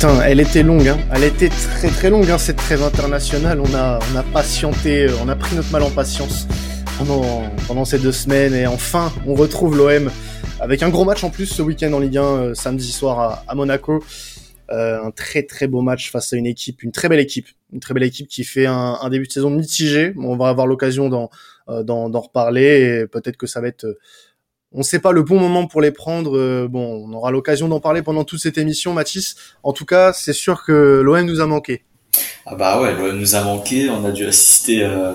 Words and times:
Putain, 0.00 0.22
elle 0.22 0.40
était 0.40 0.62
longue, 0.62 0.88
hein. 0.88 0.98
elle 1.12 1.24
était 1.24 1.50
très 1.50 1.88
très 1.88 2.08
longue 2.08 2.30
hein, 2.30 2.38
cette 2.38 2.56
trêve 2.56 2.82
internationale. 2.82 3.60
On 3.60 3.74
a, 3.74 3.98
on 4.10 4.16
a 4.16 4.22
patienté, 4.22 5.08
on 5.22 5.28
a 5.28 5.36
pris 5.36 5.54
notre 5.54 5.70
mal 5.70 5.82
en 5.82 5.90
patience 5.90 6.46
pendant, 6.96 7.42
pendant 7.66 7.84
ces 7.84 7.98
deux 7.98 8.10
semaines 8.10 8.54
et 8.54 8.66
enfin 8.66 9.12
on 9.26 9.34
retrouve 9.34 9.76
l'OM 9.76 10.10
avec 10.58 10.82
un 10.82 10.88
gros 10.88 11.04
match 11.04 11.22
en 11.22 11.28
plus 11.28 11.44
ce 11.44 11.60
week-end 11.60 11.92
en 11.92 11.98
Ligue 11.98 12.16
1 12.16 12.22
euh, 12.22 12.54
samedi 12.54 12.92
soir 12.92 13.44
à, 13.46 13.54
Monaco. 13.54 14.02
Euh, 14.70 15.04
un 15.04 15.10
très 15.10 15.42
très 15.42 15.66
beau 15.66 15.82
match 15.82 16.10
face 16.10 16.32
à 16.32 16.38
une 16.38 16.46
équipe, 16.46 16.82
une 16.82 16.92
très 16.92 17.10
belle 17.10 17.20
équipe, 17.20 17.48
une 17.70 17.80
très 17.80 17.92
belle 17.92 18.04
équipe 18.04 18.26
qui 18.28 18.42
fait 18.42 18.64
un, 18.64 18.96
un 19.02 19.10
début 19.10 19.26
de 19.26 19.32
saison 19.32 19.50
mitigé. 19.50 20.14
On 20.16 20.34
va 20.34 20.48
avoir 20.48 20.66
l'occasion 20.66 21.10
d'en, 21.10 21.28
euh, 21.68 21.82
reparler 21.82 23.02
et 23.02 23.06
peut-être 23.06 23.36
que 23.36 23.46
ça 23.46 23.60
va 23.60 23.68
être 23.68 23.86
on 24.72 24.78
ne 24.78 24.84
sait 24.84 25.00
pas 25.00 25.12
le 25.12 25.22
bon 25.22 25.38
moment 25.38 25.66
pour 25.66 25.80
les 25.80 25.90
prendre. 25.90 26.36
Euh, 26.36 26.68
bon, 26.68 27.04
on 27.06 27.12
aura 27.12 27.30
l'occasion 27.30 27.68
d'en 27.68 27.80
parler 27.80 28.02
pendant 28.02 28.24
toute 28.24 28.40
cette 28.40 28.58
émission, 28.58 28.92
Mathis. 28.92 29.36
En 29.62 29.72
tout 29.72 29.84
cas, 29.84 30.12
c'est 30.12 30.32
sûr 30.32 30.64
que 30.64 31.00
l'OM 31.02 31.22
nous 31.22 31.40
a 31.40 31.46
manqué. 31.46 31.82
Ah 32.46 32.54
bah 32.54 32.80
ouais, 32.80 32.94
l'OM 32.94 33.18
nous 33.18 33.34
a 33.34 33.42
manqué. 33.42 33.90
On 33.90 34.04
a 34.04 34.12
dû 34.12 34.26
assister 34.26 34.84
euh, 34.84 35.12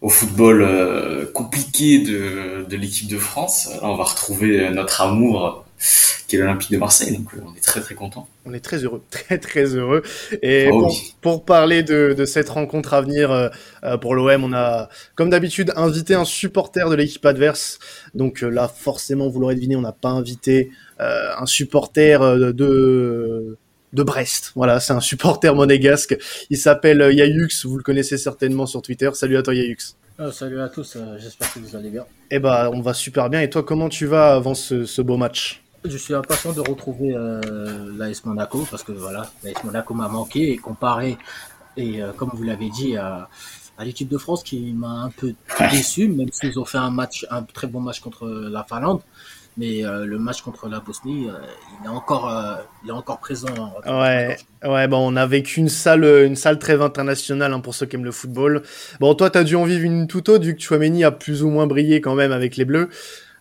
au 0.00 0.08
football 0.08 0.62
euh, 0.62 1.26
compliqué 1.32 2.00
de, 2.00 2.66
de 2.68 2.76
l'équipe 2.76 3.08
de 3.08 3.18
France. 3.18 3.68
on 3.82 3.96
va 3.96 4.04
retrouver 4.04 4.68
notre 4.70 5.00
amour 5.00 5.63
qui 6.26 6.36
est 6.36 6.38
l'Olympique 6.38 6.70
de 6.70 6.78
Marseille. 6.78 7.16
Donc 7.16 7.34
euh, 7.34 7.40
on 7.44 7.54
est 7.54 7.60
très 7.60 7.80
très 7.80 7.94
content. 7.94 8.28
On 8.44 8.54
est 8.54 8.60
très 8.60 8.78
heureux, 8.78 9.02
très 9.10 9.38
très 9.38 9.64
heureux. 9.76 10.02
Et 10.42 10.68
oh 10.72 10.92
pour, 11.20 11.44
parler 11.44 11.82
de, 11.82 12.14
de, 12.16 12.24
cette 12.24 12.48
rencontre 12.48 12.94
à 12.94 13.02
venir 13.02 13.30
euh, 13.30 13.48
euh, 13.84 13.96
pour 13.96 14.14
l'OM, 14.14 14.44
on 14.44 14.52
a 14.52 14.88
comme 15.14 15.30
d'habitude 15.30 15.72
invité 15.76 16.14
un 16.14 16.24
supporter 16.24 16.88
de 16.88 16.94
l'équipe 16.94 17.24
adverse. 17.26 17.78
Donc 18.14 18.40
là, 18.40 18.68
forcément, 18.68 19.28
vous 19.28 19.40
l'aurez 19.40 19.54
deviné, 19.54 19.76
on 19.76 19.82
n'a 19.82 19.92
pas 19.92 20.10
invité 20.10 20.70
un 20.98 21.46
supporter 21.46 22.20
de 22.52 23.58
de 23.92 24.02
Brest. 24.02 24.52
Voilà, 24.54 24.80
c'est 24.80 24.92
un 24.92 25.00
supporter 25.00 25.54
monégasque. 25.54 26.16
Il 26.50 26.58
s'appelle 26.58 27.00
Yayux, 27.12 27.48
vous 27.64 27.76
le 27.76 27.82
connaissez 27.82 28.16
certainement 28.16 28.66
sur 28.66 28.82
Twitter. 28.82 29.10
Salut 29.14 29.36
à 29.36 29.42
toi 29.42 29.54
Yayux. 29.54 29.96
salut 30.32 30.60
à 30.60 30.68
tous, 30.68 30.96
j'espère 31.18 31.52
que 31.52 31.58
vous 31.58 31.76
allez 31.76 31.90
bien. 31.90 32.04
Eh 32.30 32.38
ben, 32.38 32.70
on 32.72 32.80
va 32.80 32.94
super 32.94 33.28
bien. 33.28 33.40
Et 33.40 33.50
toi, 33.50 33.62
comment 33.62 33.88
tu 33.88 34.06
vas 34.06 34.34
avant 34.34 34.54
ce, 34.54 34.84
ce 34.84 35.02
beau 35.02 35.16
match? 35.16 35.63
Je 35.84 35.96
suis 35.98 36.14
impatient 36.14 36.52
de 36.52 36.60
retrouver 36.60 37.14
euh, 37.14 37.92
l'AS 37.96 38.24
Monaco 38.24 38.66
parce 38.70 38.82
que 38.82 38.92
voilà, 38.92 39.30
l'AS 39.42 39.62
Monaco 39.64 39.94
m'a 39.94 40.08
manqué 40.08 40.52
et 40.52 40.56
comparé, 40.56 41.18
et 41.76 42.02
euh, 42.02 42.12
comme 42.12 42.30
vous 42.32 42.42
l'avez 42.42 42.70
dit, 42.70 42.96
à, 42.96 43.28
l'équipe 43.80 44.08
de 44.08 44.18
France 44.18 44.42
qui 44.44 44.72
m'a 44.72 45.02
un 45.02 45.10
peu 45.10 45.34
déçu, 45.70 46.08
même 46.08 46.30
s'ils 46.32 46.58
ont 46.58 46.64
fait 46.64 46.78
un 46.78 46.90
match, 46.90 47.26
un 47.30 47.42
très 47.42 47.66
bon 47.66 47.80
match 47.80 48.00
contre 48.00 48.28
la 48.28 48.64
Finlande. 48.64 49.00
Mais 49.56 49.84
euh, 49.84 50.04
le 50.04 50.18
match 50.18 50.42
contre 50.42 50.68
la 50.68 50.80
Bosnie, 50.80 51.28
il 51.28 51.86
est 51.86 51.88
encore, 51.88 52.32
il 52.82 52.88
est 52.88 52.92
encore 52.92 53.20
présent. 53.20 53.72
Ouais, 53.86 54.36
ouais, 54.64 54.88
bon, 54.88 55.12
on 55.12 55.14
a 55.14 55.26
vécu 55.26 55.60
une 55.60 55.68
salle, 55.68 56.04
une 56.04 56.34
salle 56.34 56.58
trêve 56.58 56.82
internationale 56.82 57.52
hein, 57.52 57.60
pour 57.60 57.74
ceux 57.74 57.86
qui 57.86 57.94
aiment 57.94 58.04
le 58.04 58.10
football. 58.12 58.62
Bon, 58.98 59.14
toi, 59.14 59.30
t'as 59.30 59.44
dû 59.44 59.54
en 59.54 59.64
vivre 59.64 59.84
une 59.84 60.08
toute 60.08 60.28
autre, 60.28 60.44
vu 60.44 60.56
que 60.56 60.60
Chouameni 60.60 61.04
a 61.04 61.12
plus 61.12 61.44
ou 61.44 61.50
moins 61.50 61.68
brillé 61.68 62.00
quand 62.00 62.16
même 62.16 62.32
avec 62.32 62.56
les 62.56 62.64
Bleus. 62.64 62.90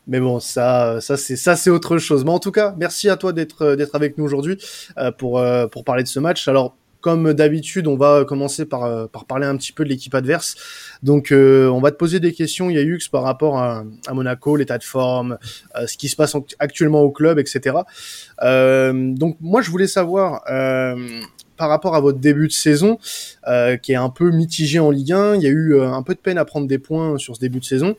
Mais 0.08 0.20
bon, 0.20 0.40
ça, 0.40 1.00
ça 1.02 1.16
c'est 1.18 1.36
ça 1.36 1.56
c'est 1.56 1.70
autre 1.70 1.98
chose. 1.98 2.26
Mais 2.26 2.32
en 2.32 2.40
tout 2.40 2.52
cas, 2.52 2.76
merci 2.78 3.10
à 3.10 3.16
toi 3.16 3.32
d'être 3.32 3.64
euh, 3.64 3.76
d'être 3.76 3.96
avec 3.96 4.18
nous 4.18 4.26
aujourd'hui 4.26 4.58
euh, 4.98 5.12
pour 5.12 5.40
euh, 5.40 5.68
pour 5.68 5.84
parler 5.84 6.04
de 6.04 6.08
ce 6.08 6.20
match. 6.20 6.48
Alors 6.48 6.76
comme 7.00 7.34
d'habitude, 7.34 7.88
on 7.88 7.98
va 7.98 8.24
commencer 8.24 8.66
par, 8.66 9.10
par 9.10 9.26
parler 9.26 9.46
un 9.46 9.58
petit 9.58 9.74
peu 9.74 9.84
de 9.84 9.90
l'équipe 9.90 10.16
adverse. 10.16 10.56
Donc, 11.04 11.34
on 11.34 11.82
va 11.82 11.92
te 11.92 11.98
poser 11.98 12.22
des 12.22 12.32
questions, 12.32 12.70
Yayux, 12.70 13.10
par 13.12 13.24
rapport 13.24 13.58
à, 13.58 13.84
à 14.08 14.14
Monaco, 14.14 14.56
l'état 14.56 14.78
de 14.78 14.86
forme, 14.86 15.38
ce 15.86 15.98
qui 15.98 16.08
se 16.08 16.16
passe 16.16 16.34
actuellement 16.60 17.02
au 17.02 17.12
club, 17.12 17.40
etc. 17.40 17.76
donc, 18.42 19.36
moi, 19.42 19.62
je 19.62 19.70
voulais 19.70 19.88
savoir, 19.88 20.46
par 21.58 21.70
rapport 21.70 21.96
à 21.96 22.02
votre 22.02 22.20
début 22.20 22.48
de 22.48 22.54
saison, 22.54 22.98
qui 23.82 23.92
est 23.92 23.96
un 23.96 24.10
peu 24.10 24.32
mitigé 24.32 24.80
en 24.80 24.92
Ligue 24.92 25.14
1, 25.14 25.36
il 25.36 25.42
y 25.42 25.48
a 25.48 25.50
eu 25.50 25.80
un 25.80 26.04
peu 26.04 26.14
de 26.14 26.20
peine 26.20 26.38
à 26.38 26.46
prendre 26.46 26.68
des 26.68 26.80
points 26.80 27.18
sur 27.18 27.36
ce 27.36 27.40
début 27.40 27.60
de 27.60 27.66
saison. 27.66 27.96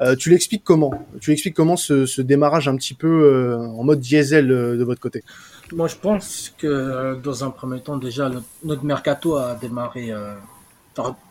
Euh, 0.00 0.14
tu 0.14 0.30
l'expliques 0.30 0.64
comment? 0.64 1.06
Tu 1.20 1.30
l'expliques 1.30 1.54
comment 1.54 1.76
ce, 1.76 2.06
ce, 2.06 2.20
démarrage 2.20 2.68
un 2.68 2.76
petit 2.76 2.94
peu 2.94 3.06
euh, 3.08 3.58
en 3.58 3.82
mode 3.82 4.00
diesel 4.00 4.50
euh, 4.50 4.76
de 4.76 4.84
votre 4.84 5.00
côté? 5.00 5.24
Moi, 5.72 5.88
je 5.88 5.96
pense 5.96 6.52
que 6.58 7.18
dans 7.22 7.44
un 7.44 7.50
premier 7.50 7.80
temps, 7.80 7.96
déjà, 7.96 8.30
notre 8.62 8.84
mercato 8.84 9.36
a 9.36 9.56
démarré 9.60 10.12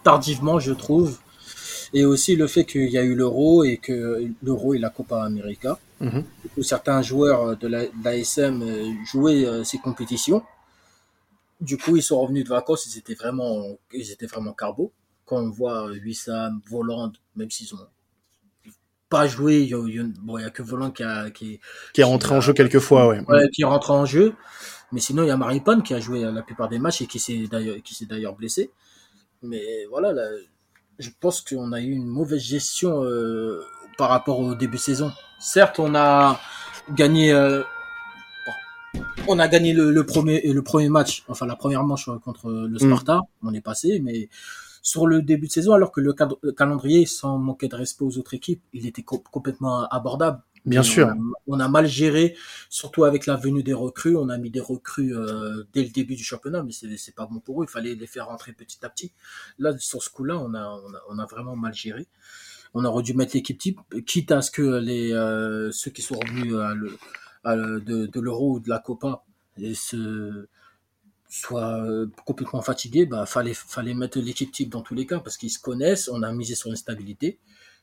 tardivement, 0.03 0.59
je 0.59 0.73
trouve. 0.73 1.17
Et 1.93 2.03
aussi 2.03 2.35
le 2.35 2.47
fait 2.47 2.65
qu'il 2.65 2.89
y 2.89 2.97
a 2.97 3.03
eu 3.03 3.15
l'euro 3.15 3.63
et 3.63 3.77
que 3.77 4.25
l'euro 4.43 4.73
et 4.73 4.79
la 4.79 4.89
Copa 4.89 5.23
América, 5.23 5.79
mm 6.01 6.19
où 6.57 6.63
certains 6.63 7.01
joueurs 7.01 7.57
de 7.57 7.67
l'ASM 7.67 8.63
jouaient 9.05 9.45
ces 9.65 9.77
compétitions. 9.77 10.41
Du 11.61 11.77
coup, 11.77 11.95
ils 11.95 12.03
sont 12.03 12.19
revenus 12.19 12.43
de 12.43 12.49
vacances, 12.49 12.85
ils 12.87 12.97
étaient 12.97 13.15
vraiment, 13.15 13.77
ils 13.93 14.11
étaient 14.11 14.25
vraiment 14.25 14.53
carbo. 14.53 14.91
Quand 15.25 15.37
on 15.37 15.49
voit 15.49 15.87
Wissam, 15.89 16.61
Voland, 16.69 17.11
même 17.35 17.49
s'ils 17.49 17.73
ont 17.73 17.79
pas 19.09 19.27
joué. 19.27 19.61
Il 19.61 19.69
y 19.69 19.73
a, 19.73 20.03
bon, 20.21 20.37
il 20.37 20.41
y 20.41 20.45
a 20.45 20.49
que 20.49 20.61
Volant 20.61 20.91
qui, 20.91 21.03
a, 21.03 21.29
qui, 21.29 21.59
qui 21.93 22.01
est 22.01 22.05
rentré 22.05 22.35
en 22.35 22.41
jeu 22.41 22.53
quelques 22.53 22.79
fois, 22.79 23.07
ouais. 23.07 23.21
ouais. 23.27 23.49
Qui 23.49 23.61
est 23.61 23.65
rentré 23.65 23.93
en 23.93 24.05
jeu. 24.05 24.33
Mais 24.91 24.99
sinon, 24.99 25.23
il 25.23 25.27
y 25.27 25.31
a 25.31 25.37
Maripane 25.37 25.83
qui 25.83 25.93
a 25.93 25.99
joué 25.99 26.21
la 26.21 26.41
plupart 26.41 26.69
des 26.69 26.79
matchs 26.79 27.01
et 27.01 27.07
qui 27.07 27.19
s'est 27.19 27.47
d'ailleurs, 27.49 27.77
qui 27.83 27.95
s'est 27.95 28.05
d'ailleurs 28.05 28.35
blessé. 28.35 28.71
Mais 29.41 29.85
voilà, 29.89 30.13
là, 30.13 30.27
je 30.99 31.09
pense 31.19 31.41
qu'on 31.41 31.71
a 31.73 31.81
eu 31.81 31.91
une 31.91 32.07
mauvaise 32.07 32.41
gestion 32.41 33.03
euh, 33.03 33.63
par 33.97 34.09
rapport 34.09 34.39
au 34.39 34.55
début 34.55 34.77
de 34.77 34.81
saison. 34.81 35.11
Certes, 35.39 35.79
on 35.79 35.95
a 35.95 36.39
gagné, 36.91 37.31
euh, 37.33 37.63
on 39.27 39.39
a 39.39 39.47
gagné 39.47 39.73
le, 39.73 39.91
le, 39.91 40.05
premier, 40.05 40.41
le 40.41 40.61
premier 40.61 40.89
match, 40.89 41.23
enfin 41.27 41.45
la 41.45 41.55
première 41.55 41.83
manche 41.83 42.09
contre 42.23 42.51
le 42.51 42.79
Sparta, 42.79 43.17
mm. 43.17 43.47
on 43.47 43.53
est 43.53 43.61
passé, 43.61 43.99
mais 44.03 44.29
sur 44.85 45.07
le 45.07 45.23
début 45.23 45.47
de 45.47 45.51
saison, 45.51 45.73
alors 45.73 45.91
que 45.91 45.99
le, 45.99 46.13
calendrier, 46.53 47.07
sans 47.07 47.39
manquer 47.39 47.67
de 47.67 47.75
respect 47.75 48.05
aux 48.05 48.19
autres 48.19 48.35
équipes, 48.35 48.61
il 48.71 48.85
était 48.85 49.01
complètement 49.01 49.87
abordable. 49.89 50.43
Bien 50.63 50.83
sûr. 50.83 51.11
On 51.47 51.59
a, 51.59 51.67
mal 51.67 51.87
géré, 51.87 52.35
surtout 52.69 53.03
avec 53.03 53.25
la 53.25 53.35
venue 53.35 53.63
des 53.63 53.73
recrues. 53.73 54.15
On 54.15 54.29
a 54.29 54.37
mis 54.37 54.51
des 54.51 54.59
recrues 54.59 55.15
euh, 55.15 55.63
dès 55.73 55.83
le 55.83 55.89
début 55.89 56.15
du 56.15 56.23
championnat, 56.23 56.63
mais 56.63 56.71
c'est 56.71 57.15
pas 57.15 57.25
bon 57.25 57.39
pour 57.39 57.61
eux. 57.61 57.65
Il 57.67 57.71
fallait 57.71 57.95
les 57.95 58.07
faire 58.07 58.27
rentrer 58.27 58.51
petit 58.53 58.77
à 58.83 58.89
petit. 58.89 59.11
Là, 59.57 59.75
sur 59.79 60.03
ce 60.03 60.09
coup-là, 60.11 60.37
on 60.37 60.53
a, 60.53 60.79
on 61.09 61.17
a, 61.17 61.25
vraiment 61.25 61.55
mal 61.55 61.73
géré. 61.73 62.07
On 62.75 62.85
aurait 62.85 63.03
dû 63.03 63.15
mettre 63.15 63.35
l'équipe 63.35 63.57
type, 63.57 63.79
quitte 64.05 64.31
à 64.31 64.43
ce 64.43 64.51
que 64.51 64.79
les 64.79 65.13
euh, 65.13 65.71
ceux 65.71 65.89
qui 65.89 66.03
sont 66.03 66.15
revenus 66.15 66.53
de, 67.45 68.07
de 68.07 68.19
l'euro 68.19 68.53
ou 68.53 68.59
de 68.59 68.69
la 68.69 68.79
Copa 68.79 69.23
et 69.61 69.73
se 69.75 70.47
soit 71.29 71.83
euh, 71.83 72.07
complètement 72.25 72.61
fatigué, 72.61 73.05
bah 73.05 73.25
fallait 73.25 73.53
fallait 73.53 73.93
mettre 73.93 74.19
l'équipe 74.19 74.51
type 74.51 74.69
dans 74.69 74.81
tous 74.81 74.95
les 74.95 75.05
cas 75.05 75.19
parce 75.19 75.37
qu'ils 75.37 75.49
se 75.49 75.59
connaissent, 75.59 76.09
on 76.11 76.23
a 76.23 76.31
misé 76.31 76.55
sur 76.55 76.69
une 76.69 76.75
stabilité, 76.75 77.39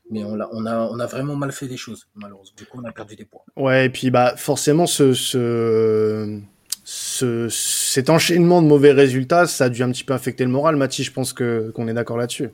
mais 0.09 0.23
on 0.23 0.39
a 0.39 0.49
on 0.51 0.65
a 0.65 0.87
on 0.91 0.99
a 0.99 1.05
vraiment 1.05 1.35
mal 1.35 1.51
fait 1.51 1.67
les 1.67 1.77
choses 1.77 2.07
malheureusement. 2.15 2.55
Du 2.57 2.65
coup, 2.65 2.79
on 2.81 2.85
a 2.85 2.91
perdu 2.91 3.15
des 3.15 3.25
points. 3.25 3.41
Ouais, 3.55 3.85
et 3.85 3.89
puis 3.89 4.09
bah 4.11 4.33
forcément 4.37 4.87
ce 4.87 5.13
ce 5.13 6.39
ce, 6.85 7.47
cet 7.49 8.09
enchaînement 8.09 8.61
de 8.61 8.67
mauvais 8.67 8.91
résultats, 8.91 9.47
ça 9.47 9.65
a 9.65 9.69
dû 9.69 9.83
un 9.83 9.91
petit 9.91 10.03
peu 10.03 10.13
affecter 10.13 10.43
le 10.43 10.49
moral. 10.49 10.75
Mathis, 10.75 11.05
je 11.05 11.11
pense 11.11 11.31
que 11.31 11.71
qu'on 11.71 11.87
est 11.87 11.93
d'accord 11.93 12.17
là-dessus. 12.17 12.49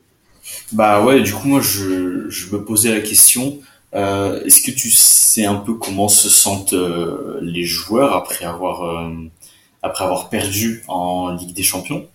Bah 0.72 1.04
ouais, 1.04 1.22
du 1.22 1.32
coup 1.32 1.48
moi 1.48 1.60
je, 1.60 2.28
je 2.28 2.54
me 2.54 2.64
posais 2.64 2.94
la 2.94 3.00
question, 3.00 3.60
euh, 3.94 4.42
est-ce 4.44 4.62
que 4.62 4.70
tu 4.70 4.90
sais 4.90 5.46
un 5.46 5.56
peu 5.56 5.74
comment 5.74 6.08
se 6.08 6.28
sentent 6.28 6.74
euh, 6.74 7.38
les 7.42 7.64
joueurs 7.64 8.14
après 8.14 8.44
avoir 8.44 8.84
euh, 8.84 9.10
après 9.82 10.04
avoir 10.04 10.28
perdu 10.28 10.82
en 10.88 11.30
Ligue 11.30 11.54
des 11.54 11.62
Champions? 11.62 12.06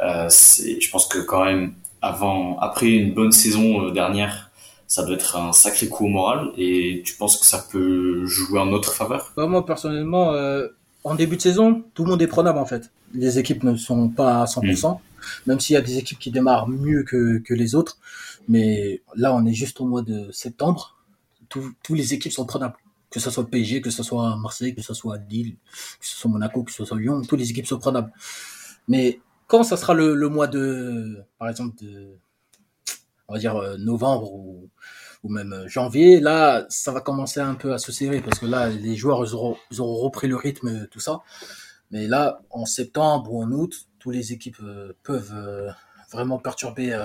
Euh, 0.00 0.28
je 0.28 0.90
pense 0.90 1.06
que 1.06 1.18
quand 1.18 1.44
même, 1.44 1.74
avant, 2.02 2.58
après 2.58 2.88
une 2.88 3.12
bonne 3.12 3.32
saison 3.32 3.86
euh, 3.86 3.90
dernière, 3.90 4.50
ça 4.86 5.04
doit 5.04 5.14
être 5.14 5.36
un 5.36 5.52
sacré 5.52 5.88
coup 5.88 6.06
au 6.06 6.08
moral. 6.08 6.50
Et 6.56 7.02
tu 7.04 7.14
penses 7.14 7.36
que 7.36 7.46
ça 7.46 7.64
peut 7.70 8.24
jouer 8.26 8.58
en 8.58 8.66
notre 8.66 8.92
faveur? 8.94 9.32
Bah, 9.36 9.46
Moi, 9.46 9.64
personnellement, 9.64 10.32
euh, 10.32 10.68
en 11.04 11.14
début 11.14 11.36
de 11.36 11.42
saison, 11.42 11.82
tout 11.94 12.04
le 12.04 12.10
monde 12.10 12.22
est 12.22 12.26
prenable 12.26 12.58
en 12.58 12.66
fait. 12.66 12.90
Les 13.14 13.38
équipes 13.38 13.64
ne 13.64 13.76
sont 13.76 14.08
pas 14.08 14.42
à 14.42 14.44
100%, 14.44 14.94
mm. 14.94 14.98
même 15.46 15.60
s'il 15.60 15.74
y 15.74 15.76
a 15.76 15.82
des 15.82 15.98
équipes 15.98 16.18
qui 16.18 16.30
démarrent 16.30 16.68
mieux 16.68 17.02
que, 17.02 17.38
que 17.38 17.54
les 17.54 17.74
autres. 17.74 17.98
Mais 18.48 19.02
là, 19.16 19.34
on 19.34 19.44
est 19.46 19.52
juste 19.52 19.80
au 19.80 19.84
mois 19.84 20.02
de 20.02 20.30
septembre. 20.32 20.96
Tous, 21.50 21.74
tous 21.82 21.94
les 21.94 22.14
équipes 22.14 22.32
sont 22.32 22.46
prenables 22.46 22.76
que 23.10 23.20
ce 23.20 23.30
soit 23.30 23.48
PSG, 23.48 23.80
que 23.80 23.90
ce 23.90 24.02
soit 24.02 24.36
Marseille, 24.36 24.74
que 24.74 24.82
ce 24.82 24.94
soit 24.94 25.18
Lille, 25.28 25.56
que 26.00 26.06
ce 26.06 26.16
soit 26.16 26.30
Monaco, 26.30 26.62
que 26.62 26.72
ce 26.72 26.84
soit 26.84 26.98
Lyon, 26.98 27.22
toutes 27.22 27.40
les 27.40 27.50
équipes 27.50 27.66
sont 27.66 27.78
prenables. 27.78 28.12
Mais 28.88 29.20
quand 29.48 29.64
ça 29.64 29.76
sera 29.76 29.94
le, 29.94 30.28
mois 30.28 30.46
de, 30.46 31.24
par 31.38 31.48
exemple, 31.48 31.76
de, 31.84 32.16
on 33.28 33.34
va 33.34 33.38
dire 33.40 33.56
euh, 33.56 33.76
novembre 33.78 34.32
ou, 34.32 34.70
même 35.24 35.52
euh, 35.52 35.68
janvier, 35.68 36.20
là, 36.20 36.66
ça 36.70 36.92
va 36.92 37.00
commencer 37.00 37.40
un 37.40 37.54
peu 37.54 37.74
à 37.74 37.78
se 37.78 37.92
serrer 37.92 38.20
parce 38.20 38.38
que 38.38 38.46
là, 38.46 38.68
les 38.68 38.96
joueurs 38.96 39.24
ils 39.24 39.34
auront, 39.34 39.56
ils 39.70 39.80
auront 39.80 39.96
repris 39.96 40.28
le 40.28 40.36
rythme, 40.36 40.86
tout 40.90 41.00
ça. 41.00 41.20
Mais 41.90 42.06
là, 42.06 42.40
en 42.50 42.64
septembre 42.64 43.32
ou 43.32 43.42
en 43.42 43.50
août, 43.50 43.88
toutes 43.98 44.14
les 44.14 44.32
équipes 44.32 44.60
euh, 44.62 44.92
peuvent 45.02 45.74
vraiment 46.12 46.38
perturber 46.38 46.96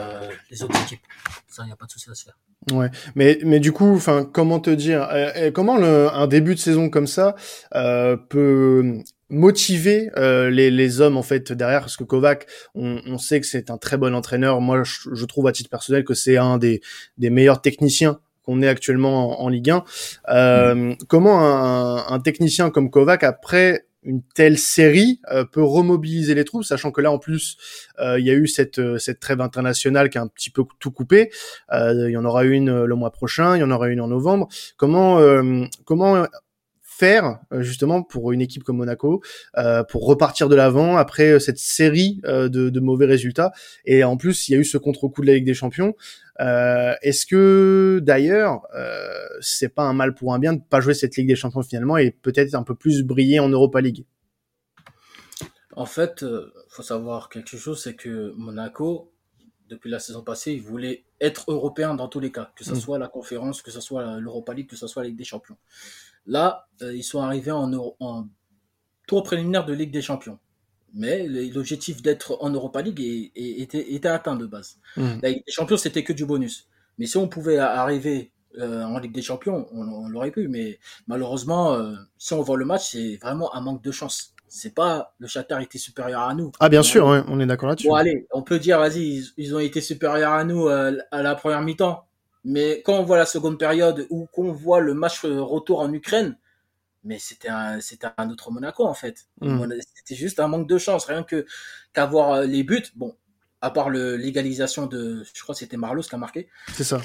les 0.50 0.64
autres 0.64 0.82
équipes. 0.84 1.06
Ça, 1.48 1.64
il 1.64 1.68
n'y 1.68 1.72
a 1.72 1.76
pas 1.76 1.86
de 1.86 1.92
souci 1.92 2.10
à 2.10 2.16
se 2.16 2.24
faire. 2.24 2.38
Ouais, 2.72 2.90
mais 3.14 3.38
mais 3.44 3.60
du 3.60 3.72
coup, 3.72 3.94
enfin, 3.96 4.28
comment 4.32 4.60
te 4.60 4.72
dire, 4.72 5.08
euh, 5.12 5.30
euh, 5.38 5.52
comment 5.52 5.78
le, 5.78 6.10
un 6.12 6.26
début 6.26 6.56
de 6.56 6.60
saison 6.60 6.90
comme 6.90 7.06
ça 7.06 7.36
euh, 7.76 8.18
peut 8.18 9.04
motiver 9.30 10.10
euh, 10.18 10.50
les, 10.50 10.72
les 10.72 11.00
hommes 11.00 11.16
en 11.18 11.22
fait 11.22 11.52
derrière? 11.52 11.82
Parce 11.82 11.96
que 11.96 12.04
Kovac 12.04 12.48
on, 12.74 13.02
on 13.06 13.20
sait 13.20 13.40
que 13.40 13.46
c'est 13.46 13.70
un 13.70 13.78
très 13.78 13.98
bon 13.98 14.16
entraîneur. 14.16 14.62
Moi 14.62 14.84
je, 14.84 15.10
je, 15.14 15.26
trouve 15.26 15.46
à 15.48 15.52
titre 15.52 15.70
personnel 15.70 16.04
que 16.04 16.16
c'est 16.16 16.38
un 16.38 16.58
des, 16.58 16.82
des 17.20 17.30
meilleurs 17.30 17.62
techniciens 17.62 18.20
qu'on 18.42 18.62
ait 18.62 18.68
actuellement 18.68 19.40
en, 19.42 19.46
en 19.46 19.50
Ligue 19.50 19.72
1 19.72 19.84
euh, 20.30 20.76
mmh. 20.76 20.98
comment 21.08 21.42
un, 21.42 22.08
un, 22.08 22.20
technicien 22.20 22.70
comme 22.70 22.90
Kovac 22.90 23.24
après 23.24 23.86
une 24.06 24.22
telle 24.34 24.58
série 24.58 25.20
euh, 25.32 25.46
peut 25.46 25.64
remobiliser 25.64 26.36
les 26.36 26.46
troupes, 26.46 26.64
sachant 26.64 26.92
que 26.92 27.02
là 27.02 27.12
en 27.12 27.20
plus 27.20 27.58
euh, 28.00 28.20
il 28.20 28.26
y 28.26 28.30
a 28.30 28.34
eu 28.34 28.48
cette 28.48 28.98
cette 28.98 29.20
trêve 29.20 29.42
internationale 29.42 30.10
qui 30.10 30.18
a 30.18 30.22
un 30.22 30.28
petit 30.28 30.50
peu 30.50 30.64
tout 30.80 30.92
coupé. 30.92 31.32
il 31.72 32.10
y 32.12 32.18
en 32.18 32.26
aura 32.26 32.44
une 32.46 32.84
le 32.84 32.96
mois 32.96 33.12
prochain, 33.12 33.56
il 33.56 33.60
y 33.60 33.64
en 33.64 33.72
aura 33.72 33.90
une 33.90 34.02
en 34.02 34.08
novembre. 34.08 34.48
Comment 34.78 35.20
comment 35.86 36.26
faire 36.98 37.40
euh, 37.52 37.62
justement 37.62 38.04
pour 38.04 38.32
une 38.32 38.42
équipe 38.42 38.64
comme 38.64 38.78
Monaco 38.78 39.22
euh, 39.58 39.84
pour 39.84 40.06
repartir 40.06 40.48
de 40.48 40.56
l'avant 40.56 40.96
après 40.96 41.32
euh, 41.32 41.40
cette 41.40 41.58
série 41.58 42.22
de, 42.24 42.80
mauvais 42.80 43.06
résultats 43.06 43.52
et 43.86 44.04
en 44.04 44.16
plus 44.16 44.48
il 44.48 44.54
y 44.54 44.56
a 44.56 44.60
eu 44.60 44.66
ce 44.66 44.78
contre-coup 44.78 45.22
de 45.22 45.28
la 45.28 45.34
Ligue 45.34 45.46
des 45.46 45.54
Champions 45.54 45.96
est-ce 46.40 47.26
que 47.26 48.00
d'ailleurs 48.04 48.62
c'est 49.40 49.70
pas 49.70 49.84
un 49.84 49.94
mal 49.94 50.14
pour 50.14 50.34
un 50.34 50.40
bien 50.40 50.54
de 50.54 50.62
pas 50.62 50.82
jouer 50.82 50.94
cette 50.94 51.16
Ligue 51.16 51.28
des 51.28 51.36
Champions 51.36 51.64
finalement 51.64 51.98
et 51.98 52.12
peut-être 52.12 52.54
un 52.54 52.64
peu 52.64 52.76
plus 52.76 53.04
briller 53.04 53.40
en 53.40 53.50
Europa 53.50 53.82
League? 53.82 54.06
En 55.76 55.86
fait 55.86 56.26
faut 56.70 56.84
savoir 56.84 57.30
quelque 57.30 57.58
chose 57.58 57.82
c'est 57.82 57.96
que 57.96 58.34
Monaco 58.38 59.12
depuis 59.68 59.90
la 59.90 60.00
saison 60.00 60.22
passée, 60.22 60.54
il 60.54 60.62
voulait 60.62 61.06
être 61.20 61.52
européen 61.52 61.96
dans 61.96 62.08
tous 62.08 62.20
les 62.20 62.32
cas, 62.32 62.52
que 62.56 62.64
ce 62.64 62.74
mmh. 62.74 62.76
soit 62.76 63.00
la 63.00 63.08
conférence, 63.08 63.64
que 63.64 63.72
ce 63.72 63.80
soit 63.80 64.20
l'Europa 64.20 64.54
League, 64.54 64.70
que 64.70 64.76
ce 64.76 64.86
soit 64.86 65.02
la 65.02 65.10
Ligue 65.10 65.18
des 65.18 65.24
Champions. 65.24 65.58
Là, 66.26 66.68
euh, 66.82 66.96
ils 66.96 67.04
sont 67.04 67.22
arrivés 67.22 67.52
en, 67.52 67.72
en, 68.00 68.28
tour 69.08 69.24
préliminaire 69.24 69.66
de 69.66 69.74
Ligue 69.74 69.92
des 69.92 70.02
Champions. 70.02 70.40
Mais 70.94 71.28
l'objectif 71.28 72.02
d'être 72.02 72.38
en 72.42 72.50
Europa 72.50 72.82
League 72.82 73.02
était, 73.36 73.94
était, 73.94 74.08
atteint 74.08 74.36
de 74.36 74.46
base. 74.46 74.78
Mmh. 74.96 75.20
La 75.22 75.30
Ligue 75.30 75.44
des 75.46 75.52
Champions, 75.52 75.78
c'était 75.78 76.04
que 76.04 76.14
du 76.14 76.26
bonus. 76.26 76.68
Mais 76.98 77.06
si 77.06 77.18
on 77.18 77.28
pouvait 77.28 77.58
arriver 77.58 78.32
euh, 78.58 78.84
en 78.84 78.98
Ligue 79.00 79.12
des 79.12 79.22
Champions, 79.22 79.68
on, 79.74 80.08
l'aurait 80.08 80.32
pu. 80.32 80.48
Mais 80.48 80.80
malheureusement, 81.08 81.74
euh, 81.74 81.94
si 82.18 82.34
on 82.34 82.42
voit 82.42 82.58
le 82.58 82.66
match, 82.66 82.92
c'est 82.92 83.18
vraiment 83.18 83.54
un 83.54 83.62
manque 83.62 83.84
de 83.84 83.92
chance. 83.92 84.34
C'est 84.48 84.74
pas 84.74 85.14
le 85.20 85.28
Shakhtar 85.28 85.60
était 85.60 85.78
supérieur 85.78 86.22
à 86.22 86.34
nous. 86.34 86.52
Ah 86.60 86.70
bien 86.70 86.84
sûr, 86.84 87.06
on 87.06 87.40
est 87.40 87.46
d'accord 87.46 87.70
là-dessus. 87.70 87.88
Bon 87.88 87.96
allez, 87.96 88.26
on 88.32 88.42
peut 88.42 88.58
dire 88.58 88.80
vas-y, 88.80 89.02
ils, 89.02 89.26
ils, 89.38 89.56
ont 89.56 89.60
été 89.60 89.82
supérieurs 89.82 90.32
à 90.32 90.46
nous 90.46 90.68
à 90.68 90.92
la 91.12 91.36
première 91.36 91.62
mi-temps. 91.62 92.06
Mais 92.46 92.84
quand 92.86 92.94
on 92.94 93.04
voit 93.04 93.18
la 93.18 93.26
seconde 93.26 93.58
période 93.58 94.06
ou 94.12 94.28
qu'on 94.28 94.52
voit 94.52 94.80
le 94.80 94.94
match 94.94 95.26
euh, 95.26 95.42
retour 95.42 95.80
en 95.80 95.92
Ukraine, 95.92 96.38
mais 97.04 97.18
c'était 97.18 97.50
un, 97.50 97.82
c'était 97.82 98.08
un 98.18 98.30
autre 98.30 98.52
Monaco 98.52 98.86
en 98.86 98.94
fait. 98.94 99.26
Hmm. 99.42 99.66
C'était 99.96 100.16
juste 100.16 100.40
un 100.40 100.48
manque 100.48 100.68
de 100.68 100.78
chance, 100.78 101.06
rien 101.06 101.24
que 101.24 101.46
qu'avoir 101.94 102.32
euh, 102.32 102.46
les 102.46 102.64
buts. 102.64 102.86
Bon, 102.96 103.16
à 103.62 103.72
part 103.72 103.90
le 103.90 104.16
l'égalisation 104.16 104.86
de, 104.86 105.24
je 105.34 105.42
crois 105.42 105.54
que 105.54 105.60
c'était 105.60 105.78
Marlos 105.78 106.04
qui 106.04 106.16
a 106.16 106.20
marqué. 106.20 106.48
C'est 106.74 106.84
ça. 106.84 107.02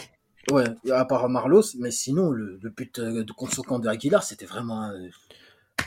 Ouais, 0.51 0.65
à 0.91 1.05
part 1.07 1.29
Marlos, 1.29 1.75
mais 1.79 1.91
sinon 1.91 2.31
le, 2.31 2.59
le 2.63 2.71
but 2.71 2.99
euh, 2.99 3.25
de 3.25 3.33
contre 3.33 3.79
de 3.79 3.89
Aguilar, 3.89 4.23
c'était 4.23 4.47
vraiment. 4.47 4.93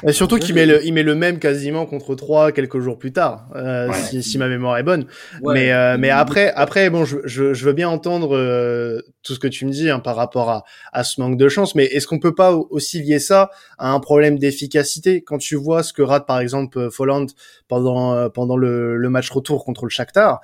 Et 0.07 0.12
surtout 0.12 0.38
qu'il 0.38 0.56
met 0.56 0.66
le, 0.66 0.86
il 0.86 0.94
met 0.94 1.04
le 1.04 1.16
même 1.16 1.40
quasiment 1.40 1.86
contre 1.86 2.16
3 2.16 2.51
quelques 2.51 2.80
jours 2.80 2.98
plus 2.98 3.13
tard, 3.13 3.48
euh, 3.56 3.92
si, 3.94 4.24
si, 4.24 4.38
ma 4.38 4.48
mémoire 4.48 4.78
est 4.78 4.84
bonne. 4.84 5.06
Mais, 5.44 5.72
euh, 5.72 5.98
mais 5.98 6.10
après, 6.10 6.51
après, 6.56 6.90
bon, 6.90 7.06
je, 7.06 7.18
je, 7.25 7.54
je 7.54 7.66
veux 7.66 7.74
bien 7.74 7.90
entendre 7.90 8.36
euh, 8.36 9.01
tout 9.24 9.34
ce 9.34 9.40
que 9.40 9.48
tu 9.48 9.66
me 9.66 9.72
dis 9.72 9.90
hein, 9.90 10.00
par 10.00 10.16
rapport 10.16 10.50
à, 10.50 10.63
à 10.92 11.04
ce 11.04 11.22
manque 11.22 11.38
de 11.38 11.48
chance, 11.48 11.75
mais 11.75 11.86
est-ce 11.86 12.07
qu'on 12.07 12.19
peut 12.19 12.36
pas 12.36 12.54
aussi 12.54 13.01
lier 13.01 13.19
ça 13.19 13.50
à 13.78 13.92
un 13.92 14.00
problème 14.00 14.38
d'efficacité? 14.38 15.22
Quand 15.22 15.38
tu 15.38 15.56
vois 15.56 15.84
ce 15.84 15.94
que 15.94 16.01
rate 16.01 16.28
par 16.28 16.39
exemple 16.39 16.89
Folland 16.92 17.28
pendant 17.68 18.30
pendant 18.30 18.57
le, 18.57 18.98
le 18.98 19.10
match 19.10 19.30
retour 19.30 19.63
contre 19.63 19.86
le 19.86 19.89
Shakhtar, 19.89 20.42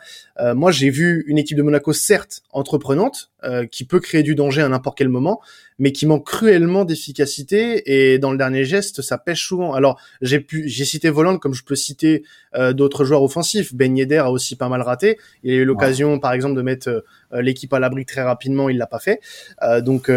moi 0.55 0.71
j'ai 0.71 0.89
vu 0.89 1.25
une 1.27 1.37
équipe 1.37 1.57
de 1.57 1.63
Monaco 1.63 1.91
certes 1.93 2.41
entreprenante, 2.51 3.29
qui 3.71 3.85
peut 3.85 3.99
créer 3.99 4.23
du 4.23 4.35
danger 4.35 4.61
à 4.61 4.67
n'importe 4.67 4.97
quel 4.97 5.09
moment, 5.09 5.41
mais 5.79 5.93
qui 5.93 6.05
manque 6.05 6.27
cruellement 6.27 6.83
d'efficacité 6.85 8.13
et 8.13 8.19
dans 8.19 8.31
le 8.31 8.37
dernier 8.37 8.65
geste, 8.65 9.01
ça 9.01 9.17
pêche 9.17 9.47
souvent. 9.47 9.73
Alors, 9.73 9.99
j'ai 10.21 10.39
pu, 10.39 10.67
j'ai 10.67 10.85
cité 10.85 11.09
Voland 11.09 11.37
comme 11.37 11.53
je 11.53 11.63
peux 11.63 11.75
citer 11.75 12.23
euh, 12.55 12.73
d'autres 12.73 13.05
joueurs 13.05 13.23
offensifs. 13.23 13.73
Ben 13.73 13.97
Yedder 13.97 14.17
a 14.17 14.31
aussi 14.31 14.55
pas 14.55 14.67
mal 14.67 14.81
raté. 14.81 15.17
Il 15.43 15.51
a 15.51 15.55
eu 15.55 15.65
l'occasion, 15.65 16.19
par 16.19 16.33
exemple, 16.33 16.55
de 16.55 16.61
mettre 16.61 16.89
euh, 16.89 17.41
l'équipe 17.41 17.73
à 17.73 17.79
l'abri 17.79 18.05
très 18.05 18.21
rapidement, 18.21 18.69
il 18.69 18.77
l'a 18.77 18.87
pas 18.87 18.99
fait. 18.99 19.21
Euh, 19.63 19.81
donc, 19.81 20.11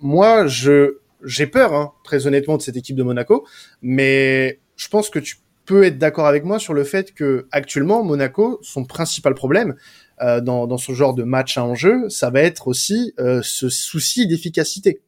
moi, 0.00 0.46
je 0.46 0.98
j'ai 1.26 1.46
peur, 1.46 1.72
hein, 1.72 1.92
très 2.04 2.26
honnêtement, 2.26 2.58
de 2.58 2.62
cette 2.62 2.76
équipe 2.76 2.96
de 2.96 3.02
Monaco, 3.02 3.46
mais 3.80 4.60
je 4.76 4.88
pense 4.88 5.08
que 5.08 5.18
tu 5.18 5.36
peux 5.64 5.84
être 5.84 5.98
d'accord 5.98 6.26
avec 6.26 6.44
moi 6.44 6.58
sur 6.58 6.74
le 6.74 6.84
fait 6.84 7.14
que 7.14 7.46
actuellement 7.50 8.04
Monaco, 8.04 8.58
son 8.62 8.84
principal 8.84 9.34
problème, 9.34 9.70
euh, 9.70 9.74
dans, 10.20 10.66
dans, 10.66 10.78
ce 10.78 10.92
genre 10.92 11.14
de 11.14 11.24
match 11.24 11.58
à 11.58 11.64
enjeu, 11.64 12.08
ça 12.08 12.30
va 12.30 12.40
être 12.40 12.68
aussi 12.68 13.12
euh, 13.18 13.40
ce 13.42 13.68
souci 13.68 14.26
d'efficacité. 14.26 15.00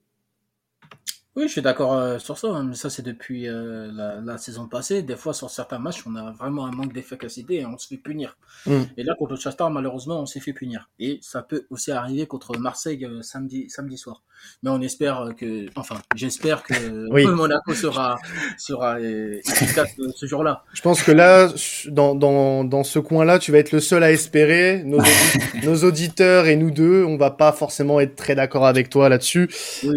Oui, 1.37 1.49
je 1.49 1.53
suis 1.53 1.61
d'accord 1.61 1.93
euh, 1.93 2.19
sur 2.19 2.39
ça. 2.39 2.49
Hein, 2.49 2.65
mais 2.71 2.75
ça, 2.75 2.89
c'est 2.89 3.03
depuis 3.03 3.47
euh, 3.47 3.91
la, 3.93 4.23
la, 4.23 4.39
saison 4.39 4.67
passée. 4.69 5.03
Des 5.03 5.17
fois, 5.17 5.35
sur 5.35 5.51
certains 5.51 5.79
matchs, 5.79 6.03
on 6.07 6.17
a 6.17 6.33
vraiment 6.33 6.65
un 6.65 6.71
manque 6.71 6.95
d'efficacité 6.95 7.57
et 7.57 7.67
on 7.67 7.77
se 7.77 7.89
fait 7.89 7.99
punir. 7.99 8.39
Mm. 8.65 8.83
Et 8.97 9.03
là, 9.03 9.15
contre 9.19 9.33
le 9.33 9.39
Chastar, 9.39 9.71
malheureusement, 9.71 10.19
on 10.19 10.25
s'est 10.25 10.41
fait 10.41 10.55
punir. 10.55 10.89
Et 10.99 11.19
ça 11.21 11.43
peut 11.43 11.67
aussi 11.69 11.93
arriver 11.93 12.27
contre 12.27 12.57
Marseille 12.59 13.05
euh, 13.05 13.21
samedi, 13.21 13.69
samedi 13.69 13.99
soir. 13.99 14.23
Mais 14.63 14.71
on 14.71 14.81
espère 14.81 15.29
que, 15.37 15.67
enfin, 15.77 15.97
j'espère 16.15 16.63
que 16.63 16.73
oui. 17.11 17.27
Monaco 17.27 17.75
sera, 17.75 18.17
sera 18.57 18.99
efficace 18.99 19.91
ce 20.15 20.25
jour-là. 20.25 20.65
Je 20.73 20.81
pense 20.81 21.03
que 21.03 21.13
là, 21.13 21.53
dans, 21.89 22.15
dans, 22.15 22.65
dans 22.65 22.83
ce 22.83 22.99
coin-là, 22.99 23.39
tu 23.39 23.53
vas 23.53 23.59
être 23.59 23.73
le 23.73 23.81
seul 23.81 24.03
à 24.03 24.11
espérer. 24.11 24.83
Nos, 24.87 25.03
nos 25.65 25.85
auditeurs 25.85 26.47
et 26.47 26.57
nous 26.57 26.71
deux, 26.71 27.05
on 27.05 27.19
va 27.19 27.31
pas 27.31 27.53
forcément 27.53 28.01
être 28.01 28.17
très 28.17 28.35
d'accord 28.35 28.65
avec 28.65 28.89
toi 28.89 29.11
là-dessus. 29.11 29.51
Oui, 29.83 29.97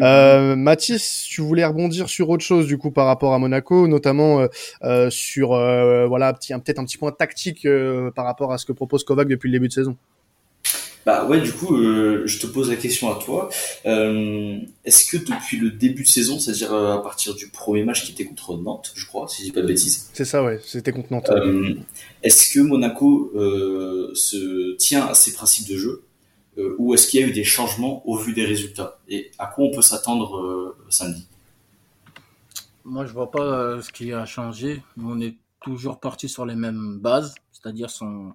Mathis, 0.57 1.28
tu 1.29 1.41
voulais 1.41 1.63
rebondir 1.63 2.09
sur 2.09 2.29
autre 2.29 2.43
chose 2.43 2.65
du 2.65 2.79
coup 2.79 2.89
par 2.89 3.05
rapport 3.05 3.33
à 3.33 3.39
Monaco, 3.39 3.87
notamment 3.87 4.41
euh, 4.41 4.47
euh 4.83 5.09
sur 5.11 5.53
euh, 5.53 6.07
voilà 6.07 6.33
peut-être 6.33 6.80
un 6.80 6.85
petit 6.85 6.97
point 6.97 7.11
tactique 7.11 7.68
par 8.15 8.25
rapport 8.25 8.51
à 8.51 8.57
ce 8.57 8.65
que 8.65 8.71
propose 8.71 9.04
Kovac 9.04 9.27
depuis 9.27 9.47
le 9.47 9.54
début 9.54 9.68
de 9.68 9.73
saison. 9.73 9.95
Bah 11.06 11.25
ouais, 11.25 11.39
du 11.39 11.54
coup, 11.54 11.75
je 11.77 12.39
te 12.39 12.45
pose 12.45 12.69
la 12.69 12.75
question 12.75 13.09
à 13.09 13.19
toi. 13.23 13.49
Est-ce 13.85 15.06
que 15.09 15.18
depuis 15.18 15.57
le 15.57 15.71
début 15.71 16.04
de 16.04 16.07
saison, 16.07 16.39
c'est-à-dire 16.39 16.73
à 16.73 17.01
partir 17.01 17.33
du 17.35 17.47
premier 17.47 17.83
match 17.83 18.04
qui 18.04 18.11
était 18.11 18.25
contre 18.25 18.57
Nantes, 18.57 18.92
je 18.95 19.06
crois, 19.06 19.27
si 19.27 19.42
je 19.42 19.47
dis 19.47 19.51
pas 19.51 19.61
de 19.61 19.68
bêtises. 19.68 20.09
C'est 20.13 20.25
ça, 20.25 20.44
ouais, 20.44 20.59
c'était 20.63 20.92
contre 20.92 21.11
Nantes. 21.11 21.31
Est-ce 22.21 22.54
que 22.54 22.59
Monaco 22.59 23.31
se 24.13 24.75
tient 24.75 25.06
à 25.06 25.13
ses 25.13 25.33
principes 25.33 25.69
de 25.69 25.77
jeu? 25.77 26.04
Ou 26.78 26.94
est-ce 26.94 27.07
qu'il 27.07 27.21
y 27.21 27.23
a 27.23 27.28
eu 27.28 27.31
des 27.31 27.44
changements 27.44 28.07
au 28.07 28.18
vu 28.18 28.33
des 28.33 28.45
résultats 28.45 28.99
Et 29.07 29.31
à 29.37 29.47
quoi 29.47 29.66
on 29.66 29.71
peut 29.71 29.81
s'attendre 29.81 30.37
euh, 30.37 30.78
samedi 30.89 31.28
Moi, 32.85 33.06
je 33.06 33.13
vois 33.13 33.31
pas 33.31 33.42
euh, 33.42 33.81
ce 33.81 33.92
qui 33.92 34.13
a 34.13 34.25
changé. 34.25 34.83
On 35.01 35.19
est 35.21 35.35
toujours 35.61 35.99
parti 35.99 36.30
sur 36.30 36.45
les 36.45 36.56
mêmes 36.56 36.99
bases, 36.99 37.35
c'est-à-dire 37.51 37.89
son, 37.89 38.33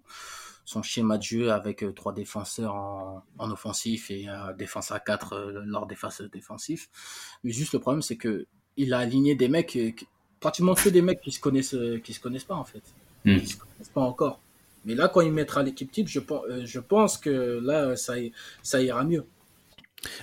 son 0.64 0.82
schéma 0.82 1.18
de 1.18 1.22
jeu 1.22 1.52
avec 1.52 1.84
trois 1.94 2.12
défenseurs 2.12 2.74
en, 2.74 3.24
en 3.38 3.50
offensif 3.50 4.10
et 4.10 4.26
défense 4.58 4.92
à 4.92 5.00
quatre 5.00 5.52
lors 5.64 5.86
des 5.86 5.96
phases 5.96 6.28
défensives. 6.32 6.86
Mais 7.42 7.50
juste 7.50 7.72
le 7.72 7.78
problème, 7.78 8.02
c'est 8.02 8.16
que 8.16 8.46
il 8.76 8.92
a 8.92 8.98
aligné 8.98 9.34
des 9.34 9.48
mecs, 9.48 9.78
pratiquement 10.40 10.74
que 10.74 10.88
des 10.88 11.00
mecs 11.00 11.20
qui 11.20 11.32
se 11.32 11.40
connaissent, 11.40 11.76
qui 12.02 12.12
se 12.12 12.20
connaissent 12.20 12.44
pas 12.44 12.56
en 12.56 12.64
fait, 12.64 12.82
qui 13.24 13.46
se 13.46 13.56
connaissent 13.56 13.92
pas 13.92 14.02
encore. 14.02 14.40
Mais 14.84 14.94
là, 14.94 15.08
quand 15.08 15.20
il 15.20 15.32
mettra 15.32 15.62
l'équipe 15.62 15.90
type, 15.90 16.08
je, 16.08 16.20
euh, 16.20 16.62
je 16.64 16.80
pense 16.80 17.18
que 17.18 17.60
là, 17.62 17.96
ça, 17.96 18.14
ça 18.62 18.82
ira 18.82 19.04
mieux. 19.04 19.24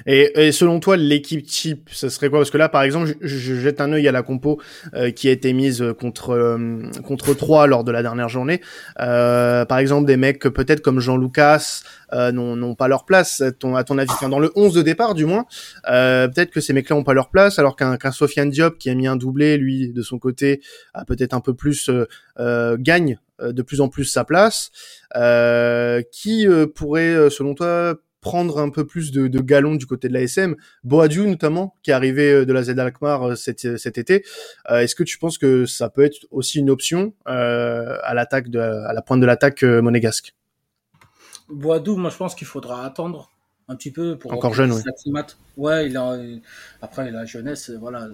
Et, 0.06 0.52
selon 0.52 0.80
toi, 0.80 0.98
l'équipe 0.98 1.46
type, 1.46 1.90
ce 1.92 2.10
serait 2.10 2.30
quoi? 2.30 2.40
Parce 2.40 2.52
que 2.52 2.58
là, 2.58 2.70
par 2.70 2.84
exemple, 2.84 3.14
je, 3.22 3.56
jette 3.56 3.82
un 3.82 3.92
œil 3.92 4.08
à 4.08 4.12
la 4.12 4.24
compo 4.24 4.62
euh, 4.94 5.12
qui 5.12 5.28
a 5.28 5.32
été 5.32 5.54
mise 5.54 5.84
contre 6.00 6.32
euh, 6.32 6.82
contre 7.06 7.34
3 7.34 7.68
lors 7.68 7.84
de 7.84 7.92
la 7.92 8.02
dernière 8.02 8.30
journée. 8.30 8.62
Euh, 9.00 9.66
par 9.66 9.78
exemple, 9.80 10.08
des 10.08 10.18
mecs 10.18 10.42
peut-être 10.42 10.82
comme 10.82 11.00
Jean 11.00 11.18
Lucas 11.18 11.82
n'ont 12.14 12.76
pas 12.76 12.88
leur 12.88 13.06
place. 13.06 13.42
Ton, 13.60 13.76
à 13.76 13.84
ton 13.84 13.98
avis, 13.98 14.12
enfin, 14.12 14.30
dans 14.30 14.40
le 14.40 14.52
11 14.56 14.74
de 14.74 14.82
départ, 14.82 15.16
du 15.16 15.26
moins, 15.26 15.46
peut-être 15.86 16.52
que 16.52 16.60
ces 16.60 16.74
mecs-là 16.74 16.96
n'ont 16.96 17.04
pas 17.04 17.14
leur 17.14 17.30
place, 17.30 17.58
alors 17.58 17.76
qu'un 17.76 17.98
qu'un 17.98 18.12
Sofiane 18.12 18.50
Diop 18.50 18.78
qui 18.78 18.90
a 18.90 18.96
mis 18.96 19.08
un 19.08 19.16
doublé, 19.16 19.58
lui, 19.58 19.90
de 19.94 20.02
son 20.02 20.20
côté, 20.20 20.62
a 20.94 21.06
peut-être 21.06 21.34
un 21.34 21.40
peu 21.40 21.54
plus 21.54 21.90
gagne 22.80 23.18
de 23.42 23.62
plus 23.64 23.82
en 23.82 23.90
plus 23.90 24.06
sa 24.06 24.24
place. 24.24 24.72
Euh, 25.16 26.02
qui 26.12 26.48
euh, 26.48 26.68
pourrait, 26.68 27.14
euh, 27.14 27.30
selon 27.30 27.54
toi, 27.54 27.96
prendre 28.22 28.60
un 28.60 28.70
peu 28.70 28.86
plus 28.86 29.12
de, 29.12 29.28
de 29.28 29.40
galons 29.40 29.76
du 29.76 29.86
côté 29.86 30.08
de 30.08 30.14
la 30.14 30.22
SM 30.22 30.56
Boadiou 30.84 31.28
notamment, 31.28 31.76
qui 31.84 31.92
est 31.92 31.94
arrivé 31.94 32.46
de 32.46 32.54
la 32.54 32.64
Z 32.64 32.80
Alkmaar 32.80 33.36
cet, 33.36 33.78
cet 33.78 33.98
été. 33.98 34.24
Est-ce 34.70 34.96
que 34.96 35.04
tu 35.04 35.18
penses 35.18 35.38
que 35.38 35.66
ça 35.66 35.90
peut 35.90 36.04
être 36.04 36.28
aussi 36.32 36.60
une 36.60 36.70
option 36.70 37.14
à 37.26 38.14
l'attaque, 38.14 38.48
à 38.56 38.94
la 38.94 39.02
pointe 39.02 39.20
de 39.20 39.26
l'attaque 39.26 39.64
monégasque? 39.64 40.36
Boadou, 41.50 41.98
moi 41.98 42.10
je 42.10 42.18
pense 42.18 42.36
qu'il 42.36 42.48
faudra 42.48 42.86
attendre 42.86 43.30
un 43.68 43.76
petit 43.76 43.92
peu 43.92 44.18
pour 44.18 44.34
encore 44.34 44.54
jeune, 44.54 44.72
oui. 44.72 44.82
Ouais, 45.58 45.88
il 45.88 45.98
a, 45.98 46.18
après 46.82 47.12
la 47.12 47.26
jeunesse, 47.26 47.72
voilà, 47.72 48.08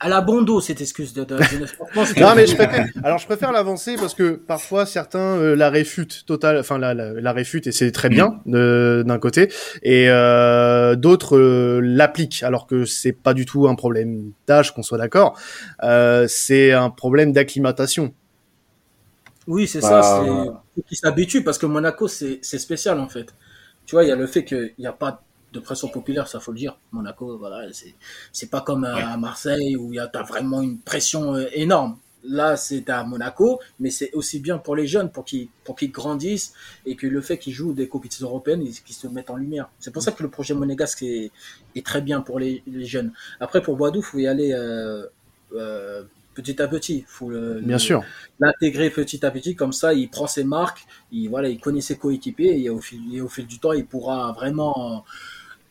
à 0.00 0.08
la 0.08 0.20
bondo 0.20 0.60
cette 0.60 0.80
excuse 0.80 1.12
de, 1.12 1.24
de, 1.24 1.36
de 1.36 2.20
non 2.20 2.34
mais 2.36 2.46
je 2.46 2.54
préfère, 2.54 2.86
alors 3.02 3.18
je 3.18 3.26
préfère 3.26 3.50
l'avancer 3.50 3.96
parce 3.96 4.14
que 4.14 4.30
parfois 4.32 4.86
certains 4.86 5.36
euh, 5.36 5.56
la 5.56 5.70
réfutent 5.70 6.24
total, 6.24 6.58
enfin 6.58 6.78
la, 6.78 6.94
la, 6.94 7.14
la 7.14 7.32
réfutent 7.32 7.66
et 7.66 7.72
c'est 7.72 7.90
très 7.90 8.08
bien 8.08 8.40
d'un 8.46 9.18
côté 9.18 9.50
et 9.82 10.08
euh, 10.08 10.94
d'autres 10.94 11.36
euh, 11.36 11.80
l'appliquent 11.82 12.42
alors 12.44 12.66
que 12.66 12.84
c'est 12.84 13.12
pas 13.12 13.34
du 13.34 13.44
tout 13.44 13.66
un 13.66 13.74
problème 13.74 14.30
d'âge 14.46 14.72
qu'on 14.72 14.82
soit 14.84 14.98
d'accord, 14.98 15.36
euh, 15.82 16.26
c'est 16.28 16.72
un 16.72 16.90
problème 16.90 17.32
d'acclimatation. 17.32 18.14
Oui 19.48 19.66
c'est 19.66 19.80
bah, 19.80 20.02
ça, 20.02 20.24
c'est 20.76 20.84
qui 20.86 20.94
s'habitue 20.94 21.42
parce 21.42 21.58
que 21.58 21.66
Monaco 21.66 22.06
c'est 22.06 22.40
spécial 22.42 23.00
en 23.00 23.08
fait. 23.08 23.34
Tu 23.86 23.96
vois 23.96 24.04
il 24.04 24.08
y 24.08 24.12
a 24.12 24.16
le 24.16 24.26
fait 24.26 24.44
qu'il 24.44 24.74
n'y 24.78 24.86
a 24.86 24.92
pas 24.92 25.22
de 25.52 25.60
pression 25.60 25.88
populaire, 25.88 26.28
ça 26.28 26.40
faut 26.40 26.52
le 26.52 26.58
dire. 26.58 26.78
Monaco, 26.92 27.38
voilà, 27.38 27.72
c'est 27.72 27.94
c'est 28.32 28.50
pas 28.50 28.60
comme 28.60 28.84
à 28.84 29.16
Marseille 29.16 29.76
où 29.76 29.92
il 29.92 29.96
y 29.96 29.98
a 29.98 30.10
as 30.12 30.22
vraiment 30.22 30.60
une 30.62 30.78
pression 30.78 31.34
euh, 31.34 31.46
énorme. 31.52 31.96
Là, 32.24 32.56
c'est 32.56 32.90
à 32.90 33.04
Monaco, 33.04 33.60
mais 33.78 33.90
c'est 33.90 34.12
aussi 34.12 34.40
bien 34.40 34.58
pour 34.58 34.74
les 34.74 34.86
jeunes, 34.88 35.10
pour 35.10 35.24
qu'ils 35.24 35.48
pour 35.64 35.76
qu'ils 35.76 35.92
grandissent 35.92 36.52
et 36.84 36.96
que 36.96 37.06
le 37.06 37.20
fait 37.20 37.38
qu'ils 37.38 37.52
jouent 37.52 37.72
des 37.72 37.88
compétitions 37.88 38.26
européennes, 38.26 38.64
qu'ils 38.64 38.94
se 38.94 39.06
mettent 39.06 39.30
en 39.30 39.36
lumière. 39.36 39.70
C'est 39.78 39.92
pour 39.92 40.02
ça 40.02 40.12
que 40.12 40.22
le 40.22 40.28
projet 40.28 40.52
monégasque 40.54 41.02
est, 41.04 41.30
est 41.76 41.86
très 41.86 42.02
bien 42.02 42.20
pour 42.20 42.38
les, 42.40 42.62
les 42.66 42.84
jeunes. 42.84 43.12
Après, 43.40 43.62
pour 43.62 43.76
Boadou, 43.76 44.02
faut 44.02 44.18
y 44.18 44.26
aller 44.26 44.52
euh, 44.52 45.06
euh, 45.54 46.02
petit 46.34 46.60
à 46.60 46.68
petit. 46.68 47.04
Faut 47.06 47.30
le, 47.30 47.60
Bien 47.60 47.78
sûr. 47.78 48.04
L'intégrer 48.40 48.90
petit 48.90 49.24
à 49.24 49.30
petit, 49.30 49.54
comme 49.56 49.72
ça, 49.72 49.94
il 49.94 50.08
prend 50.08 50.26
ses 50.26 50.44
marques, 50.44 50.86
il 51.12 51.28
voilà, 51.28 51.48
il 51.48 51.60
connaît 51.60 51.80
ses 51.80 51.96
coéquipiers 51.98 52.60
et 52.62 52.70
au 52.70 52.80
fil, 52.80 53.00
et 53.14 53.20
au 53.20 53.28
fil 53.28 53.46
du 53.46 53.58
temps, 53.58 53.72
il 53.72 53.86
pourra 53.86 54.32
vraiment 54.32 55.04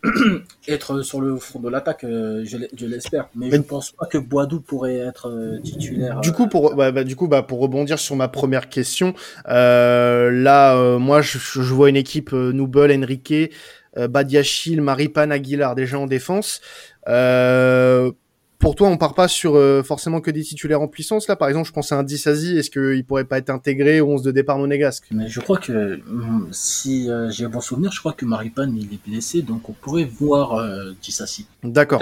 être 0.68 1.02
sur 1.02 1.22
le 1.22 1.38
front 1.38 1.60
de 1.60 1.70
l'attaque, 1.70 2.04
euh, 2.04 2.44
je 2.46 2.86
l'espère. 2.86 3.30
Mais, 3.36 3.50
je 3.50 3.56
ne 3.56 3.62
pense 3.62 3.92
pas 3.92 4.06
que 4.06 4.18
Boadou 4.18 4.62
pourrait 4.62 4.98
être 4.98 5.30
euh, 5.30 5.60
titulaire. 5.60 6.20
Du 6.22 6.32
coup, 6.32 6.48
pour 6.48 6.76
bah, 6.76 6.92
bah, 6.92 7.04
du 7.04 7.16
coup, 7.16 7.28
bah, 7.28 7.44
pour 7.44 7.60
rebondir 7.60 8.00
sur 8.00 8.16
ma 8.16 8.28
première 8.28 8.70
question, 8.70 9.14
euh, 9.50 10.32
là, 10.32 10.98
moi, 10.98 11.22
je, 11.22 11.38
je, 11.38 11.74
vois 11.74 11.90
une 11.90 11.96
équipe 11.96 12.32
Noubel, 12.32 12.92
Enrique, 12.92 13.52
Badiachil, 13.96 14.82
Maripan, 14.82 15.32
Aguilar 15.32 15.76
déjà 15.76 15.98
en 16.00 16.06
défense. 16.06 16.62
Euh, 17.08 18.12
pour 18.60 18.76
toi, 18.76 18.88
on 18.88 18.98
part 18.98 19.14
pas 19.14 19.28
sur 19.28 19.56
euh, 19.56 19.84
forcément 19.84 20.20
que 20.20 20.32
des 20.32 20.44
titulaires 20.44 20.82
en 20.82 20.88
puissance 20.88 21.28
là? 21.28 21.36
Par 21.36 21.48
exemple, 21.48 21.68
je 21.68 21.74
pense 21.74 21.92
à 21.92 21.98
un 21.98 22.04
Dissasi. 22.04 22.58
Est-ce 22.58 22.72
qu'il 22.72 23.06
pourrait 23.06 23.26
pas 23.26 23.38
être 23.38 23.50
intégré 23.50 24.02
au 24.02 24.10
11 24.10 24.24
de 24.24 24.32
départ 24.32 24.58
monégasque? 24.58 25.06
Mais 25.12 25.28
je 25.28 25.40
crois 25.40 25.58
que 25.58 26.00
hum, 26.08 26.48
si 26.52 27.10
euh, 27.10 27.30
j'ai 27.30 27.46
un 27.46 27.50
bon 27.50 27.62
souvenir, 27.62 27.92
je 27.92 28.00
crois 28.00 28.14
que 28.14 28.26
Maripan 28.26 28.72
il 28.76 28.94
est 28.94 29.08
blessé, 29.08 29.42
donc 29.44 29.70
on 29.70 29.74
pourrait 29.74 30.06
voir 30.06 30.56
euh, 30.56 30.92
Dissasi. 31.02 31.48
D'accord. 31.64 32.02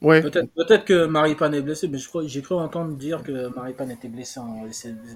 Ouais. 0.00 0.20
Peut-être, 0.20 0.50
peut-être 0.56 0.84
que 0.84 1.06
Maripan 1.06 1.52
est 1.52 1.62
blessé, 1.62 1.86
mais 1.86 1.98
je 1.98 2.08
crois, 2.08 2.26
j'ai 2.26 2.42
cru 2.42 2.56
entendre 2.56 2.96
dire 2.96 3.22
que 3.22 3.54
Maripan 3.54 3.88
était 3.88 4.08
blessé 4.08 4.40
en, 4.40 4.64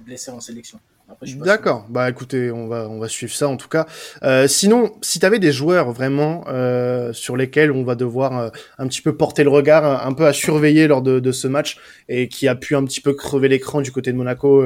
blessé 0.05 0.31
en 0.31 0.39
sélection. 0.39 0.79
D'accord. 1.21 1.85
Bah 1.89 2.09
écoutez, 2.09 2.51
on 2.51 2.67
va 2.67 2.89
on 2.89 2.99
va 2.99 3.07
suivre 3.07 3.33
ça 3.33 3.47
en 3.47 3.55
tout 3.55 3.69
cas. 3.69 3.87
Euh, 4.23 4.47
sinon, 4.47 4.91
si 5.01 5.19
tu 5.19 5.39
des 5.39 5.51
joueurs 5.53 5.91
vraiment 5.91 6.43
euh, 6.47 7.13
sur 7.13 7.37
lesquels 7.37 7.71
on 7.71 7.83
va 7.83 7.95
devoir 7.95 8.37
euh, 8.37 8.49
un 8.77 8.87
petit 8.87 9.01
peu 9.01 9.15
porter 9.15 9.43
le 9.43 9.49
regard, 9.49 10.05
un, 10.05 10.13
peu 10.13 10.27
à 10.27 10.33
surveiller 10.33 10.87
lors 10.87 11.01
de, 11.01 11.31
ce 11.31 11.47
match 11.47 11.77
et 12.09 12.27
qui 12.27 12.47
a 12.47 12.55
pu 12.55 12.75
un 12.75 12.83
petit 12.83 12.99
peu 12.99 13.13
crever 13.13 13.47
l'écran 13.47 13.81
du 13.81 13.91
côté 13.91 14.11
de 14.11 14.17
Monaco 14.17 14.63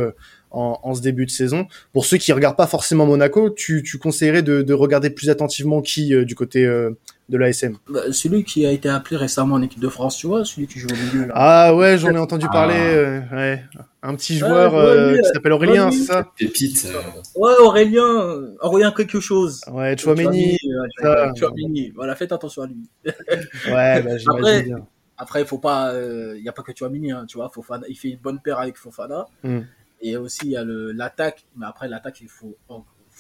en, 0.50 0.80
en, 0.82 0.96
ce 0.96 1.02
début 1.02 1.26
de 1.26 1.32
saison. 1.32 1.68
Pour 1.94 2.06
ceux 2.06 2.18
qui 2.18 2.34
regardent 2.34 2.58
pas 2.58 2.68
forcément 2.68 3.06
Monaco, 3.06 3.52
tu, 3.52 3.84
tu 3.84 4.00
conseillerais 4.00 4.42
de, 4.42 4.64
de 4.64 4.74
regarder 4.74 5.12
plus 5.12 5.30
attentivement 5.30 5.82
qui 5.82 6.26
du 6.26 6.36
côté 6.36 6.68
de 7.32 7.38
l'ASM 7.38 7.78
bah, 7.90 8.12
Celui 8.12 8.44
qui 8.44 8.66
a 8.66 8.72
été 8.72 8.90
appelé 8.90 9.16
récemment 9.16 9.56
en 9.56 9.62
équipe 9.62 9.80
de 9.80 9.88
France, 9.88 10.18
tu 10.18 10.28
vois, 10.28 10.44
celui 10.46 10.68
qui 10.68 10.80
joue 10.80 10.90
au 10.90 10.96
milieu. 10.96 11.28
Là. 11.28 11.34
Ah 11.36 11.76
ouais, 11.76 11.98
j'en 11.98 12.12
ai 12.12 12.18
entendu 12.18 12.46
parler. 12.48 12.76
Euh, 12.78 13.22
ouais. 13.32 13.64
Un 14.04 14.16
petit 14.16 14.38
joueur 14.38 14.76
euh, 14.76 15.18
qui 15.18 15.30
s'appelle 15.34 15.54
Aurélien, 15.54 15.92
c'est 15.92 16.04
ça 16.04 16.28
Pépite. 16.38 16.88
Euh. 16.94 17.00
Ouais, 17.36 17.54
Aurélien, 17.62 18.42
Aurélien 18.60 18.92
quelque 18.92 19.20
chose. 19.20 19.62
Ouais, 19.72 19.98
Chouameni. 19.98 20.58
Chouameni, 21.38 21.92
voilà, 21.96 22.16
faites 22.16 22.34
attention 22.34 22.64
à 22.64 22.68
lui. 22.68 22.90
ouais, 23.06 24.02
bah, 24.02 24.12
après, 24.36 24.64
bien. 24.64 24.88
après, 25.18 25.42
il 25.42 25.48
faut 25.48 25.60
pas, 25.60 25.94
il 26.36 26.44
y 26.44 26.50
a 26.50 26.52
pas 26.52 26.64
que 26.64 26.74
Chouameni, 26.78 27.12
hein, 27.12 27.26
tu 27.28 27.38
vois, 27.38 27.50
Fofana, 27.50 27.88
il 27.88 27.96
fait 27.96 28.10
une 28.10 28.20
bonne 28.20 28.42
paire 28.42 28.60
avec 28.60 28.78
Fofana. 28.78 29.26
Mm. 29.44 29.60
Et 30.04 30.18
aussi, 30.18 30.42
il 30.46 30.52
y 30.52 30.58
a 30.58 30.64
l'attaque, 30.66 31.46
mais 31.56 31.66
après, 31.66 31.88
l'attaque, 31.88 32.20
il 32.22 32.28
faut, 32.28 32.58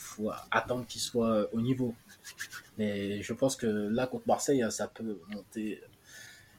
faut 0.01 0.31
attendre 0.51 0.86
qu'il 0.88 1.01
soit 1.01 1.48
au 1.53 1.62
niveau. 1.62 1.93
Mais 2.77 3.22
je 3.22 3.34
pense 3.34 3.55
que 3.55 3.67
là, 3.67 4.08
contre 4.08 4.27
Marseille, 4.27 4.65
ça 4.70 4.88
peut 4.88 5.20
monter, 5.34 5.81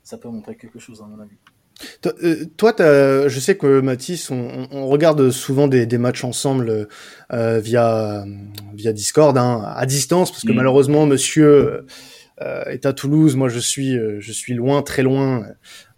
ça 0.03 0.19
peut 0.19 0.29
montrer 0.29 0.57
quelque 0.57 0.79
chose, 0.79 1.03
à 1.03 1.07
mon 1.07 1.21
avis. 1.21 1.37
Toi, 2.57 2.75
euh, 2.81 3.29
je 3.29 3.41
sais 3.41 3.57
que 3.57 3.81
Mathis, 3.81 4.31
on, 4.31 4.69
on 4.71 4.87
regarde 4.87 5.31
souvent 5.31 5.69
des, 5.69 5.87
des 5.87 5.99
matchs 5.99 6.25
ensemble 6.25 6.89
euh, 7.33 7.59
via 7.61 8.25
via 8.75 8.93
Discord, 8.93 9.37
hein, 9.37 9.63
à 9.75 9.87
distance, 9.87 10.31
parce 10.31 10.45
que 10.45 10.53
mm. 10.53 10.57
malheureusement, 10.57 11.07
Monsieur 11.07 11.87
euh, 12.41 12.65
est 12.67 12.87
à 12.87 12.93
Toulouse. 12.93 13.37
Moi, 13.37 13.49
je 13.49 13.59
suis 13.59 13.99
je 14.19 14.33
suis 14.33 14.55
loin, 14.55 14.83
très 14.83 15.03
loin, 15.03 15.47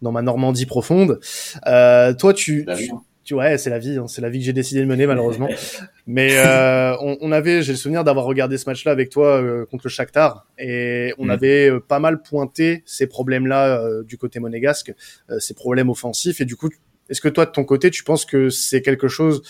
dans 0.03 0.13
ma 0.13 0.23
Normandie 0.23 0.67
profonde. 0.67 1.21
Toi, 1.65 2.35
tu, 2.35 2.67
tu 2.77 2.91
tu 3.25 3.35
ouais, 3.35 3.59
c'est 3.59 3.71
la 3.71 3.79
vie, 3.79 3.97
hein, 3.97 4.07
c'est 4.07 4.21
la 4.21 4.29
vie 4.29 4.39
que 4.39 4.45
j'ai 4.45 4.53
décidé 4.53 4.81
de 4.81 4.87
mener 4.87 5.07
malheureusement. 5.07 5.49
Mais 6.07 6.37
euh, 6.37 6.95
on, 7.01 7.17
on, 7.21 7.33
avait, 7.33 7.63
j'ai 7.63 7.73
le 7.73 7.79
souvenir 7.79 8.05
d'avoir 8.05 8.27
regardé 8.27 8.59
ce 8.59 8.69
match-là 8.69 8.93
avec 8.93 9.09
toi 9.09 9.43
euh, 9.43 9.65
contre 9.65 9.87
le 9.87 9.91
Shakhtar 9.91 10.47
et 10.59 11.15
on 11.19 11.27
mm. 11.27 11.31
avait 11.31 11.71
euh, 11.71 11.81
pas 11.81 11.99
mal 11.99 12.23
pointé 12.23 12.83
ces 12.85 13.07
problèmes-là 13.07 13.81
euh, 13.81 14.03
du 14.03 14.19
côté 14.19 14.39
monégasque, 14.39 14.93
ces 15.39 15.55
problèmes 15.55 15.89
offensifs. 15.89 16.41
Et 16.41 16.45
du 16.45 16.57
coup, 16.57 16.69
est-ce 17.09 17.21
que 17.21 17.29
toi 17.29 17.47
de 17.47 17.51
ton 17.51 17.65
côté, 17.65 17.91
tu 17.91 18.05
penses 18.05 18.27
que 18.27 18.51
c'est 18.51 18.83
quelque 18.83 19.09
chose 19.09 19.43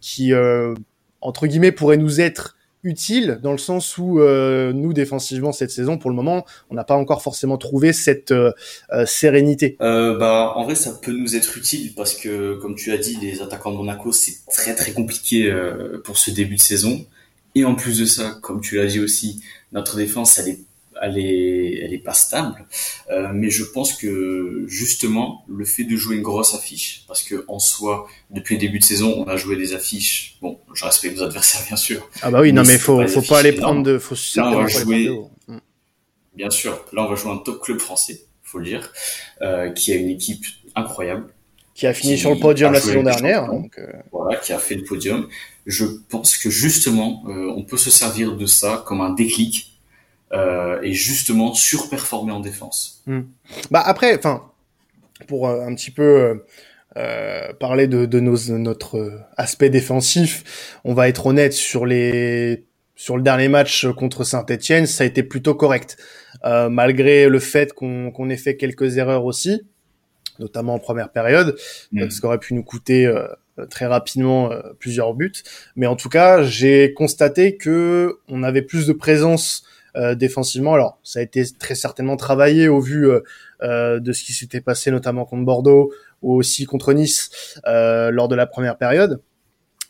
qui 0.00 0.32
entre 1.20 1.46
guillemets 1.46 1.72
pourrait 1.72 1.96
nous 1.96 2.20
être 2.20 2.56
utile 2.82 3.38
dans 3.42 3.52
le 3.52 3.58
sens 3.58 3.96
où 3.98 4.20
euh, 4.20 4.72
nous 4.72 4.92
défensivement 4.92 5.52
cette 5.52 5.70
saison 5.70 5.98
pour 5.98 6.10
le 6.10 6.16
moment 6.16 6.44
on 6.70 6.74
n'a 6.74 6.84
pas 6.84 6.96
encore 6.96 7.22
forcément 7.22 7.56
trouvé 7.56 7.92
cette 7.92 8.32
euh, 8.32 8.52
euh, 8.92 9.06
sérénité. 9.06 9.76
Bah 9.80 10.52
en 10.56 10.64
vrai 10.64 10.74
ça 10.74 10.98
peut 11.00 11.12
nous 11.12 11.36
être 11.36 11.56
utile 11.56 11.94
parce 11.94 12.14
que 12.14 12.54
comme 12.56 12.74
tu 12.74 12.92
as 12.92 12.98
dit 12.98 13.16
les 13.20 13.40
attaquants 13.40 13.72
de 13.72 13.76
Monaco 13.76 14.12
c'est 14.12 14.36
très 14.50 14.74
très 14.74 14.92
compliqué 14.92 15.52
pour 16.04 16.18
ce 16.18 16.30
début 16.30 16.56
de 16.56 16.60
saison 16.60 17.04
et 17.54 17.64
en 17.64 17.74
plus 17.74 17.98
de 17.98 18.04
ça 18.04 18.38
comme 18.42 18.60
tu 18.60 18.76
l'as 18.76 18.86
dit 18.86 19.00
aussi 19.00 19.42
notre 19.72 19.96
défense 19.96 20.38
elle 20.38 20.48
est 20.48 20.58
elle 21.02 21.18
est, 21.18 21.80
elle 21.82 21.92
est 21.92 21.98
pas 21.98 22.14
stable. 22.14 22.64
Euh, 23.10 23.30
mais 23.34 23.50
je 23.50 23.64
pense 23.64 23.94
que 23.94 24.64
justement, 24.68 25.44
le 25.48 25.64
fait 25.64 25.84
de 25.84 25.96
jouer 25.96 26.16
une 26.16 26.22
grosse 26.22 26.54
affiche, 26.54 27.04
parce 27.08 27.22
que 27.22 27.44
en 27.48 27.58
soi, 27.58 28.06
depuis 28.30 28.54
le 28.54 28.60
début 28.60 28.78
de 28.78 28.84
saison, 28.84 29.12
on 29.18 29.28
a 29.28 29.36
joué 29.36 29.56
des 29.56 29.74
affiches. 29.74 30.38
Bon, 30.40 30.58
je 30.72 30.84
respecte 30.84 31.16
nos 31.16 31.24
adversaires 31.24 31.62
bien 31.66 31.76
sûr. 31.76 32.08
Ah 32.22 32.30
bah 32.30 32.40
oui, 32.40 32.52
non 32.52 32.62
mais 32.64 32.78
faut, 32.78 33.06
faut 33.08 33.22
pas 33.22 33.40
aller 33.40 33.52
prendre 33.52 33.82
de, 33.82 33.98
faut 33.98 34.14
certainement 34.14 34.60
on 34.60 34.62
va 34.62 34.68
jouer. 34.68 35.10
Mm. 35.48 35.58
Bien 36.34 36.50
sûr, 36.50 36.84
là 36.92 37.04
on 37.04 37.08
va 37.08 37.16
jouer 37.16 37.32
un 37.32 37.38
top 37.38 37.60
club 37.60 37.78
français, 37.78 38.22
faut 38.42 38.58
le 38.58 38.66
dire, 38.66 38.92
euh, 39.42 39.70
qui 39.70 39.92
a 39.92 39.96
une 39.96 40.08
équipe 40.08 40.44
incroyable. 40.74 41.26
Qui 41.74 41.86
a 41.86 41.94
fini 41.94 42.18
sur 42.18 42.34
le 42.34 42.38
podium 42.38 42.72
la 42.72 42.80
saison 42.80 43.02
dernière. 43.02 43.46
Donc 43.46 43.78
euh... 43.78 43.86
Voilà, 44.12 44.36
qui 44.38 44.52
a 44.52 44.58
fait 44.58 44.74
le 44.74 44.84
podium. 44.84 45.26
Je 45.66 45.86
pense 46.10 46.36
que 46.36 46.50
justement, 46.50 47.24
euh, 47.28 47.50
on 47.56 47.62
peut 47.62 47.78
se 47.78 47.90
servir 47.90 48.36
de 48.36 48.46
ça 48.46 48.84
comme 48.86 49.00
un 49.00 49.10
déclic 49.10 49.71
euh, 50.32 50.80
et 50.82 50.92
justement 50.92 51.54
surperformer 51.54 52.32
en 52.32 52.40
défense. 52.40 53.02
Hmm. 53.06 53.22
Bah 53.70 53.82
après, 53.84 54.16
enfin, 54.16 54.44
pour 55.28 55.48
euh, 55.48 55.66
un 55.66 55.74
petit 55.74 55.90
peu 55.90 56.42
euh, 56.96 57.52
parler 57.54 57.86
de, 57.86 58.06
de 58.06 58.20
nos, 58.20 58.36
notre 58.58 59.26
aspect 59.36 59.70
défensif, 59.70 60.78
on 60.84 60.94
va 60.94 61.08
être 61.08 61.26
honnête 61.26 61.52
sur 61.52 61.86
les 61.86 62.64
sur 62.94 63.16
le 63.16 63.22
dernier 63.22 63.48
match 63.48 63.86
contre 63.88 64.22
Saint-Etienne, 64.22 64.86
ça 64.86 65.02
a 65.02 65.06
été 65.06 65.24
plutôt 65.24 65.54
correct, 65.54 65.96
euh, 66.44 66.68
malgré 66.68 67.28
le 67.28 67.40
fait 67.40 67.72
qu'on 67.72 68.12
qu'on 68.12 68.30
ait 68.30 68.36
fait 68.36 68.56
quelques 68.56 68.96
erreurs 68.96 69.24
aussi, 69.24 69.62
notamment 70.38 70.74
en 70.74 70.78
première 70.78 71.10
période, 71.10 71.56
mmh. 71.90 72.10
ce 72.10 72.20
qui 72.20 72.26
aurait 72.26 72.38
pu 72.38 72.54
nous 72.54 72.62
coûter 72.62 73.06
euh, 73.58 73.66
très 73.66 73.86
rapidement 73.86 74.50
euh, 74.50 74.60
plusieurs 74.78 75.14
buts. 75.14 75.32
Mais 75.76 75.86
en 75.86 75.96
tout 75.96 76.08
cas, 76.08 76.42
j'ai 76.42 76.94
constaté 76.94 77.56
que 77.56 78.18
on 78.28 78.42
avait 78.42 78.62
plus 78.62 78.86
de 78.86 78.92
présence 78.92 79.64
euh, 79.94 80.14
défensivement. 80.14 80.72
Alors, 80.72 80.98
ça 81.02 81.18
a 81.18 81.22
été 81.22 81.44
très 81.58 81.74
certainement 81.74 82.16
travaillé 82.16 82.66
au 82.66 82.80
vu 82.80 83.10
euh, 83.10 83.20
euh, 83.62 84.00
de 84.00 84.12
ce 84.14 84.24
qui 84.24 84.32
s'était 84.32 84.62
passé 84.62 84.90
notamment 84.90 85.26
contre 85.26 85.44
Bordeaux 85.44 85.92
ou 86.22 86.34
aussi 86.34 86.64
contre 86.64 86.94
Nice 86.94 87.58
lors 87.66 88.28
de 88.28 88.34
la 88.34 88.46
première 88.46 88.78
période. 88.78 89.20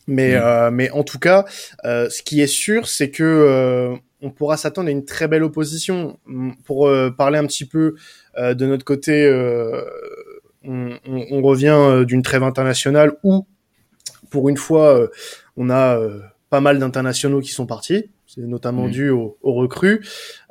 Mais, 0.08 0.36
mais 0.72 0.90
en 0.90 1.04
tout 1.04 1.20
cas, 1.20 1.44
ce 1.84 2.22
qui 2.22 2.40
est 2.40 2.48
sûr, 2.48 2.88
c'est 2.88 3.10
que 3.10 3.94
on 4.20 4.30
pourra 4.30 4.56
s'attendre 4.56 4.88
à 4.88 4.90
une 4.90 5.04
très 5.04 5.28
belle 5.28 5.44
opposition. 5.44 6.18
Pour 6.64 6.90
parler 7.16 7.38
un 7.38 7.46
petit 7.46 7.66
peu 7.66 7.94
de 8.36 8.66
notre 8.66 8.84
côté, 8.84 9.30
on, 10.64 10.98
on, 11.06 11.26
on, 11.30 11.42
revient 11.42 12.04
d'une 12.06 12.22
trêve 12.22 12.42
internationale 12.42 13.12
où, 13.22 13.46
pour 14.30 14.48
une 14.48 14.56
fois, 14.56 15.08
on 15.56 15.70
a 15.70 16.00
pas 16.50 16.60
mal 16.60 16.78
d'internationaux 16.78 17.40
qui 17.40 17.50
sont 17.50 17.66
partis 17.66 18.10
C'est 18.34 18.40
notamment 18.42 18.88
dû 18.88 19.10
aux, 19.10 19.36
recrues. 19.42 20.02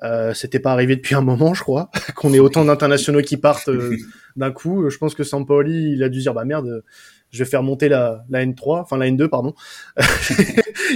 Euh, 0.04 0.34
C'était 0.34 0.60
pas 0.60 0.72
arrivé 0.72 0.96
depuis 0.96 1.16
un 1.16 1.22
moment, 1.22 1.54
je 1.54 1.64
crois, 1.64 1.90
qu'on 2.16 2.34
ait 2.34 2.40
autant 2.40 2.64
d'internationaux 2.64 3.22
qui 3.22 3.38
partent 3.38 3.70
euh, 3.70 3.98
d'un 4.36 4.52
coup. 4.52 4.90
Je 4.90 4.98
pense 4.98 5.16
que 5.16 5.24
Sampaoli, 5.24 5.94
il 5.94 6.04
a 6.04 6.10
dû 6.10 6.20
dire 6.20 6.34
bah 6.36 6.46
merde, 6.46 6.84
je 7.32 7.44
vais 7.44 7.50
faire 7.50 7.64
monter 7.64 7.90
la, 7.90 8.24
la 8.30 8.46
N3, 8.46 8.82
enfin 8.82 8.98
la 8.98 9.08
N2 9.08 9.28
pardon. 9.30 9.56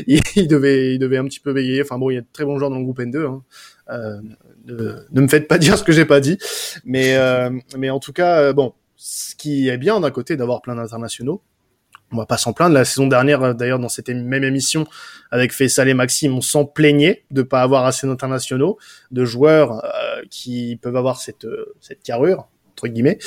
il, 0.07 0.47
devait, 0.47 0.93
il 0.93 0.99
devait 0.99 1.17
un 1.17 1.25
petit 1.25 1.39
peu 1.39 1.51
veiller. 1.51 1.81
Enfin 1.81 1.97
bon, 1.97 2.11
il 2.11 2.15
y 2.15 2.17
a 2.17 2.21
de 2.21 2.27
très 2.31 2.45
bons 2.45 2.57
joueurs 2.59 2.69
dans 2.69 2.77
le 2.77 2.83
groupe 2.83 2.99
N2. 2.99 3.25
Hein. 3.25 3.43
Euh, 3.89 4.21
ne, 4.65 5.21
me 5.21 5.27
faites 5.27 5.47
pas 5.47 5.57
dire 5.57 5.77
ce 5.77 5.83
que 5.83 5.91
j'ai 5.91 6.05
pas 6.05 6.19
dit, 6.19 6.37
mais 6.85 7.15
euh, 7.15 7.49
mais 7.77 7.89
en 7.89 7.99
tout 7.99 8.13
cas, 8.13 8.39
euh, 8.41 8.53
bon, 8.53 8.73
ce 8.95 9.35
qui 9.35 9.69
est 9.69 9.77
bien 9.77 9.99
d'un 9.99 10.11
côté 10.11 10.37
d'avoir 10.37 10.61
plein 10.61 10.75
d'internationaux. 10.75 11.41
On 12.11 12.17
va 12.17 12.25
pas 12.25 12.37
s'en 12.37 12.53
plaindre. 12.53 12.75
La 12.75 12.85
saison 12.85 13.07
dernière, 13.07 13.55
d'ailleurs, 13.55 13.79
dans 13.79 13.89
cette 13.89 14.09
même 14.09 14.43
émission 14.43 14.85
avec 15.31 15.51
Faisal 15.51 15.89
et 15.89 15.93
Maxime, 15.93 16.33
on 16.33 16.41
s'en 16.41 16.65
plaignait 16.65 17.25
de 17.31 17.41
pas 17.41 17.61
avoir 17.61 17.85
assez 17.85 18.07
d'internationaux, 18.07 18.77
de 19.11 19.25
joueurs 19.25 19.83
qui 20.29 20.77
peuvent 20.81 20.95
avoir 20.95 21.19
cette 21.19 21.47
cette 21.81 22.03
carrure 22.03 22.47
entre 22.71 22.89
guillemets. 22.89 23.17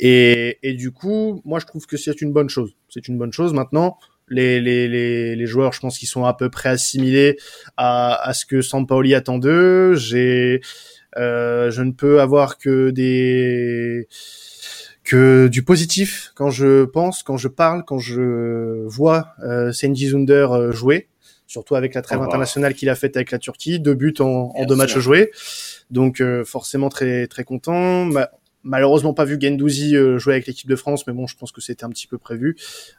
Et, 0.00 0.58
et 0.62 0.74
du 0.74 0.92
coup, 0.92 1.40
moi, 1.46 1.58
je 1.58 1.66
trouve 1.66 1.86
que 1.86 1.96
c'est 1.96 2.20
une 2.20 2.32
bonne 2.32 2.50
chose. 2.50 2.74
C'est 2.90 3.08
une 3.08 3.16
bonne 3.16 3.32
chose. 3.32 3.54
Maintenant, 3.54 3.96
les, 4.28 4.60
les, 4.60 4.86
les, 4.86 5.34
les 5.34 5.46
joueurs, 5.46 5.72
je 5.72 5.80
pense 5.80 5.98
qu'ils 5.98 6.08
sont 6.08 6.26
à 6.26 6.34
peu 6.34 6.50
près 6.50 6.68
assimilés 6.68 7.38
à, 7.78 8.14
à 8.22 8.34
ce 8.34 8.44
que 8.44 8.60
Sampaoli 8.60 9.14
attend 9.14 9.38
d'eux. 9.38 9.94
J'ai, 9.94 10.60
euh, 11.16 11.70
je 11.70 11.80
ne 11.82 11.92
peux 11.92 12.20
avoir 12.20 12.58
que 12.58 12.90
des 12.90 14.08
que 15.04 15.48
du 15.48 15.62
positif 15.62 16.32
quand 16.34 16.50
je 16.50 16.84
pense, 16.84 17.22
quand 17.22 17.36
je 17.36 17.48
parle, 17.48 17.84
quand 17.84 17.98
je 17.98 18.86
vois 18.86 19.28
euh, 19.44 19.72
Senji 19.72 20.08
Zunder 20.08 20.48
euh, 20.50 20.72
jouer, 20.72 21.08
surtout 21.46 21.74
avec 21.74 21.94
la 21.94 22.02
trêve 22.02 22.20
oh, 22.20 22.24
internationale 22.24 22.74
qu'il 22.74 22.88
a 22.88 22.94
faite 22.94 23.16
avec 23.16 23.30
la 23.30 23.38
Turquie, 23.38 23.80
deux 23.80 23.94
buts 23.94 24.14
en, 24.20 24.52
en 24.54 24.64
deux 24.64 24.76
matchs 24.76 24.98
joués. 24.98 25.30
Donc 25.90 26.20
euh, 26.20 26.44
forcément 26.44 26.88
très 26.88 27.26
très 27.26 27.44
content 27.44 28.08
malheureusement 28.64 29.14
pas 29.14 29.24
vu 29.24 29.38
Gendouzi 29.40 29.96
euh, 29.96 30.18
jouer 30.18 30.34
avec 30.34 30.46
l'équipe 30.46 30.68
de 30.68 30.76
France, 30.76 31.06
mais 31.06 31.12
bon, 31.12 31.26
je 31.26 31.36
pense 31.36 31.52
que 31.52 31.60
c'était 31.60 31.84
un 31.84 31.90
petit 31.90 32.06
peu 32.06 32.18
prévu. 32.18 32.56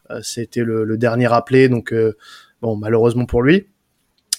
Euh, 0.10 0.22
c'était 0.22 0.64
le, 0.64 0.98
dernier 0.98 1.32
appelé, 1.32 1.70
donc 1.70 1.94
euh, 1.94 2.16
bon, 2.62 2.76
malheureusement 2.76 3.26
pour 3.26 3.42
lui. 3.42 3.68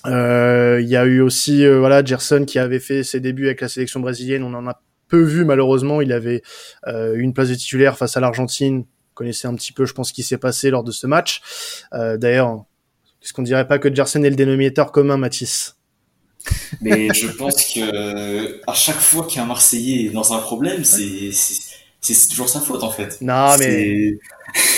Il 0.06 0.86
y 0.86 0.96
a 0.96 1.06
eu 1.06 1.20
aussi 1.20 1.66
voilà 1.66 2.04
Gerson 2.04 2.44
qui 2.46 2.58
avait 2.58 2.78
fait 2.78 3.02
ses 3.02 3.20
débuts 3.20 3.46
avec 3.46 3.62
la 3.62 3.68
sélection 3.68 4.00
brésilienne. 4.00 4.42
On 4.42 4.52
en 4.52 4.66
a 4.66 4.82
peu 5.14 5.22
vu 5.22 5.44
malheureusement. 5.44 6.00
Il 6.00 6.12
avait 6.12 6.42
une 6.86 7.32
place 7.32 7.48
de 7.48 7.54
titulaire 7.54 7.96
face 7.96 8.16
à 8.16 8.20
l'Argentine. 8.20 8.80
Vous 8.80 9.14
connaissez 9.14 9.46
un 9.46 9.54
petit 9.54 9.72
peu, 9.72 9.84
je 9.86 9.94
pense, 9.94 10.08
ce 10.08 10.12
qui 10.12 10.24
s'est 10.24 10.38
passé 10.38 10.70
lors 10.70 10.82
de 10.82 10.90
ce 10.90 11.06
match. 11.06 11.40
D'ailleurs, 11.92 12.64
est-ce 13.22 13.32
qu'on 13.32 13.42
dirait 13.42 13.66
pas 13.66 13.78
que 13.78 13.94
Gerson 13.94 14.22
est 14.22 14.30
le 14.30 14.36
dénominateur 14.36 14.92
commun, 14.92 15.16
Mathis? 15.16 15.76
Mais 16.82 17.08
je 17.14 17.28
pense 17.28 17.54
que 17.72 18.60
à 18.68 18.74
chaque 18.74 19.00
fois 19.00 19.26
qu'un 19.26 19.46
Marseillais 19.46 20.06
est 20.06 20.10
dans 20.10 20.34
un 20.34 20.40
problème, 20.40 20.84
c'est 20.84 21.30
c'est 21.32 22.28
toujours 22.28 22.50
sa 22.50 22.60
faute 22.60 22.82
en 22.82 22.90
fait. 22.90 23.16
Non 23.22 23.56
mais 23.58 24.18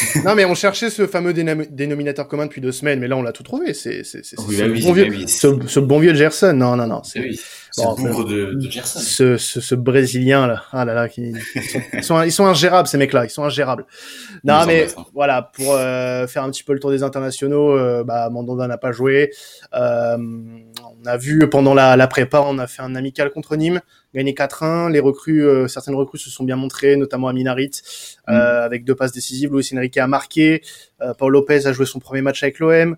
non 0.25 0.35
mais 0.35 0.45
on 0.45 0.55
cherchait 0.55 0.91
ce 0.91 1.07
fameux 1.07 1.33
dénominateur 1.33 2.29
commun 2.29 2.47
depuis 2.47 2.61
deux 2.61 2.73
semaines, 2.73 3.01
mais 3.01 3.09
là 3.09 3.17
on 3.17 3.23
l'a 3.23 3.33
tout 3.33 3.43
trouvé. 3.43 3.75
C'est 3.75 4.03
ce, 4.05 4.37
bon 4.37 4.93
vieux, 4.93 5.27
ce, 5.27 5.81
bon 5.81 5.99
vieux 5.99 6.15
Gerson. 6.15 6.53
Non 6.55 6.77
non 6.77 6.87
non. 6.87 7.03
C'est 7.03 7.21
oui. 7.21 7.41
le 7.79 8.25
de, 8.25 8.55
de, 8.55 8.71
Gerson. 8.71 8.99
Ce, 8.99 9.37
ce, 9.37 9.61
ce, 9.61 9.75
brésilien 9.75 10.47
là, 10.47 10.63
ah 10.73 10.85
là 10.85 10.95
là, 10.95 11.09
qui, 11.09 11.33
ils, 11.93 12.05
sont, 12.05 12.23
ils 12.23 12.33
sont 12.33 12.47
ingérables 12.47 12.89
ces 12.89 12.99
mecs-là, 12.99 13.25
ils 13.25 13.31
sont 13.31 13.45
ingérables. 13.45 13.87
Non 14.45 14.67
mais 14.67 14.89
hein. 14.97 15.05
voilà 15.15 15.43
pour 15.43 15.75
euh, 15.75 16.27
faire 16.27 16.43
un 16.43 16.51
petit 16.51 16.65
peu 16.65 16.73
le 16.73 16.81
tour 16.81 16.91
des 16.91 17.03
internationaux, 17.03 17.77
euh, 17.77 18.05
bah 18.05 18.29
Mandanda 18.31 18.67
n'a 18.67 18.79
pas 18.79 18.93
joué. 18.93 19.33
Euh, 19.75 20.17
on 21.07 21.09
a 21.09 21.17
vu 21.17 21.49
pendant 21.49 21.75
la, 21.75 21.97
la 21.97 22.07
prépa, 22.09 22.41
on 22.41 22.59
a 22.59 22.67
fait 22.67 22.83
un 22.83 22.95
amical 22.95 23.31
contre 23.31 23.57
Nîmes 23.57 23.81
gagné 24.15 24.33
4-1. 24.33 24.91
Les 24.91 24.99
recrues, 24.99 25.47
euh, 25.47 25.69
certaines 25.69 25.95
recrues 25.95 26.19
se 26.19 26.31
sont 26.31 26.45
bien 26.45 26.57
montrées, 26.57 26.97
notamment 26.97 27.29
Aminarit, 27.29 27.71
euh, 28.29 28.33
mm. 28.33 28.65
avec 28.65 28.85
deux 28.85 28.95
passes 28.95 29.13
décisives. 29.13 29.53
Luis 29.53 29.69
Enrique 29.75 29.99
a 29.99 30.07
marqué. 30.07 30.63
Euh, 31.01 31.15
Paul 31.15 31.33
Lopez 31.33 31.67
a 31.67 31.73
joué 31.73 31.87
son 31.87 32.01
premier 32.01 32.23
match 32.23 32.43
avec 32.43 32.59
l'OM. 32.59 32.97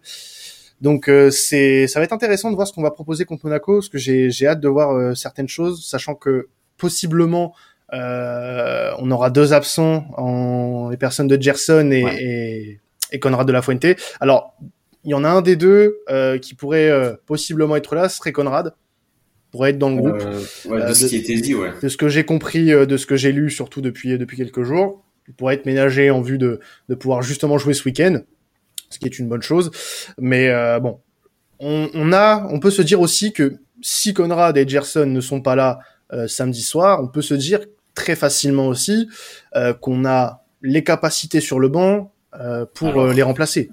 Donc 0.80 1.10
c'est, 1.32 1.88
ça 1.88 1.98
va 1.98 2.04
être 2.04 2.12
intéressant 2.12 2.50
de 2.50 2.54
voir 2.54 2.68
ce 2.68 2.72
qu'on 2.72 2.82
va 2.82 2.92
proposer 2.92 3.24
contre 3.24 3.46
Monaco, 3.46 3.78
parce 3.78 3.88
que 3.88 3.98
j'ai, 3.98 4.30
j'ai 4.30 4.46
hâte 4.46 4.60
de 4.60 4.68
voir 4.68 5.16
certaines 5.16 5.48
choses, 5.48 5.84
sachant 5.84 6.14
que 6.14 6.46
possiblement 6.76 7.52
on 7.90 9.10
aura 9.10 9.30
deux 9.30 9.52
absents 9.52 10.06
en 10.16 10.88
les 10.88 10.96
personnes 10.96 11.26
de 11.26 11.40
Gerson 11.42 11.90
et, 11.90 12.04
et, 12.20 12.80
et 13.10 13.18
Conrad 13.18 13.44
de 13.44 13.52
la 13.52 13.60
Fuente. 13.60 13.86
Alors 14.20 14.54
il 15.04 15.10
y 15.10 15.14
en 15.14 15.24
a 15.24 15.28
un 15.28 15.42
des 15.42 15.56
deux 15.56 15.98
qui 16.42 16.54
pourrait 16.54 17.18
possiblement 17.26 17.76
être 17.76 17.94
là, 17.94 18.08
ce 18.08 18.16
serait 18.18 18.32
Conrad 18.32 18.74
pourrait 19.50 19.70
être 19.70 19.78
dans 19.78 19.90
le 19.90 19.96
groupe. 19.96 20.20
Euh, 20.20 20.40
ouais, 20.66 20.78
de 20.78 20.84
euh, 20.84 20.94
ce 20.94 21.06
qui 21.06 21.16
était 21.16 21.34
dit, 21.34 21.54
ouais. 21.54 21.72
De 21.82 21.88
ce 21.88 21.96
que 21.96 22.08
j'ai 22.08 22.24
compris, 22.24 22.72
euh, 22.72 22.86
de 22.86 22.96
ce 22.96 23.06
que 23.06 23.16
j'ai 23.16 23.32
lu, 23.32 23.50
surtout 23.50 23.80
depuis 23.80 24.18
depuis 24.18 24.36
quelques 24.36 24.62
jours, 24.62 25.04
il 25.26 25.34
pourrait 25.34 25.54
être 25.54 25.66
ménagé 25.66 26.10
en 26.10 26.20
vue 26.20 26.38
de 26.38 26.60
de 26.88 26.94
pouvoir 26.94 27.22
justement 27.22 27.58
jouer 27.58 27.74
ce 27.74 27.84
week-end, 27.84 28.20
ce 28.90 28.98
qui 28.98 29.06
est 29.06 29.18
une 29.18 29.28
bonne 29.28 29.42
chose. 29.42 29.70
Mais 30.18 30.50
bon, 30.80 31.00
on, 31.60 31.88
on, 31.92 32.12
a, 32.12 32.46
on 32.50 32.60
peut 32.60 32.70
se 32.70 32.82
dire 32.82 33.00
aussi 33.00 33.32
que 33.32 33.56
si 33.82 34.14
Conrad 34.14 34.56
et 34.56 34.66
Gerson 34.66 35.06
ne 35.06 35.20
sont 35.20 35.42
pas 35.42 35.54
là 35.54 35.80
samedi 36.26 36.62
soir, 36.62 37.02
on 37.02 37.08
peut 37.08 37.20
se 37.20 37.34
dire 37.34 37.60
très 37.94 38.16
facilement 38.16 38.68
aussi 38.68 39.08
qu'on 39.80 40.06
a 40.06 40.44
les 40.62 40.82
capacités 40.82 41.40
sur 41.40 41.60
le 41.60 41.68
banc 41.68 42.10
pour 42.72 43.08
les 43.08 43.22
remplacer. 43.22 43.70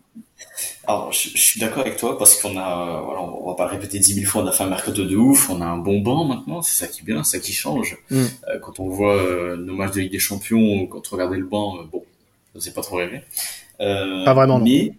Alors, 0.88 1.12
je, 1.12 1.30
suis 1.38 1.60
d'accord 1.60 1.80
avec 1.80 1.98
toi 1.98 2.18
parce 2.18 2.40
qu'on 2.40 2.58
a, 2.58 3.02
voilà, 3.02 3.22
on 3.22 3.48
va 3.48 3.56
pas 3.56 3.66
le 3.66 3.72
répéter 3.72 4.00
dix 4.00 4.16
mille 4.16 4.26
fois, 4.26 4.44
on 4.44 4.48
a 4.48 4.52
fait 4.52 4.64
un 4.64 4.70
mercato 4.70 5.04
de 5.04 5.16
ouf, 5.16 5.50
on 5.50 5.62
a 5.62 5.66
un 5.66 5.78
bon 5.78 6.00
banc 6.00 6.26
maintenant, 6.26 6.62
c'est 6.62 6.76
ça 6.76 6.88
qui 6.88 7.02
est 7.02 7.04
bien, 7.04 7.24
c'est 7.24 7.38
ça 7.38 7.44
qui 7.44 7.54
change. 7.54 7.98
Mm. 8.10 8.24
Euh, 8.24 8.60
quand 8.62 8.80
on 8.80 8.90
voit 8.90 9.16
euh, 9.16 9.58
nos 9.58 9.74
matchs 9.74 9.94
de 9.94 10.02
Ligue 10.02 10.12
des 10.12 10.20
Champions, 10.20 10.86
quand 10.88 11.02
on 11.12 11.16
regardait 11.16 11.38
le 11.38 11.46
banc, 11.46 11.78
euh, 11.78 11.84
bon, 11.92 12.04
ça 12.54 12.62
s'est 12.62 12.74
pas 12.74 12.82
trop 12.82 12.98
rêvé. 12.98 13.22
pas 13.80 14.34
vraiment. 14.34 14.60
Mais 14.60 14.94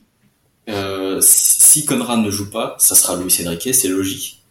si, 1.20 1.84
Conrad 1.84 2.20
ne 2.20 2.30
joue 2.30 2.50
pas, 2.50 2.76
ça 2.78 2.94
sera 2.94 3.16
Luis 3.16 3.34
Enrique, 3.46 3.72
c'est 3.72 3.88
logique. 3.88 4.42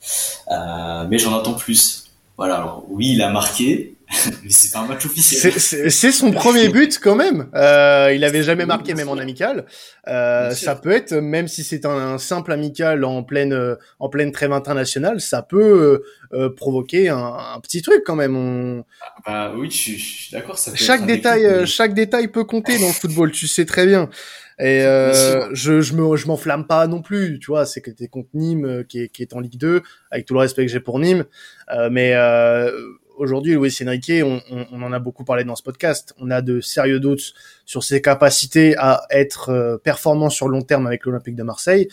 mais 0.49 1.17
j'en 1.17 1.38
attends 1.38 1.53
plus. 1.53 2.03
Voilà, 2.38 2.55
alors 2.58 2.86
oui, 2.89 3.13
il 3.13 3.21
a 3.21 3.29
marqué, 3.29 3.95
mais 4.43 4.49
c'est 4.49 4.71
pas 4.71 4.79
un 4.79 4.87
match 4.87 5.05
officiel. 5.05 5.53
C'est 5.59 6.11
son 6.11 6.31
premier 6.31 6.69
but 6.69 6.99
quand 6.99 7.15
même. 7.15 7.47
Euh, 7.55 8.11
il 8.13 8.23
avait 8.23 8.43
jamais 8.43 8.65
marqué 8.65 8.93
même 8.93 9.09
en 9.09 9.17
amical. 9.17 9.65
Euh, 10.07 10.51
ça 10.51 10.75
peut 10.75 10.91
être 10.91 11.13
même 11.13 11.47
si 11.47 11.63
c'est 11.63 11.85
un, 11.85 12.17
simple 12.17 12.51
amical 12.51 13.03
en 13.03 13.23
pleine 13.23 13.53
euh, 13.53 13.75
en 13.99 14.09
pleine 14.09 14.31
trêve 14.31 14.51
internationale, 14.51 15.19
ça 15.21 15.41
peut 15.41 16.03
euh, 16.33 16.49
provoquer 16.49 17.09
un, 17.09 17.33
un, 17.55 17.59
petit 17.59 17.81
truc 17.81 18.03
quand 18.05 18.15
même. 18.15 18.35
On... 18.35 18.83
Ah, 19.25 19.49
bah 19.49 19.53
oui, 19.57 19.69
je, 19.69 19.75
suis 19.75 20.31
d'accord. 20.31 20.57
Chaque 20.75 21.05
détail, 21.05 21.45
euh, 21.45 21.65
chaque 21.65 21.93
détail 21.93 22.27
peut 22.27 22.43
compter 22.43 22.77
dans 22.77 22.87
le 22.87 22.93
football. 22.93 23.31
Tu 23.31 23.47
sais 23.47 23.65
très 23.65 23.85
bien. 23.85 24.09
Et 24.57 24.83
euh, 24.83 25.53
je 25.53 25.81
je 25.81 25.93
me 25.95 26.15
je 26.15 26.27
m'enflamme 26.27 26.65
pas 26.65 26.87
non 26.87 27.01
plus, 27.01 27.39
tu 27.39 27.47
vois, 27.47 27.65
c'est 27.65 27.81
que 27.81 27.91
t'es 27.91 28.07
contre 28.07 28.29
Nîmes 28.33 28.85
qui 28.87 29.01
est, 29.01 29.09
qui 29.09 29.21
est 29.21 29.33
en 29.33 29.41
Ligue 29.41 29.57
2 29.57 29.81
avec 30.11 30.25
tout 30.25 30.33
le 30.33 30.39
respect 30.39 30.65
que 30.65 30.71
j'ai 30.71 30.79
pour 30.79 30.99
Nîmes, 30.99 31.25
euh, 31.73 31.89
mais 31.91 32.13
euh, 32.15 32.71
aujourd'hui, 33.17 33.56
Luis 33.56 33.75
Enrique, 33.86 34.12
on, 34.23 34.41
on, 34.71 34.82
en 34.82 34.91
a 34.91 34.99
beaucoup 34.99 35.23
parlé 35.23 35.43
dans 35.43 35.56
ce 35.56 35.63
podcast. 35.63 36.13
On 36.19 36.32
a 36.32 36.41
de 36.41 36.62
sérieux 36.62 36.99
doutes 36.99 37.34
sur 37.65 37.84
ses 37.84 38.01
capacités 38.01 38.75
à 38.78 39.01
être 39.10 39.49
euh, 39.49 39.78
performant 39.78 40.30
sur 40.30 40.47
long 40.47 40.62
terme 40.62 40.88
avec 40.88 41.06
l'Olympique 41.06 41.36
de 41.36 41.43
Marseille. 41.43 41.88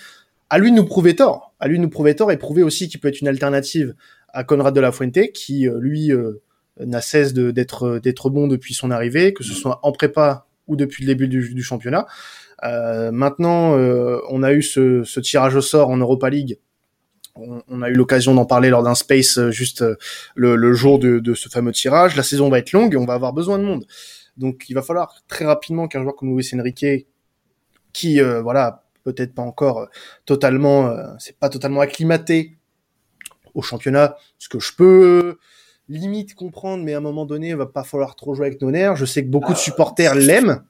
À 0.51 0.59
lui 0.59 0.71
de 0.71 0.77
nous 0.77 0.85
prouver 0.85 1.17
tort. 1.17 1.55
À 1.61 1.69
lui 1.69 1.79
de 1.79 1.83
nous 1.83 1.91
prouver 1.91 2.15
tort 2.15 2.31
et 2.31 2.37
prouver 2.37 2.63
aussi 2.63 2.89
qu'il 2.89 3.01
peut 3.01 3.09
être 3.09 3.21
une 3.21 3.29
alternative 3.29 3.95
à 4.29 4.45
Conrad 4.45 4.75
de 4.75 4.81
la 4.81 4.93
Fuente, 4.93 5.33
qui 5.33 5.69
euh, 5.69 5.79
lui 5.79 6.13
euh, 6.13 6.41
n'a 6.81 7.01
cesse 7.01 7.35
d'être 7.35 7.99
d'être 7.99 8.31
bon 8.31 8.49
depuis 8.49 8.75
son 8.75 8.91
arrivée, 8.91 9.35
que 9.35 9.45
ce 9.45 9.53
soit 9.53 9.81
en 9.83 9.93
prépa 9.93 10.47
ou 10.67 10.77
depuis 10.77 11.05
le 11.05 11.09
début 11.09 11.29
du, 11.29 11.55
du 11.55 11.63
championnat. 11.63 12.07
maintenant, 12.63 13.73
on 14.31 14.43
a 14.43 14.53
eu 14.53 14.63
ce, 14.63 15.03
ce 15.03 15.21
tirage 15.21 15.57
au 15.57 15.61
sort 15.61 15.91
en 15.91 15.97
Europa 15.99 16.31
League 16.31 16.59
on, 17.35 17.83
a 17.83 17.88
eu 17.88 17.95
l'occasion 17.95 18.35
d'en 18.35 18.45
parler 18.45 18.71
lors 18.71 18.83
d'un 18.83 18.95
space 18.95 19.38
euh, 19.38 19.51
juste 19.51 19.83
euh, 19.83 19.97
le, 20.35 20.73
jour 20.75 20.99
de, 20.99 21.35
ce 21.35 21.49
fameux 21.49 21.73
tirage. 21.73 22.16
La 22.16 22.23
saison 22.23 22.49
va 22.49 22.59
être 22.59 22.73
longue 22.73 22.95
et 22.95 22.97
on 22.97 23.05
va 23.05 23.14
avoir 23.14 23.33
besoin 23.33 23.59
de 23.59 23.64
monde. 23.64 23.87
Donc 24.37 24.64
il 24.68 24.75
va 24.75 24.83
falloir 24.83 25.14
très 25.29 25.45
rapidement 25.45 25.88
qu'un 25.88 26.03
joueur 26.03 26.16
comme 26.16 26.35
Luis 26.35 26.49
Enrique, 26.55 27.07
qui 27.92 28.21
euh, 28.21 28.40
voilà 28.42 28.85
peut-être 29.05 29.35
pas 29.35 29.42
encore 29.42 29.88
totalement, 30.27 30.97
c'est 31.18 31.37
pas 31.37 31.49
totalement 31.49 31.81
acclimaté 31.81 32.57
au 33.53 33.61
championnat, 33.61 34.16
ce 34.38 34.49
que 34.49 34.61
je 34.61 34.73
peux 34.77 35.38
limite 35.88 36.35
comprendre, 36.37 36.85
mais 36.85 36.95
à 36.95 36.99
un 36.99 37.01
moment 37.01 37.27
donné, 37.27 37.49
il 37.49 37.57
va 37.57 37.66
pas 37.66 37.83
falloir 37.83 38.14
trop 38.14 38.35
jouer 38.35 38.47
avec 38.47 38.62
nos 38.62 38.71
nerfs. 38.71 38.95
Je 38.95 39.05
sais 39.05 39.25
que 39.25 39.29
beaucoup 39.29 39.53
de 39.53 39.59
ah, 39.59 39.61
supporters 39.61 40.14
l'aiment. 40.14 40.62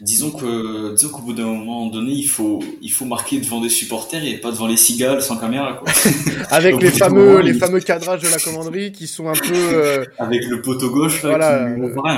Disons 0.00 0.30
que, 0.30 0.94
disons 0.94 1.08
qu'au 1.10 1.22
bout 1.22 1.32
d'un 1.32 1.44
moment 1.44 1.86
donné, 1.86 2.12
il 2.12 2.28
faut, 2.28 2.62
il 2.82 2.90
faut 2.90 3.04
marquer 3.04 3.38
devant 3.40 3.60
des 3.60 3.68
supporters 3.68 4.24
et 4.24 4.38
pas 4.38 4.50
devant 4.50 4.66
les 4.66 4.76
cigales 4.76 5.22
sans 5.22 5.36
caméra, 5.36 5.74
quoi. 5.74 5.90
Avec 6.50 6.80
les 6.82 6.90
fameux, 6.90 7.40
les 7.40 7.54
fameux 7.54 7.80
cadrages 7.80 8.22
de 8.22 8.28
la 8.28 8.38
commanderie 8.38 8.92
qui 8.92 9.06
sont 9.06 9.28
un 9.28 9.32
peu, 9.34 9.54
euh, 9.54 10.04
Avec 10.18 10.44
le 10.46 10.60
poteau 10.62 10.90
gauche, 10.90 11.22
là, 11.22 11.28
Voilà, 11.30 11.70
qui 11.74 11.92
quoi. 11.92 12.16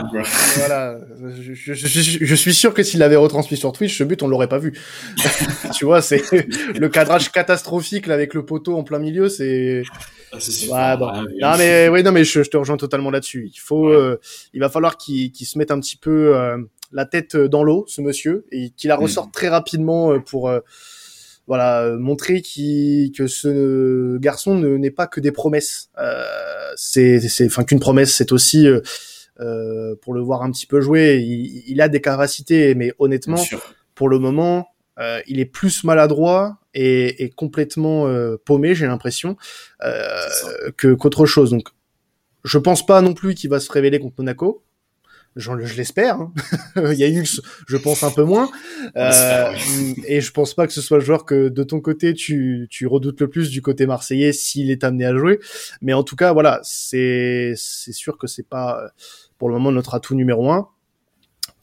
voilà. 0.56 0.98
Je, 1.40 1.54
je- 1.54 1.74
je- 1.74 2.24
je 2.24 2.34
suis 2.34 2.54
sûr 2.54 2.72
que 2.74 2.82
s'il 2.82 3.00
l'avait 3.00 3.16
retransmis 3.16 3.56
sur 3.56 3.72
Twitch, 3.72 3.96
ce 3.98 4.04
but, 4.04 4.22
on 4.22 4.28
l'aurait 4.28 4.48
pas 4.48 4.58
vu. 4.58 4.72
tu 5.74 5.84
vois, 5.84 6.00
c'est 6.02 6.22
le 6.78 6.88
cadrage 6.88 7.30
catastrophique 7.30 8.06
là, 8.06 8.14
avec 8.14 8.34
le 8.34 8.44
poteau 8.44 8.76
en 8.76 8.82
plein 8.84 8.98
milieu, 8.98 9.28
c'est. 9.28 9.82
Ah, 10.32 10.36
c'est 10.40 10.50
super. 10.52 10.76
Ouais, 10.76 10.96
bon. 10.98 11.10
rien 11.10 11.22
vu. 11.22 11.34
Non 11.40 11.54
mais 11.58 11.88
oui, 11.88 12.02
non 12.02 12.12
mais 12.12 12.24
je, 12.24 12.40
te 12.42 12.56
rejoins 12.56 12.76
totalement 12.76 13.10
là-dessus. 13.10 13.50
Il 13.54 13.58
faut, 13.58 13.88
Ouais. 13.88 13.94
euh, 13.96 14.16
il 14.52 14.60
va 14.60 14.68
falloir 14.68 14.96
qu'il 14.98 15.32
qu'il 15.32 15.46
se 15.46 15.56
mette 15.58 15.70
un 15.70 15.80
petit 15.80 15.96
peu 15.96 16.36
euh, 16.36 16.58
la 16.92 17.04
tête 17.04 17.36
dans 17.36 17.62
l'eau, 17.64 17.84
ce 17.88 18.00
monsieur, 18.00 18.46
et 18.50 18.70
qu'il 18.70 18.88
la 18.88 18.96
Mm. 18.96 19.02
ressorte 19.02 19.32
très 19.32 19.48
rapidement 19.48 20.12
euh, 20.12 20.18
pour, 20.20 20.48
euh, 20.48 20.60
voilà, 21.46 21.82
euh, 21.82 21.98
montrer 21.98 22.42
que 22.42 23.26
ce 23.26 24.18
garçon 24.18 24.54
ne 24.56 24.76
n'est 24.76 24.90
pas 24.90 25.06
que 25.06 25.20
des 25.20 25.32
promesses. 25.32 25.88
Euh, 25.98 26.22
c'est, 26.76 27.20
c'est, 27.20 27.46
enfin 27.46 27.64
qu'une 27.64 27.80
promesse, 27.80 28.14
c'est 28.14 28.32
aussi 28.32 28.66
euh, 28.66 28.80
euh, 29.40 29.94
pour 30.02 30.12
le 30.14 30.20
voir 30.20 30.42
un 30.42 30.50
petit 30.50 30.66
peu 30.66 30.80
jouer. 30.80 31.18
Il, 31.22 31.64
il 31.66 31.80
a 31.80 31.88
des 31.88 32.00
capacités, 32.00 32.74
mais 32.74 32.92
honnêtement, 32.98 33.42
pour 33.94 34.08
le 34.08 34.18
moment, 34.18 34.68
euh, 34.98 35.20
il 35.26 35.40
est 35.40 35.46
plus 35.46 35.84
maladroit 35.84 36.58
et, 36.74 37.24
et 37.24 37.30
complètement 37.30 38.06
euh, 38.08 38.36
paumé, 38.44 38.74
j'ai 38.74 38.86
l'impression, 38.86 39.36
euh, 39.84 40.02
que 40.76 40.92
qu'autre 40.94 41.24
chose. 41.24 41.50
Donc, 41.50 41.68
je 42.44 42.58
pense 42.58 42.84
pas 42.84 43.00
non 43.00 43.14
plus 43.14 43.34
qu'il 43.34 43.48
va 43.50 43.60
se 43.60 43.70
révéler 43.72 43.98
contre 44.00 44.16
Monaco. 44.18 44.62
Je, 45.38 45.50
je 45.64 45.76
l'espère. 45.76 46.16
hein. 46.20 46.32
il 46.76 46.98
y 46.98 47.04
a 47.04 47.08
eu, 47.08 47.24
je 47.68 47.76
pense 47.78 48.02
un 48.02 48.10
peu 48.10 48.24
moins. 48.24 48.50
Euh, 48.96 49.52
et 50.06 50.20
je 50.20 50.32
pense 50.32 50.52
pas 50.52 50.66
que 50.66 50.72
ce 50.72 50.82
soit 50.82 50.98
le 50.98 51.04
joueur 51.04 51.24
que 51.24 51.48
de 51.48 51.62
ton 51.62 51.80
côté 51.80 52.12
tu, 52.12 52.66
tu 52.70 52.86
redoutes 52.86 53.20
le 53.20 53.28
plus 53.30 53.48
du 53.50 53.62
côté 53.62 53.86
marseillais 53.86 54.32
s'il 54.32 54.70
est 54.70 54.84
amené 54.84 55.06
à 55.06 55.16
jouer. 55.16 55.38
Mais 55.80 55.92
en 55.94 56.02
tout 56.02 56.16
cas, 56.16 56.32
voilà, 56.32 56.60
c'est 56.64 57.54
c'est 57.56 57.92
sûr 57.92 58.18
que 58.18 58.26
c'est 58.26 58.46
pas 58.48 58.90
pour 59.38 59.48
le 59.48 59.54
moment 59.54 59.72
notre 59.72 59.94
atout 59.94 60.14
numéro 60.14 60.50
un. 60.50 60.68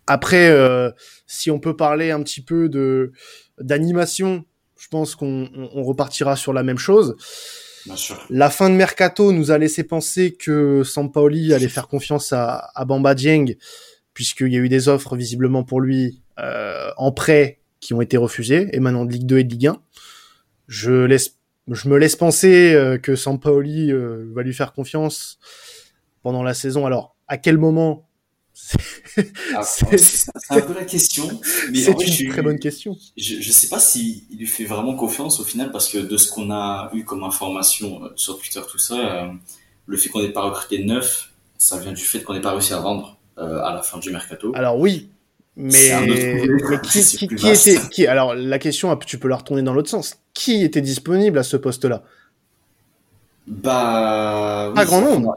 Après, 0.07 0.49
euh, 0.49 0.91
si 1.27 1.51
on 1.51 1.59
peut 1.59 1.75
parler 1.75 2.11
un 2.11 2.21
petit 2.23 2.41
peu 2.41 2.69
de 2.69 3.11
d'animation, 3.59 4.45
je 4.77 4.87
pense 4.87 5.15
qu'on 5.15 5.49
on- 5.55 5.69
on 5.73 5.83
repartira 5.83 6.35
sur 6.35 6.53
la 6.53 6.63
même 6.63 6.77
chose. 6.77 7.15
La 8.29 8.49
fin 8.49 8.69
de 8.69 8.75
mercato 8.75 9.31
nous 9.31 9.51
a 9.51 9.57
laissé 9.57 9.83
penser 9.83 10.33
que 10.33 10.83
Sampaoli 10.83 11.53
allait 11.53 11.69
faire 11.69 11.87
confiance 11.87 12.33
à, 12.33 12.71
à 12.73 12.85
Bamba 12.85 13.15
Dieng, 13.15 13.55
puisqu'il 14.13 14.51
y 14.53 14.57
a 14.57 14.59
eu 14.59 14.69
des 14.69 14.87
offres 14.87 15.15
visiblement 15.15 15.63
pour 15.63 15.81
lui 15.81 16.21
euh, 16.39 16.89
en 16.97 17.11
prêt 17.11 17.59
qui 17.79 17.93
ont 17.93 18.01
été 18.01 18.17
refusées, 18.17 18.69
et 18.73 18.79
maintenant 18.79 19.05
de 19.05 19.11
Ligue 19.11 19.27
2 19.27 19.37
et 19.37 19.43
de 19.43 19.51
Ligue 19.51 19.67
1. 19.67 19.81
Je, 20.67 20.91
laisse, 20.91 21.37
je 21.69 21.87
me 21.87 21.97
laisse 21.97 22.15
penser 22.15 22.73
euh, 22.73 22.97
que 22.97 23.15
Sampaoli 23.15 23.91
euh, 23.91 24.25
va 24.33 24.41
lui 24.41 24.53
faire 24.53 24.73
confiance 24.73 25.37
pendant 26.23 26.41
la 26.41 26.55
saison. 26.55 26.87
Alors, 26.87 27.15
à 27.27 27.37
quel 27.37 27.57
moment 27.57 28.04
C'est- 28.55 29.97
c'est 29.97 30.31
un 30.49 30.61
peu 30.61 30.73
la 30.73 30.85
question. 30.85 31.27
C'est 31.73 31.91
une 31.91 31.99
je 32.01 32.29
très 32.29 32.41
bonne 32.41 32.57
question. 32.57 32.97
Je, 33.17 33.41
je 33.41 33.51
sais 33.51 33.67
pas 33.67 33.79
s'il 33.79 34.23
il 34.31 34.39
lui 34.39 34.47
fait 34.47 34.63
vraiment 34.65 34.95
confiance 34.95 35.39
au 35.39 35.43
final 35.43 35.71
parce 35.71 35.89
que 35.89 35.97
de 35.97 36.17
ce 36.17 36.29
qu'on 36.31 36.51
a 36.51 36.89
eu 36.93 37.03
comme 37.03 37.23
information 37.23 38.03
euh, 38.03 38.09
sur 38.15 38.39
Twitter, 38.39 38.61
tout 38.69 38.77
ça, 38.77 38.95
euh, 39.25 39.31
le 39.85 39.97
fait 39.97 40.09
qu'on 40.09 40.21
n'ait 40.21 40.31
pas 40.31 40.41
recruté 40.43 40.83
neuf, 40.83 41.31
ça 41.57 41.77
vient 41.79 41.91
du 41.91 42.03
fait 42.03 42.23
qu'on 42.23 42.33
n'ait 42.33 42.41
pas 42.41 42.51
réussi 42.51 42.73
à 42.73 42.79
vendre 42.79 43.17
euh, 43.37 43.61
à 43.61 43.73
la 43.73 43.81
fin 43.81 43.99
du 43.99 44.09
mercato. 44.11 44.51
Alors 44.55 44.79
oui, 44.79 45.09
mais, 45.57 45.71
qui, 46.83 46.99
était 46.99 47.79
qui 47.91 48.07
Alors 48.07 48.35
la 48.35 48.59
question, 48.59 48.95
tu 48.97 49.17
peux 49.17 49.27
la 49.27 49.37
retourner 49.37 49.61
dans 49.63 49.73
l'autre 49.73 49.89
sens. 49.89 50.17
Qui 50.33 50.63
était 50.63 50.81
disponible 50.81 51.37
à 51.37 51.43
ce 51.43 51.57
poste-là? 51.57 52.03
Bah, 53.47 54.69
oui, 54.69 54.75
Pas 54.75 54.85
grand 54.85 55.01
nombre. 55.01 55.35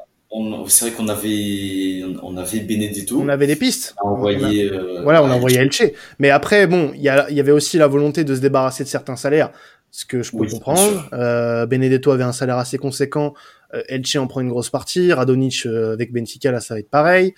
C'est 0.68 0.86
vrai 0.86 0.94
qu'on 0.94 1.08
avait, 1.08 2.02
on 2.22 2.36
avait 2.36 2.60
Benedetto. 2.60 3.18
On 3.20 3.28
avait 3.28 3.46
des 3.46 3.56
pistes. 3.56 3.94
On 4.04 4.08
a 4.08 4.10
envoyé. 4.12 4.70
euh, 4.70 5.00
Voilà, 5.02 5.22
on 5.22 5.30
a 5.30 5.34
envoyé 5.34 5.58
Elche. 5.58 5.82
Mais 6.18 6.28
après, 6.30 6.66
bon, 6.66 6.92
il 6.94 7.00
y, 7.00 7.08
avait 7.08 7.52
aussi 7.52 7.78
la 7.78 7.86
volonté 7.86 8.24
de 8.24 8.34
se 8.34 8.40
débarrasser 8.40 8.84
de 8.84 8.88
certains 8.88 9.16
salaires, 9.16 9.50
ce 9.90 10.04
que 10.04 10.22
je 10.22 10.32
peux 10.32 10.38
Oui, 10.38 10.50
comprendre. 10.50 11.08
Euh, 11.14 11.64
Benedetto 11.64 12.10
avait 12.10 12.24
un 12.24 12.32
salaire 12.32 12.58
assez 12.58 12.76
conséquent. 12.76 13.32
Euh, 13.74 13.82
Elche 13.88 14.16
en 14.16 14.26
prend 14.26 14.40
une 14.40 14.48
grosse 14.48 14.70
partie. 14.70 15.12
Radonic 15.12 15.66
euh, 15.66 15.92
avec 15.92 16.12
Benfica, 16.12 16.50
là, 16.50 16.60
ça 16.60 16.74
va 16.74 16.80
être 16.80 16.90
pareil. 16.90 17.34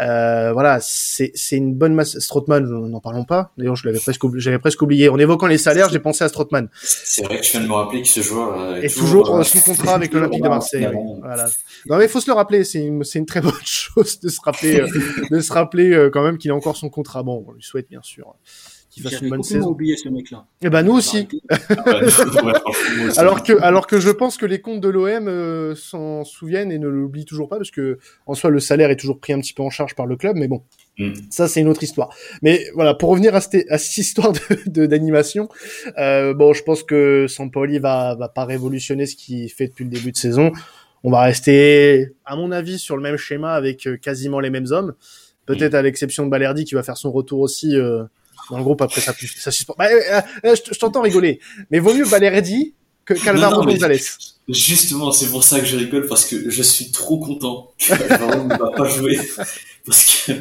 Euh, 0.00 0.52
voilà, 0.52 0.78
c'est 0.80 1.32
c'est 1.34 1.56
une 1.56 1.74
bonne 1.74 1.94
masse. 1.94 2.18
Strootman, 2.18 2.60
n'en 2.60 3.00
parlons 3.00 3.24
pas. 3.24 3.52
D'ailleurs, 3.58 3.76
je 3.76 3.86
l'avais 3.86 3.98
presque, 3.98 4.22
j'avais 4.36 4.58
presque 4.58 4.80
oublié. 4.80 5.08
En 5.08 5.18
évoquant 5.18 5.46
les 5.46 5.58
salaires, 5.58 5.88
j'ai 5.90 5.98
pensé 5.98 6.24
à 6.24 6.28
Strootman. 6.28 6.68
C'est 6.74 7.24
vrai 7.24 7.38
que 7.38 7.44
tu 7.44 7.52
viens 7.52 7.60
de 7.60 7.66
me 7.68 7.74
rappeler 7.74 8.02
que 8.02 8.08
ce 8.08 8.20
joueur 8.20 8.58
euh, 8.58 8.80
Et 8.80 8.88
toujours 8.88 9.34
euh, 9.34 9.40
euh, 9.40 9.44
sous 9.44 9.60
contrat 9.60 9.94
avec 9.94 10.12
l'Olympique 10.12 10.42
de 10.42 10.48
Marseille. 10.48 10.88
oui. 10.92 11.00
Voilà. 11.20 11.48
Non 11.86 11.98
mais 11.98 12.04
il 12.04 12.10
faut 12.10 12.20
se 12.20 12.30
le 12.30 12.34
rappeler, 12.34 12.64
c'est 12.64 12.82
une, 12.84 13.04
c'est 13.04 13.18
une 13.18 13.26
très 13.26 13.40
bonne 13.40 13.52
chose 13.64 14.20
de 14.20 14.28
se 14.28 14.40
rappeler, 14.42 14.80
euh, 14.80 14.88
de 15.30 15.40
se 15.40 15.52
rappeler 15.52 15.92
euh, 15.92 16.10
quand 16.10 16.22
même 16.22 16.38
qu'il 16.38 16.50
a 16.50 16.54
encore 16.54 16.76
son 16.76 16.88
contrat. 16.88 17.22
Bon, 17.22 17.44
on 17.46 17.52
lui 17.52 17.62
souhaite 17.62 17.88
bien 17.88 18.02
sûr 18.02 18.34
qu'il 18.92 19.02
fasse 19.02 19.12
J'avais 19.12 19.26
une 19.26 19.30
bonne 19.30 19.42
saison. 19.42 19.68
oublié 19.70 19.96
ce 19.96 20.08
mec-là. 20.10 20.44
Et 20.60 20.68
ben 20.68 20.82
nous 20.82 20.92
aussi. 20.92 21.26
Alors 23.16 23.42
que, 23.42 23.60
alors 23.62 23.86
que 23.86 23.98
je 24.00 24.10
pense 24.10 24.36
que 24.36 24.46
les 24.46 24.60
comptes 24.60 24.80
de 24.80 24.88
l'OM 24.88 25.28
euh, 25.28 25.74
s'en 25.74 26.24
souviennent 26.24 26.70
et 26.70 26.78
ne 26.78 26.88
l'oublient 26.88 27.24
toujours 27.24 27.48
pas 27.48 27.56
parce 27.56 27.70
que 27.70 27.98
en 28.26 28.34
soi 28.34 28.50
le 28.50 28.60
salaire 28.60 28.90
est 28.90 28.96
toujours 28.96 29.18
pris 29.18 29.32
un 29.32 29.40
petit 29.40 29.54
peu 29.54 29.62
en 29.62 29.70
charge 29.70 29.94
par 29.94 30.06
le 30.06 30.16
club, 30.16 30.36
mais 30.36 30.48
bon, 30.48 30.62
Mm. 30.98 31.12
ça 31.30 31.48
c'est 31.48 31.60
une 31.62 31.68
autre 31.68 31.82
histoire. 31.82 32.14
Mais 32.42 32.66
voilà, 32.74 32.92
pour 32.92 33.08
revenir 33.08 33.34
à 33.34 33.40
cette, 33.40 33.64
à 33.70 33.78
cette 33.78 33.96
histoire 33.96 34.32
de, 34.34 34.40
de- 34.66 34.84
d'animation, 34.84 35.48
euh, 35.98 36.34
bon, 36.34 36.52
je 36.52 36.62
pense 36.62 36.82
que 36.82 37.26
Sampaoli 37.28 37.78
va, 37.78 38.14
va 38.14 38.28
pas 38.28 38.44
révolutionner 38.44 39.06
ce 39.06 39.16
qu'il 39.16 39.50
fait 39.50 39.68
depuis 39.68 39.84
le 39.84 39.90
début 39.90 40.12
de 40.12 40.18
saison. 40.18 40.52
On 41.02 41.10
va 41.10 41.22
rester, 41.22 42.12
à 42.26 42.36
mon 42.36 42.52
avis, 42.52 42.78
sur 42.78 42.96
le 42.98 43.02
même 43.02 43.16
schéma 43.16 43.54
avec 43.54 43.86
euh, 43.86 43.96
quasiment 43.96 44.38
les 44.38 44.50
mêmes 44.50 44.66
hommes. 44.70 44.92
Peut-être 45.46 45.72
à 45.74 45.80
l'exception 45.80 46.26
de 46.26 46.30
Balerdi 46.30 46.64
qui 46.66 46.74
va 46.74 46.82
faire 46.82 46.98
son 46.98 47.10
retour 47.10 47.40
aussi 47.40 47.74
euh, 47.74 48.04
dans 48.52 48.58
le 48.58 48.64
groupe 48.64 48.82
après 48.82 49.00
sa, 49.00 49.14
sa 49.14 49.50
suspension. 49.50 49.74
Bah, 49.78 49.88
euh, 49.90 50.20
euh, 50.44 50.54
je, 50.54 50.74
je 50.74 50.78
t'entends 50.78 51.00
rigoler, 51.00 51.40
mais 51.70 51.78
vaut 51.78 51.94
mieux 51.94 52.04
Balerdi 52.04 52.74
que 53.06 53.14
Calvaro 53.14 53.64
Gonzalez. 53.64 54.02
Justement, 54.46 55.10
c'est 55.10 55.30
pour 55.30 55.42
ça 55.42 55.58
que 55.58 55.64
je 55.64 55.78
rigole 55.78 56.06
parce 56.06 56.26
que 56.26 56.50
je 56.50 56.62
suis 56.62 56.90
trop 56.90 57.18
content 57.18 57.72
que 57.78 57.92
Alvaro 57.92 58.44
ne 58.44 58.58
va 58.58 58.70
pas 58.72 58.84
jouer 58.88 59.18
parce 59.86 60.04
que 60.26 60.32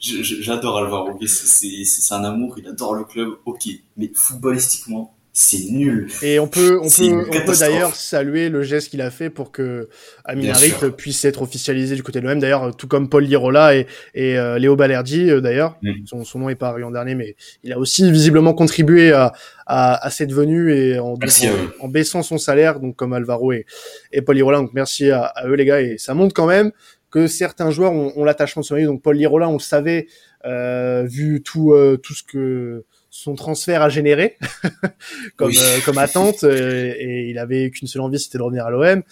j'adore 0.00 0.78
Alvaro. 0.78 1.20
c'est 1.24 2.14
un 2.14 2.24
amour, 2.24 2.58
il 2.58 2.66
adore 2.66 2.94
le 2.94 3.04
club, 3.04 3.36
ok, 3.44 3.68
mais 3.96 4.10
footballistiquement, 4.12 5.14
c'est 5.34 5.64
nul. 5.70 6.08
Et 6.22 6.38
on 6.38 6.46
peut, 6.46 6.78
on 6.82 6.88
peut, 6.88 7.26
on 7.30 7.46
peut 7.46 7.56
d'ailleurs 7.58 7.94
saluer 7.94 8.50
le 8.50 8.62
geste 8.62 8.90
qu'il 8.90 9.00
a 9.00 9.10
fait 9.10 9.30
pour 9.30 9.50
que 9.50 9.88
Amin 10.26 10.42
Bien 10.42 10.52
Harit 10.54 10.70
sûr. 10.70 10.94
puisse 10.94 11.24
être 11.24 11.40
officialisé 11.40 11.94
du 11.94 12.02
côté 12.02 12.20
de 12.20 12.28
l'OM. 12.28 12.38
D'ailleurs, 12.38 12.76
tout 12.76 12.86
comme 12.86 13.08
Paul 13.08 13.24
Lirola 13.24 13.74
et, 13.74 13.86
et 14.14 14.36
euh, 14.38 14.58
Léo 14.58 14.76
Balerdi, 14.76 15.30
euh, 15.30 15.40
d'ailleurs. 15.40 15.78
Mm. 15.82 15.92
Son, 16.04 16.24
son 16.24 16.38
nom 16.40 16.48
est 16.50 16.62
arrivé 16.62 16.84
en 16.84 16.90
dernier, 16.90 17.14
mais 17.14 17.34
il 17.64 17.72
a 17.72 17.78
aussi 17.78 18.10
visiblement 18.12 18.52
contribué 18.52 19.12
à, 19.12 19.32
à, 19.66 20.06
à 20.06 20.10
cette 20.10 20.32
venue 20.32 20.74
et 20.74 20.98
en, 20.98 21.16
Merci 21.18 21.48
en, 21.80 21.88
baissant 21.88 22.22
son 22.22 22.36
salaire, 22.36 22.78
donc 22.78 22.96
comme 22.96 23.14
Alvaro 23.14 23.52
et, 23.52 23.64
et 24.12 24.20
Paul 24.20 24.36
Lirola. 24.36 24.58
Donc 24.58 24.72
merci 24.74 25.10
à, 25.10 25.22
à 25.22 25.48
eux 25.48 25.54
les 25.54 25.64
gars. 25.64 25.80
Et 25.80 25.96
ça 25.96 26.12
montre 26.12 26.34
quand 26.34 26.46
même 26.46 26.72
que 27.12 27.28
certains 27.28 27.70
joueurs 27.70 27.92
ont, 27.92 28.12
ont 28.16 28.24
l'attachement 28.24 28.62
ce 28.64 28.74
maillot. 28.74 28.88
Donc 28.88 29.02
Paul 29.02 29.16
Lirola, 29.16 29.48
on 29.48 29.54
le 29.54 29.58
savait, 29.60 30.08
euh, 30.44 31.04
vu 31.06 31.42
tout, 31.42 31.72
euh, 31.72 31.96
tout 31.96 32.14
ce 32.14 32.24
que 32.24 32.84
son 33.10 33.34
transfert 33.34 33.82
a 33.82 33.88
généré 33.90 34.38
comme, 35.36 35.50
Oui. 35.50 35.58
euh, 35.60 35.78
comme 35.84 35.98
attente 35.98 36.42
euh, 36.44 36.94
et 36.98 37.28
il 37.30 37.38
avait 37.38 37.70
qu'une 37.70 37.86
seule 37.86 38.02
envie, 38.02 38.18
c'était 38.18 38.38
de 38.38 38.42
revenir 38.42 38.66
à 38.66 38.70
l'OM. 38.70 39.02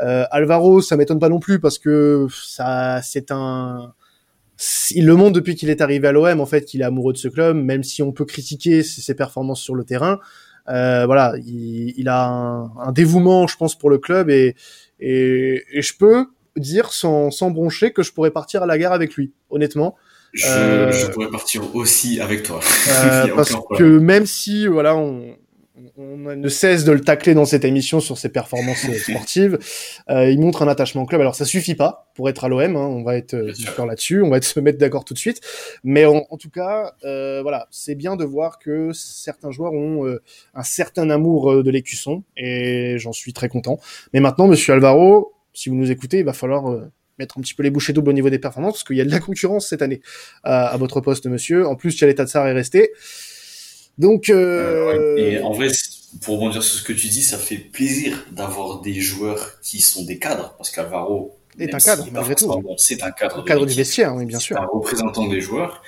Euh, 0.00 0.24
Alvaro, 0.30 0.80
ça 0.80 0.96
m'étonne 0.96 1.18
pas 1.18 1.28
non 1.28 1.40
plus 1.40 1.58
parce 1.60 1.78
que 1.78 2.26
ça, 2.32 3.02
c'est 3.02 3.30
un, 3.32 3.92
il 4.92 5.04
le 5.04 5.16
montre 5.16 5.32
depuis 5.32 5.56
qu'il 5.56 5.68
est 5.68 5.80
arrivé 5.80 6.08
à 6.08 6.12
l'OM 6.12 6.40
en 6.40 6.46
fait 6.46 6.64
qu'il 6.64 6.80
est 6.80 6.84
amoureux 6.84 7.12
de 7.12 7.18
ce 7.18 7.28
club, 7.28 7.56
même 7.56 7.82
si 7.82 8.02
on 8.02 8.12
peut 8.12 8.24
critiquer 8.24 8.82
ses, 8.82 9.00
ses 9.02 9.14
performances 9.14 9.60
sur 9.60 9.74
le 9.74 9.84
terrain. 9.84 10.20
Euh, 10.68 11.04
voilà, 11.06 11.34
il, 11.44 11.92
il 11.98 12.08
a 12.08 12.26
un, 12.28 12.70
un 12.78 12.92
dévouement, 12.92 13.46
je 13.48 13.56
pense, 13.56 13.76
pour 13.76 13.90
le 13.90 13.98
club 13.98 14.30
et 14.30 14.54
et, 15.00 15.62
et 15.72 15.82
je 15.82 15.96
peux 15.96 16.26
dire 16.60 16.92
sans, 16.92 17.30
sans 17.30 17.50
broncher 17.50 17.92
que 17.92 18.02
je 18.02 18.12
pourrais 18.12 18.30
partir 18.30 18.62
à 18.62 18.66
la 18.66 18.78
guerre 18.78 18.92
avec 18.92 19.14
lui, 19.14 19.32
honnêtement. 19.50 19.96
Je, 20.32 20.46
Euh, 20.46 20.92
je 20.92 21.06
pourrais 21.06 21.28
partir 21.30 21.74
aussi 21.74 22.20
avec 22.20 22.42
toi. 22.44 22.60
Euh, 22.90 23.26
parce 23.34 23.54
que 23.76 23.98
même 23.98 24.26
si 24.26 24.66
voilà 24.66 24.96
on, 24.96 25.36
on 25.96 26.16
ne 26.16 26.48
cesse 26.48 26.84
de 26.84 26.92
le 26.92 27.00
tacler 27.00 27.34
dans 27.34 27.44
cette 27.44 27.64
émission 27.64 28.00
sur 28.00 28.18
ses 28.18 28.28
performances 28.28 28.84
euh, 28.88 28.94
sportives, 28.94 29.58
euh, 30.08 30.30
il 30.30 30.40
montre 30.40 30.62
un 30.62 30.68
attachement 30.68 31.02
au 31.02 31.06
club. 31.06 31.20
Alors 31.20 31.34
ça 31.34 31.44
suffit 31.44 31.74
pas 31.74 32.10
pour 32.14 32.28
être 32.28 32.44
à 32.44 32.48
l'OM, 32.48 32.76
hein, 32.76 32.86
on 32.86 33.02
va 33.02 33.16
être 33.16 33.34
d'accord 33.64 33.86
là-dessus, 33.86 34.22
on 34.22 34.30
va 34.30 34.36
être 34.36 34.44
se 34.44 34.60
mettre 34.60 34.78
d'accord 34.78 35.04
tout 35.04 35.14
de 35.14 35.18
suite. 35.18 35.40
Mais 35.82 36.04
en, 36.04 36.24
en 36.30 36.36
tout 36.36 36.50
cas, 36.50 36.92
voilà, 37.02 37.66
c'est 37.70 37.94
bien 37.94 38.16
de 38.16 38.24
voir 38.24 38.58
que 38.58 38.92
certains 38.92 39.50
joueurs 39.50 39.72
ont 39.72 40.06
un 40.54 40.62
certain 40.62 41.10
amour 41.10 41.62
de 41.62 41.70
l'écusson 41.70 42.22
et 42.36 42.96
j'en 42.98 43.12
suis 43.12 43.32
très 43.32 43.48
content. 43.48 43.78
Mais 44.12 44.20
maintenant, 44.20 44.46
Monsieur 44.46 44.74
Alvaro, 44.74 45.32
si 45.52 45.68
vous 45.68 45.74
nous 45.74 45.90
écoutez, 45.90 46.18
il 46.18 46.24
va 46.24 46.32
falloir 46.32 46.70
euh, 46.70 46.90
mettre 47.18 47.38
un 47.38 47.40
petit 47.40 47.54
peu 47.54 47.62
les 47.62 47.70
bouchées 47.70 47.92
doubles 47.92 48.10
au 48.10 48.14
niveau 48.14 48.30
des 48.30 48.38
performances, 48.38 48.74
parce 48.74 48.84
qu'il 48.84 48.96
y 48.96 49.00
a 49.00 49.04
de 49.04 49.10
la 49.10 49.20
concurrence 49.20 49.68
cette 49.68 49.82
année 49.82 50.00
à 50.42 50.76
votre 50.76 51.00
poste, 51.00 51.26
monsieur. 51.26 51.66
En 51.66 51.76
plus, 51.76 51.96
Chalet 51.96 52.16
Tatsar 52.16 52.46
est 52.48 52.52
resté. 52.52 52.92
Donc, 53.98 54.30
euh... 54.30 55.16
et 55.16 55.42
en 55.42 55.52
vrai, 55.52 55.68
pour 56.22 56.36
rebondir 56.36 56.62
sur 56.62 56.80
ce 56.80 56.84
que 56.84 56.92
tu 56.92 57.08
dis, 57.08 57.22
ça 57.22 57.36
fait 57.36 57.56
plaisir 57.56 58.26
d'avoir 58.32 58.80
des 58.80 58.94
joueurs 58.94 59.60
qui 59.60 59.80
sont 59.80 60.04
des 60.04 60.18
cadres, 60.18 60.54
parce 60.56 60.70
qu'Alvaro 60.70 61.36
est 61.58 61.74
un 61.74 61.78
cadre, 61.78 62.06
malgré 62.12 62.34
tout. 62.34 62.50
c'est 62.78 63.02
un 63.02 63.10
cadre. 63.10 63.40
Un 63.40 63.44
cadre 63.44 63.66
du 63.66 63.74
vestiaire, 63.74 64.14
oui, 64.14 64.24
bien 64.24 64.38
sûr. 64.38 64.56
Un 64.56 64.66
représentant 64.66 65.26
des 65.26 65.40
joueurs. 65.40 65.82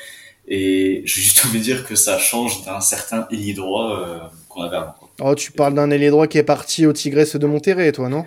Et 0.47 1.03
j'ai 1.05 1.23
juste 1.23 1.47
envie 1.47 1.61
de 1.61 1.65
dire 1.65 1.87
que 1.87 1.95
ça 1.95 2.19
change 2.19 2.65
d'un 2.65 2.81
certain 2.81 3.27
ailier 3.31 3.55
droit 3.55 3.97
euh, 3.97 4.19
qu'on 4.49 4.63
avait 4.63 4.77
avant. 4.77 4.95
Oh, 5.21 5.35
tu 5.35 5.53
parles 5.53 5.75
d'un 5.75 5.91
ailier 5.91 6.11
droit 6.11 6.27
qui 6.27 6.37
est 6.37 6.43
parti 6.43 6.85
au 6.85 6.93
Tigresse 6.93 7.37
de 7.37 7.47
Monterrey, 7.47 7.93
toi, 7.93 8.09
non? 8.09 8.25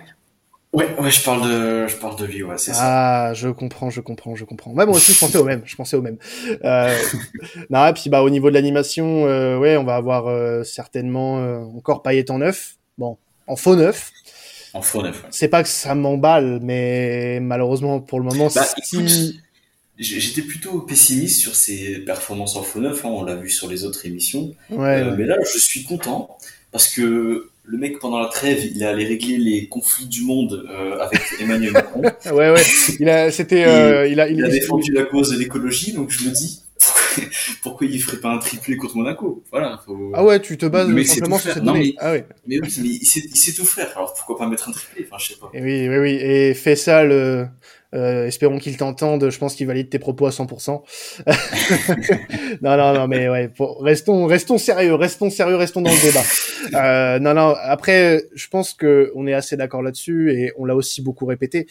Ouais, 0.76 0.94
ouais, 1.00 1.10
je 1.10 1.24
parle 1.24 1.48
de, 1.48 1.88
je 1.88 1.96
parle 1.96 2.18
de 2.18 2.26
lui, 2.26 2.42
ouais, 2.42 2.58
c'est 2.58 2.74
ça. 2.74 3.28
Ah, 3.28 3.32
je 3.32 3.48
comprends, 3.48 3.88
je 3.88 4.02
comprends, 4.02 4.36
je 4.36 4.44
comprends. 4.44 4.72
Ouais, 4.72 4.84
moi 4.84 4.96
aussi, 4.96 5.14
je 5.14 5.18
pensais 5.18 5.38
au 5.38 5.44
même, 5.44 5.62
je 5.64 5.74
pensais 5.74 5.96
au 5.96 6.02
même. 6.02 6.18
Euh, 6.66 6.94
non, 7.70 7.86
et 7.86 7.94
puis, 7.94 8.10
bah, 8.10 8.22
au 8.22 8.28
niveau 8.28 8.50
de 8.50 8.54
l'animation, 8.54 9.26
euh, 9.26 9.56
ouais, 9.56 9.78
on 9.78 9.84
va 9.84 9.96
avoir 9.96 10.26
euh, 10.26 10.64
certainement 10.64 11.36
encore 11.74 12.02
Payet 12.02 12.30
en 12.30 12.40
neuf. 12.40 12.76
Bon, 12.98 13.16
en 13.46 13.56
faux 13.56 13.74
neuf. 13.74 14.12
En 14.74 14.82
faux 14.82 15.02
neuf, 15.02 15.22
ouais. 15.22 15.28
C'est 15.30 15.48
pas 15.48 15.62
que 15.62 15.68
ça 15.70 15.94
m'emballe, 15.94 16.60
mais 16.62 17.40
malheureusement, 17.40 18.00
pour 18.00 18.20
le 18.20 18.26
moment, 18.26 18.50
bah, 18.54 18.66
si... 18.82 19.40
J'étais 19.98 20.42
plutôt 20.42 20.80
pessimiste 20.80 21.40
sur 21.40 21.56
ses 21.56 22.00
performances 22.00 22.54
en 22.56 22.62
faux 22.62 22.80
neuf, 22.80 23.02
hein, 23.06 23.08
on 23.08 23.24
l'a 23.24 23.34
vu 23.34 23.48
sur 23.48 23.66
les 23.66 23.86
autres 23.86 24.04
émissions. 24.04 24.54
Ouais, 24.68 25.02
Mais 25.16 25.24
là, 25.24 25.36
je 25.50 25.58
suis 25.58 25.84
content 25.84 26.36
parce 26.70 26.88
que 26.88 27.48
le 27.66 27.78
mec 27.78 27.98
pendant 27.98 28.20
la 28.20 28.28
trêve, 28.28 28.64
il 28.64 28.82
est 28.82 28.86
allé 28.86 29.04
régler 29.04 29.38
les 29.38 29.68
conflits 29.68 30.06
du 30.06 30.22
monde 30.22 30.66
euh, 30.70 30.98
avec 31.00 31.20
Emmanuel 31.40 31.72
Macron. 31.72 32.02
ouais, 32.26 32.50
ouais. 32.50 32.62
Il 33.00 33.08
a, 33.08 33.30
c'était, 33.30 33.64
euh, 33.64 34.06
il, 34.06 34.20
a, 34.20 34.28
il, 34.28 34.44
a 34.44 34.48
défendu 34.48 34.92
la 34.92 35.04
cause 35.04 35.30
de 35.30 35.38
l'écologie, 35.38 35.92
donc 35.92 36.10
je 36.10 36.28
me 36.28 36.30
dis 36.30 36.62
pourquoi 37.62 37.86
il 37.86 38.00
ferait 38.00 38.18
pas 38.18 38.30
un 38.30 38.38
triplé 38.38 38.76
contre 38.76 38.96
Monaco? 38.96 39.42
Voilà. 39.50 39.80
Faut... 39.84 40.12
Ah 40.14 40.24
ouais, 40.24 40.40
tu 40.40 40.56
te 40.56 40.66
bases 40.66 40.88
simplement 41.04 41.38
sur 41.38 41.52
cette 41.52 41.62
non, 41.62 41.72
mais, 41.72 41.94
ah 41.98 42.12
ouais. 42.12 42.26
mais 42.46 42.58
oui, 42.60 42.68
mais 42.78 42.88
il 42.88 43.06
sait, 43.06 43.20
il 43.20 43.36
sait 43.36 43.52
tout 43.52 43.64
faire. 43.64 43.90
Alors 43.96 44.14
pourquoi 44.14 44.36
pas 44.36 44.46
mettre 44.46 44.68
un 44.68 44.72
triplé? 44.72 45.06
Enfin, 45.06 45.16
je 45.18 45.32
sais 45.32 45.40
pas. 45.40 45.50
Et 45.54 45.62
oui, 45.62 45.88
oui, 45.88 45.98
oui. 45.98 46.18
Et 46.20 46.54
fais 46.54 46.76
ça 46.76 47.04
le. 47.04 47.46
Euh, 47.96 48.26
espérons 48.26 48.58
qu'il 48.58 48.76
t'entende. 48.76 49.30
Je 49.30 49.38
pense 49.38 49.54
qu'il 49.54 49.66
valide 49.66 49.88
tes 49.88 49.98
propos 49.98 50.26
à 50.26 50.30
100%. 50.30 50.82
non, 52.62 52.76
non, 52.76 52.94
non, 52.94 53.08
mais 53.08 53.28
ouais. 53.28 53.50
Restons, 53.80 54.26
restons 54.26 54.58
sérieux, 54.58 54.94
restons 54.94 55.30
sérieux, 55.30 55.56
restons 55.56 55.80
dans 55.80 55.90
le 55.90 56.02
débat. 56.02 56.22
Euh, 56.74 57.18
non, 57.18 57.34
non. 57.34 57.54
Après, 57.62 58.24
je 58.34 58.48
pense 58.48 58.74
que 58.74 59.10
on 59.14 59.26
est 59.26 59.34
assez 59.34 59.56
d'accord 59.56 59.82
là-dessus 59.82 60.32
et 60.32 60.52
on 60.58 60.64
l'a 60.64 60.76
aussi 60.76 61.02
beaucoup 61.02 61.26
répété. 61.26 61.66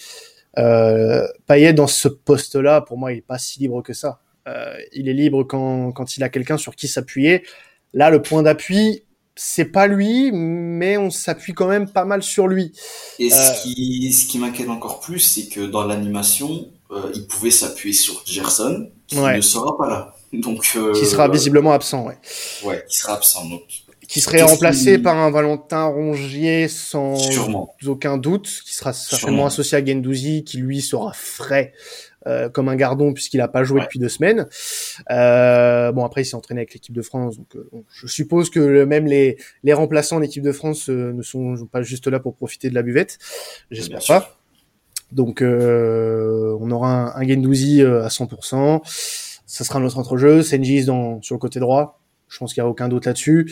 Euh, 0.58 1.28
Payet 1.48 1.74
dans 1.74 1.88
ce 1.88 2.08
poste-là, 2.08 2.82
pour 2.82 2.98
moi, 2.98 3.12
il 3.12 3.20
est 3.20 3.26
pas 3.26 3.38
si 3.38 3.60
libre 3.60 3.82
que 3.82 3.94
ça. 3.94 4.20
Euh, 4.48 4.76
il 4.94 5.10
est 5.10 5.14
libre 5.14 5.44
quand, 5.44 5.92
quand 5.92 6.18
il 6.18 6.24
a 6.24 6.30
quelqu'un 6.30 6.58
sur 6.58 6.76
qui 6.76 6.88
s'appuyer. 6.88 7.44
Là, 7.94 8.10
le 8.10 8.22
point 8.22 8.44
d'appui, 8.44 9.05
c'est 9.36 9.66
pas 9.66 9.88
lui, 9.88 10.32
mais 10.32 10.98
on 10.98 11.10
s'appuie 11.10 11.54
quand 11.54 11.68
même 11.68 11.90
pas 11.90 12.06
mal 12.06 12.24
sur 12.24 12.48
lui. 12.48 12.72
Et 13.20 13.30
ce 13.30 13.36
euh... 13.36 13.54
qui, 13.62 14.14
ce 14.14 14.26
qui 14.26 14.40
m'inquiète 14.40 14.70
encore 14.70 15.02
plus, 15.02 15.20
c'est 15.20 15.48
que 15.48 15.62
dans 15.62 15.86
l'animation, 15.86 16.70
euh, 16.92 17.12
il 17.14 17.28
pouvait 17.28 17.52
s'appuyer 17.52 17.94
sur 17.94 18.22
Gerson, 18.26 18.90
qui 19.08 19.18
ouais. 19.20 19.38
ne 19.38 19.42
sera 19.42 19.78
pas 19.78 19.90
là. 19.90 20.16
Donc, 20.32 20.74
euh, 20.76 20.94
qui 20.94 21.06
sera 21.06 21.28
visiblement 21.28 21.74
absent, 21.74 22.06
ouais. 22.06 22.18
Ouais, 22.64 22.84
qui 22.90 22.98
sera 22.98 23.14
absent. 23.14 23.46
Donc, 23.46 23.64
qui 24.08 24.22
serait 24.22 24.42
remplacé 24.42 24.98
qui... 24.98 25.02
par 25.02 25.18
un 25.18 25.32
Valentin 25.32 25.86
Rongier 25.86 26.68
sans 26.68 27.18
Sûrement. 27.18 27.76
aucun 27.86 28.18
doute, 28.18 28.48
qui 28.66 28.74
sera 28.74 28.94
certainement 28.94 29.28
Sûrement. 29.28 29.46
associé 29.48 29.78
à 29.78 29.86
Gendouzi, 29.86 30.44
qui 30.44 30.58
lui 30.58 30.82
sera 30.82 31.12
frais 31.14 31.74
euh, 32.28 32.50
comme 32.50 32.70
un 32.70 32.76
gardon 32.76 33.14
puisqu'il 33.14 33.42
a 33.42 33.48
pas 33.48 33.64
joué 33.64 33.80
Ouais. 33.80 33.86
depuis 33.86 34.00
deux 34.00 34.10
semaines. 34.10 34.48
Euh, 35.12 35.92
bon 35.92 36.04
après 36.06 36.22
il 36.22 36.26
s'est 36.26 36.36
entraîné 36.36 36.62
avec 36.62 36.74
l'équipe 36.74 36.96
de 36.96 37.02
France, 37.02 37.38
donc 37.38 37.56
euh, 37.56 37.70
je 37.94 38.08
suppose 38.08 38.50
que 38.50 38.84
même 38.86 39.06
les 39.06 39.38
les 39.64 39.74
remplaçants 39.74 40.18
de 40.18 40.22
l'équipe 40.22 40.44
de 40.44 40.52
France 40.52 40.90
euh, 40.90 41.14
ne 41.14 41.22
sont 41.22 41.56
pas 41.72 41.82
juste 41.82 42.08
là 42.08 42.20
pour 42.20 42.36
profiter 42.36 42.70
de 42.70 42.76
la 42.76 42.82
buvette. 42.84 43.18
J'espère 43.72 44.02
sûr. 44.02 44.16
pas. 44.16 44.38
Donc 45.12 45.42
euh, 45.42 46.58
on 46.60 46.72
aura 46.72 47.18
un, 47.18 47.22
un 47.22 47.28
Gendouzi 47.28 47.82
à 47.82 48.08
100%. 48.08 48.82
Ça 49.46 49.64
sera 49.64 49.80
notre 49.80 50.00
entrejeu. 50.00 50.42
Senji 50.42 50.84
dans 50.86 51.22
sur 51.22 51.36
le 51.36 51.40
côté 51.40 51.60
droit. 51.60 52.00
Je 52.28 52.40
pense 52.40 52.54
qu'il 52.54 52.64
n'y 52.64 52.68
a 52.68 52.70
aucun 52.70 52.88
doute 52.90 53.06
là-dessus. 53.06 53.52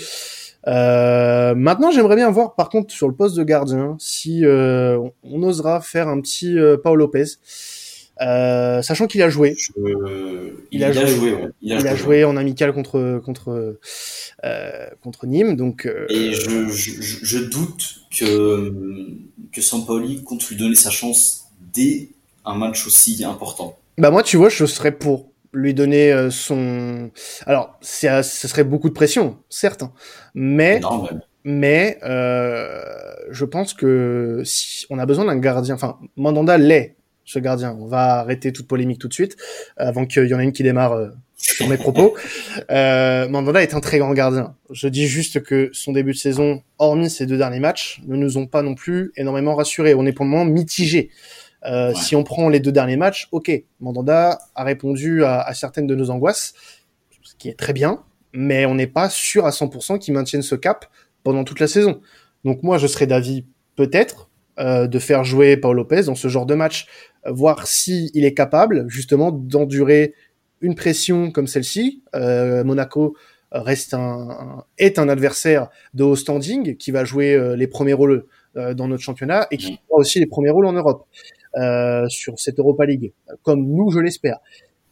Euh, 0.67 1.53
maintenant, 1.55 1.91
j'aimerais 1.91 2.15
bien 2.15 2.31
voir, 2.31 2.55
par 2.55 2.69
contre, 2.69 2.91
sur 2.93 3.07
le 3.07 3.13
poste 3.13 3.35
de 3.35 3.43
gardien, 3.43 3.95
si 3.99 4.45
euh, 4.45 4.97
on, 4.97 5.11
on 5.23 5.43
osera 5.43 5.81
faire 5.81 6.07
un 6.07 6.19
petit 6.21 6.57
euh, 6.57 6.77
Paul 6.81 6.97
Lopez, 6.99 7.25
Euh, 8.21 8.81
sachant 8.83 9.07
qu'il 9.07 9.21
a 9.23 9.29
joué. 9.29 9.55
Je- 9.57 9.71
Il 10.71 10.79
il, 10.79 10.83
a 10.83 10.91
joué. 10.91 11.07
joué. 11.07 11.33
ouais. 11.33 11.49
Il 11.61 11.73
a 11.87 11.95
joué 11.95 12.23
en 12.23 12.37
amical 12.37 12.71
contre 12.73 13.19
contre 13.25 13.79
euh, 14.45 14.87
contre 15.01 15.25
Nîmes, 15.25 15.55
donc 15.55 15.85
euh, 15.87 16.05
Et 16.09 16.33
je, 16.33 16.67
je, 16.69 17.01
je- 17.01 17.43
doute 17.43 17.95
que, 18.17 18.71
que 19.51 19.61
Sampaoli 19.61 20.23
compte 20.23 20.47
lui 20.49 20.55
donner 20.57 20.75
sa 20.75 20.91
chance 20.91 21.45
dès 21.73 22.09
un 22.45 22.55
match 22.55 22.85
aussi 22.85 23.23
important. 23.25 23.77
bah 23.97 24.11
moi, 24.11 24.21
tu 24.21 24.37
vois, 24.37 24.49
je 24.49 24.65
serais 24.65 24.91
pour 24.91 25.31
lui 25.53 25.73
donner 25.73 26.11
euh, 26.11 26.29
son. 26.29 27.09
Alors, 27.47 27.77
ce 27.81 28.21
serait 28.47 28.63
beaucoup 28.63 28.89
de 28.89 28.93
pression, 28.93 29.37
certes, 29.49 29.83
hein, 29.83 29.91
mais 30.35 30.79
Non, 30.79 31.07
mais 31.43 31.97
euh, 32.03 32.83
je 33.31 33.45
pense 33.45 33.73
que 33.73 34.41
si 34.45 34.85
on 34.89 34.99
a 34.99 35.05
besoin 35.05 35.25
d'un 35.25 35.37
gardien, 35.37 35.75
enfin 35.75 35.97
Mandanda 36.15 36.57
l'est, 36.57 36.95
ce 37.25 37.39
gardien. 37.39 37.77
On 37.79 37.87
va 37.87 38.19
arrêter 38.19 38.51
toute 38.51 38.67
polémique 38.67 38.99
tout 38.99 39.07
de 39.07 39.13
suite 39.13 39.37
avant 39.77 40.05
qu'il 40.05 40.27
y 40.27 40.33
en 40.33 40.39
ait 40.39 40.43
une 40.43 40.51
qui 40.51 40.63
démarre 40.63 40.93
euh, 40.93 41.09
sur 41.37 41.67
mes 41.67 41.77
propos. 41.77 42.15
Euh, 42.69 43.27
Mandanda 43.27 43.61
est 43.61 43.73
un 43.73 43.79
très 43.79 43.97
grand 43.97 44.13
gardien. 44.13 44.55
Je 44.69 44.87
dis 44.87 45.07
juste 45.07 45.41
que 45.41 45.69
son 45.73 45.91
début 45.91 46.11
de 46.11 46.17
saison, 46.17 46.61
hormis 46.77 47.09
ces 47.09 47.25
deux 47.25 47.37
derniers 47.37 47.59
matchs, 47.59 48.01
ne 48.05 48.15
nous 48.15 48.37
ont 48.37 48.45
pas 48.45 48.61
non 48.61 48.75
plus 48.75 49.11
énormément 49.17 49.55
rassurés. 49.55 49.95
On 49.95 50.05
est 50.05 50.13
pour 50.13 50.23
le 50.25 50.31
moment 50.31 50.45
mitigé. 50.45 51.09
Euh, 51.65 51.89
Ouais. 51.89 51.95
Si 51.95 52.15
on 52.15 52.23
prend 52.23 52.49
les 52.49 52.59
deux 52.59 52.71
derniers 52.71 52.97
matchs, 52.97 53.27
ok, 53.31 53.51
Mandanda 53.79 54.37
a 54.53 54.63
répondu 54.63 55.23
à, 55.23 55.41
à 55.41 55.53
certaines 55.53 55.87
de 55.87 55.95
nos 55.95 56.09
angoisses, 56.09 56.53
ce 57.21 57.35
qui 57.35 57.49
est 57.49 57.57
très 57.57 57.73
bien, 57.73 58.03
mais 58.33 58.65
on 58.65 58.75
n'est 58.75 58.87
pas 58.87 59.09
sûr 59.09 59.45
à 59.45 59.49
100% 59.49 59.97
qu'il 59.99 60.13
maintienne 60.13 60.41
ce 60.41 60.55
cap 60.55 60.85
pendant 61.23 61.43
toute 61.43 61.59
la 61.59 61.67
saison. 61.67 62.01
Donc 62.43 62.63
moi, 62.63 62.77
je 62.77 62.87
serais 62.87 63.07
d'avis 63.07 63.45
peut-être 63.75 64.29
euh, 64.59 64.85
de 64.87 64.99
faire 64.99 65.23
jouer 65.23 65.57
Paul 65.57 65.75
Lopez 65.75 66.03
dans 66.03 66.13
ce 66.13 66.27
genre 66.27 66.45
de 66.45 66.53
match, 66.53 66.85
euh, 67.25 67.31
voir 67.31 67.65
si 67.65 68.11
il 68.13 68.23
est 68.23 68.35
capable 68.35 68.85
justement 68.87 69.31
d'endurer 69.31 70.13
une 70.61 70.75
pression 70.75 71.31
comme 71.31 71.47
celle-ci. 71.47 72.03
Euh, 72.13 72.63
Monaco 72.63 73.15
reste 73.51 73.95
un, 73.95 74.63
est 74.77 74.99
un 74.99 75.09
adversaire 75.09 75.69
de 75.95 76.03
haut 76.03 76.15
standing 76.15 76.77
qui 76.77 76.91
va 76.91 77.03
jouer 77.03 77.55
les 77.55 77.67
premiers 77.67 77.93
rôles 77.93 78.25
dans 78.55 78.87
notre 78.87 79.03
championnat 79.03 79.45
et 79.51 79.57
qui 79.57 79.79
aura 79.89 79.99
aussi 79.99 80.19
les 80.19 80.25
premiers 80.25 80.49
rôles 80.49 80.65
en 80.65 80.73
Europe 80.73 81.05
sur 82.09 82.39
cette 82.39 82.57
Europa 82.57 82.83
League, 82.87 83.13
comme 83.43 83.63
nous 83.63 83.91
je 83.91 83.99
l'espère. 83.99 84.39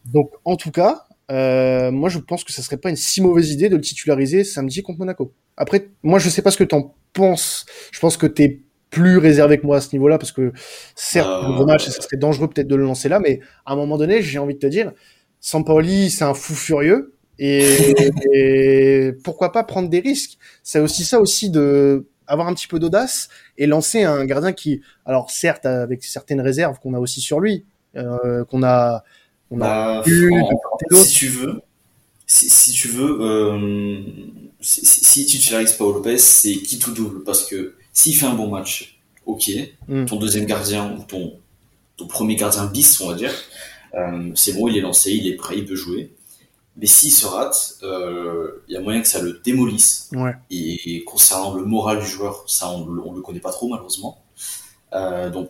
Donc 0.06 0.30
en 0.46 0.58
tout 0.58 0.70
cas, 0.70 1.08
moi 1.28 2.10
je 2.10 2.20
pense 2.20 2.44
que 2.44 2.52
ça 2.52 2.62
serait 2.62 2.78
pas 2.78 2.92
une 2.92 2.96
si 2.96 3.20
mauvaise 3.20 3.50
idée 3.50 3.68
de 3.68 3.78
le 3.78 3.82
titulariser 3.82 4.44
samedi 4.44 4.84
contre 4.84 5.00
Monaco. 5.00 5.34
Après, 5.58 5.90
moi 6.04 6.20
je 6.20 6.30
sais 6.30 6.44
pas 6.44 6.52
ce 6.52 6.58
que 6.58 6.64
t'en 6.64 6.94
penses. 7.14 7.66
Je 7.92 8.00
pense 8.00 8.16
que 8.16 8.28
t'es 8.28 8.62
plus 8.92 9.18
réservé 9.18 9.60
que 9.60 9.66
moi 9.66 9.78
à 9.78 9.82
ce 9.82 9.94
niveau-là 9.94 10.20
parce 10.20 10.32
que 10.34 10.54
certes 10.96 11.34
Euh, 11.34 11.42
le 11.42 11.54
gros 11.54 11.66
match 11.66 11.86
ça 11.90 12.02
serait 12.02 12.18
dangereux 12.18 12.50
peut-être 12.50 12.68
de 12.68 12.76
le 12.76 12.84
lancer 12.84 13.10
là, 13.10 13.20
mais 13.20 13.40
à 13.66 13.74
un 13.74 13.78
moment 13.78 13.98
donné 13.98 14.22
j'ai 14.22 14.40
envie 14.40 14.56
de 14.56 14.60
te 14.60 14.68
dire, 14.68 14.94
Sampaoli 15.40 16.12
c'est 16.12 16.24
un 16.26 16.34
fou 16.36 16.54
furieux 16.56 17.14
et, 17.40 17.96
et 18.34 19.14
pourquoi 19.24 19.52
pas 19.52 19.64
prendre 19.64 19.90
des 19.90 20.00
risques. 20.02 20.38
C'est 20.64 20.80
aussi 20.80 21.04
ça 21.06 21.20
aussi 21.20 21.50
de 21.50 22.08
avoir 22.28 22.48
un 22.48 22.54
petit 22.54 22.68
peu 22.68 22.80
d'audace 22.80 23.30
et 23.58 23.68
lancer 23.68 24.04
un 24.04 24.26
gardien 24.26 24.54
qui, 24.54 24.82
alors 25.06 25.32
certes 25.32 25.66
avec 25.66 26.04
certaines 26.04 26.42
réserves 26.42 26.80
qu'on 26.80 26.94
a 26.94 27.00
aussi 27.00 27.22
sur 27.22 27.40
lui, 27.40 27.66
euh, 27.98 28.46
qu'on 28.46 28.64
a, 28.64 29.04
on 29.52 29.62
a 29.62 29.68
Bah, 29.68 30.04
eu 30.06 30.32
en- 30.32 30.50
d'autre. 30.90 31.06
si 31.08 31.16
tu 31.16 31.28
veux, 31.28 31.62
si, 32.28 32.50
si 32.50 32.72
tu 32.74 32.88
veux, 32.90 33.20
euh, 33.22 34.02
si, 34.62 34.86
si, 34.86 35.04
si 35.04 35.26
tu 35.26 35.38
utilises 35.38 35.74
Paul 35.74 35.96
Lopez, 35.96 36.18
c'est 36.18 36.54
qui 36.54 36.80
tout 36.80 36.92
double 36.94 37.24
parce 37.24 37.46
que 37.48 37.76
s'il 37.94 38.16
fait 38.16 38.26
un 38.26 38.34
bon 38.36 38.48
match, 38.50 39.00
ok, 39.26 39.50
Mm. 39.88 40.06
ton 40.06 40.16
deuxième 40.18 40.46
gardien 40.46 40.96
ou 40.98 41.04
ton, 41.04 41.40
ton 41.98 42.08
premier 42.08 42.36
gardien 42.36 42.66
bis, 42.66 43.00
on 43.02 43.10
va 43.10 43.16
dire, 43.16 43.34
euh, 43.96 44.32
c'est 44.36 44.54
bon, 44.54 44.68
il 44.68 44.78
est 44.78 44.82
lancé, 44.82 45.12
il 45.12 45.28
est 45.28 45.36
prêt, 45.36 45.58
il 45.58 45.66
peut 45.66 45.76
jouer. 45.76 46.12
Mais 46.78 46.86
s'il 46.86 47.12
se 47.12 47.26
rate, 47.26 47.76
euh, 47.84 48.64
il 48.70 48.74
y 48.74 48.78
a 48.78 48.82
moyen 48.82 49.02
que 49.02 49.08
ça 49.08 49.22
le 49.22 49.42
démolisse. 49.44 50.10
Ouais. 50.14 50.34
Et 50.50 51.04
concernant 51.06 51.54
le 51.54 51.66
moral 51.66 52.00
du 52.00 52.06
joueur, 52.08 52.46
ça 52.48 52.70
on, 52.72 52.86
le- 52.88 53.02
on 53.06 53.14
le 53.14 53.22
connaît 53.22 53.42
pas 53.42 53.52
trop 53.52 53.68
malheureusement. 53.68 54.24
Euh, 54.94 55.30
donc 55.30 55.50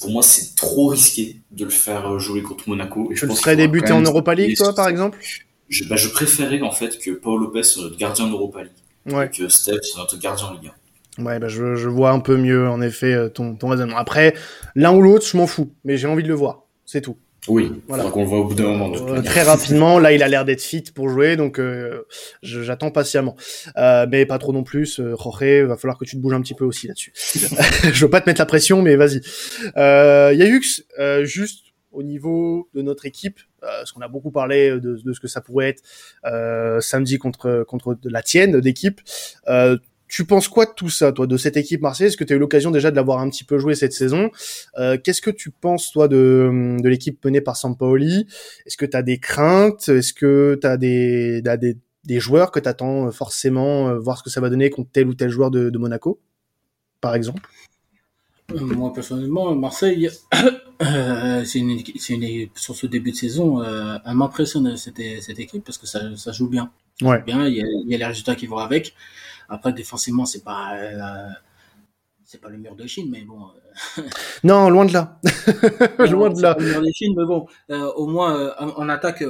pour 0.00 0.10
moi 0.10 0.22
c'est 0.22 0.54
trop 0.56 0.88
risqué 0.88 1.40
de 1.50 1.64
le 1.64 1.70
faire 1.70 2.18
jouer 2.18 2.42
contre 2.42 2.68
Monaco. 2.68 3.08
Et 3.10 3.14
je 3.14 3.20
Tu 3.20 3.24
le 3.24 3.30
pense 3.30 3.40
serais 3.40 3.56
débuté 3.56 3.92
en 3.92 4.02
Europa 4.02 4.34
League, 4.34 4.54
toi, 4.56 4.74
par 4.74 4.88
exemple? 4.88 5.18
Je, 5.70 5.84
bah, 5.84 5.96
je 5.96 6.08
préférais 6.08 6.60
en 6.60 6.72
fait 6.72 6.98
que 6.98 7.10
Paul 7.12 7.40
Lopez 7.40 7.62
soit 7.62 7.84
notre 7.84 7.96
gardien 7.96 8.26
d'Europa 8.28 8.62
League 8.62 8.72
Ouais. 9.16 9.26
et 9.26 9.30
que 9.30 9.48
Steph 9.48 9.78
soit 9.82 10.02
notre 10.02 10.18
gardien 10.18 10.46
en 10.48 10.52
Ligue 10.52 10.66
1. 10.68 10.72
Ouais, 11.18 11.38
bah 11.38 11.48
je, 11.48 11.74
je 11.74 11.88
vois 11.88 12.10
un 12.10 12.20
peu 12.20 12.36
mieux, 12.36 12.68
en 12.68 12.80
effet, 12.80 13.12
euh, 13.12 13.28
ton, 13.28 13.54
ton 13.54 13.68
raisonnement. 13.68 13.96
Après, 13.96 14.34
l'un 14.74 14.94
ou 14.94 15.02
l'autre, 15.02 15.26
je 15.26 15.36
m'en 15.36 15.46
fous, 15.46 15.72
mais 15.84 15.96
j'ai 15.96 16.06
envie 16.06 16.22
de 16.22 16.28
le 16.28 16.34
voir. 16.34 16.64
c'est 16.86 17.00
tout. 17.00 17.16
Oui, 17.48 17.72
voilà. 17.88 18.04
qu'on 18.10 18.20
le 18.20 18.26
voit 18.26 18.38
au 18.38 18.44
bout 18.44 18.54
d'un 18.54 18.64
moment. 18.64 18.92
Euh, 18.94 19.22
très 19.22 19.42
rapidement, 19.42 19.98
là, 19.98 20.12
il 20.12 20.22
a 20.22 20.28
l'air 20.28 20.44
d'être 20.44 20.60
fit 20.60 20.84
pour 20.94 21.08
jouer, 21.08 21.36
donc 21.36 21.58
euh, 21.58 22.02
j'attends 22.42 22.90
patiemment. 22.90 23.36
Euh, 23.76 24.06
mais 24.10 24.26
pas 24.26 24.38
trop 24.38 24.52
non 24.52 24.62
plus. 24.62 25.00
Euh, 25.00 25.16
Jorge, 25.16 25.66
va 25.66 25.76
falloir 25.76 25.96
que 25.98 26.04
tu 26.04 26.16
te 26.16 26.20
bouges 26.20 26.34
un 26.34 26.42
petit 26.42 26.54
peu 26.54 26.64
aussi 26.64 26.86
là-dessus. 26.86 27.12
je 27.92 28.04
veux 28.04 28.10
pas 28.10 28.20
te 28.20 28.28
mettre 28.28 28.40
la 28.40 28.46
pression, 28.46 28.82
mais 28.82 28.96
vas-y. 28.96 29.22
Euh, 29.76 30.34
Yayux, 30.34 30.82
euh, 30.98 31.24
juste 31.24 31.64
au 31.92 32.02
niveau 32.02 32.68
de 32.74 32.82
notre 32.82 33.06
équipe, 33.06 33.40
parce 33.60 33.90
qu'on 33.90 34.00
a 34.00 34.08
beaucoup 34.08 34.30
parlé 34.30 34.70
de, 34.70 35.00
de, 35.02 35.12
ce 35.12 35.18
que 35.18 35.26
ça 35.26 35.40
pourrait 35.40 35.70
être 35.70 36.80
samedi 36.80 37.18
contre 37.18 37.64
contre 37.66 37.98
la 38.04 38.22
tienne 38.22 38.60
d'équipe. 38.60 39.00
Tu 40.10 40.24
penses 40.24 40.48
quoi 40.48 40.66
de 40.66 40.72
tout 40.74 40.88
ça, 40.88 41.12
toi, 41.12 41.28
de 41.28 41.36
cette 41.36 41.56
équipe 41.56 41.82
marseillaise? 41.82 42.12
Est-ce 42.12 42.16
que 42.16 42.24
tu 42.24 42.32
as 42.32 42.36
eu 42.36 42.40
l'occasion 42.40 42.72
déjà 42.72 42.90
de 42.90 42.96
l'avoir 42.96 43.20
un 43.20 43.30
petit 43.30 43.44
peu 43.44 43.58
joué 43.58 43.76
cette 43.76 43.92
saison? 43.92 44.30
Euh, 44.76 44.98
Qu'est-ce 45.02 45.22
que 45.22 45.30
tu 45.30 45.52
penses, 45.52 45.92
toi, 45.92 46.08
de, 46.08 46.76
de 46.80 46.88
l'équipe 46.88 47.24
menée 47.24 47.40
par 47.40 47.56
Sampaoli? 47.56 48.26
Est-ce 48.66 48.76
que 48.76 48.86
tu 48.86 48.96
as 48.96 49.02
des 49.02 49.18
craintes? 49.18 49.88
Est-ce 49.88 50.12
que 50.12 50.58
tu 50.60 50.66
as 50.66 50.76
des, 50.76 51.42
des, 51.42 51.76
des, 52.04 52.20
joueurs 52.20 52.50
que 52.50 52.58
tu 52.58 52.68
attends 52.68 53.12
forcément 53.12 53.88
euh, 53.88 53.98
voir 54.00 54.18
ce 54.18 54.24
que 54.24 54.30
ça 54.30 54.40
va 54.40 54.50
donner 54.50 54.68
contre 54.68 54.90
tel 54.92 55.06
ou 55.06 55.14
tel 55.14 55.30
joueur 55.30 55.52
de, 55.52 55.70
de 55.70 55.78
Monaco, 55.78 56.18
par 57.00 57.14
exemple? 57.14 57.48
Euh, 58.52 58.60
moi 58.60 58.92
personnellement, 58.92 59.54
Marseille, 59.54 60.10
c'est 60.80 61.58
une, 61.60 61.78
une, 62.08 62.48
sur 62.56 62.74
ce 62.74 62.88
début 62.88 63.12
de 63.12 63.16
saison, 63.16 63.62
euh, 63.62 63.96
elle 64.04 64.14
m'impressionne 64.16 64.76
cette, 64.76 65.00
cette 65.20 65.38
équipe 65.38 65.62
parce 65.64 65.78
que 65.78 65.86
ça, 65.86 66.16
ça 66.16 66.32
joue 66.32 66.48
bien. 66.48 66.72
Ouais. 67.00 67.22
Bien, 67.22 67.46
il 67.46 67.54
y, 67.54 67.62
a, 67.62 67.64
il 67.64 67.90
y 67.90 67.94
a 67.94 67.98
les 67.98 68.04
résultats 68.04 68.34
qui 68.34 68.46
vont 68.46 68.58
avec. 68.58 68.94
Après, 69.50 69.72
défensivement, 69.72 70.24
c'est 70.26 70.44
pas, 70.44 70.74
euh, 70.76 71.28
c'est 72.24 72.40
pas 72.40 72.48
le 72.48 72.56
mur 72.58 72.76
de 72.76 72.86
Chine, 72.86 73.08
mais 73.10 73.22
bon. 73.22 73.40
Euh, 73.98 74.02
non, 74.44 74.70
loin 74.70 74.84
de 74.84 74.92
là. 74.92 75.18
loin 76.10 76.30
de 76.30 76.40
là. 76.40 76.56
le 76.58 76.64
mur 76.64 76.80
de 76.80 76.90
Chine, 76.94 77.14
mais 77.16 77.24
bon, 77.26 77.46
euh, 77.70 77.90
au 77.96 78.06
moins 78.06 78.36
euh, 78.38 78.52
en 78.76 78.88
attaque, 78.88 79.24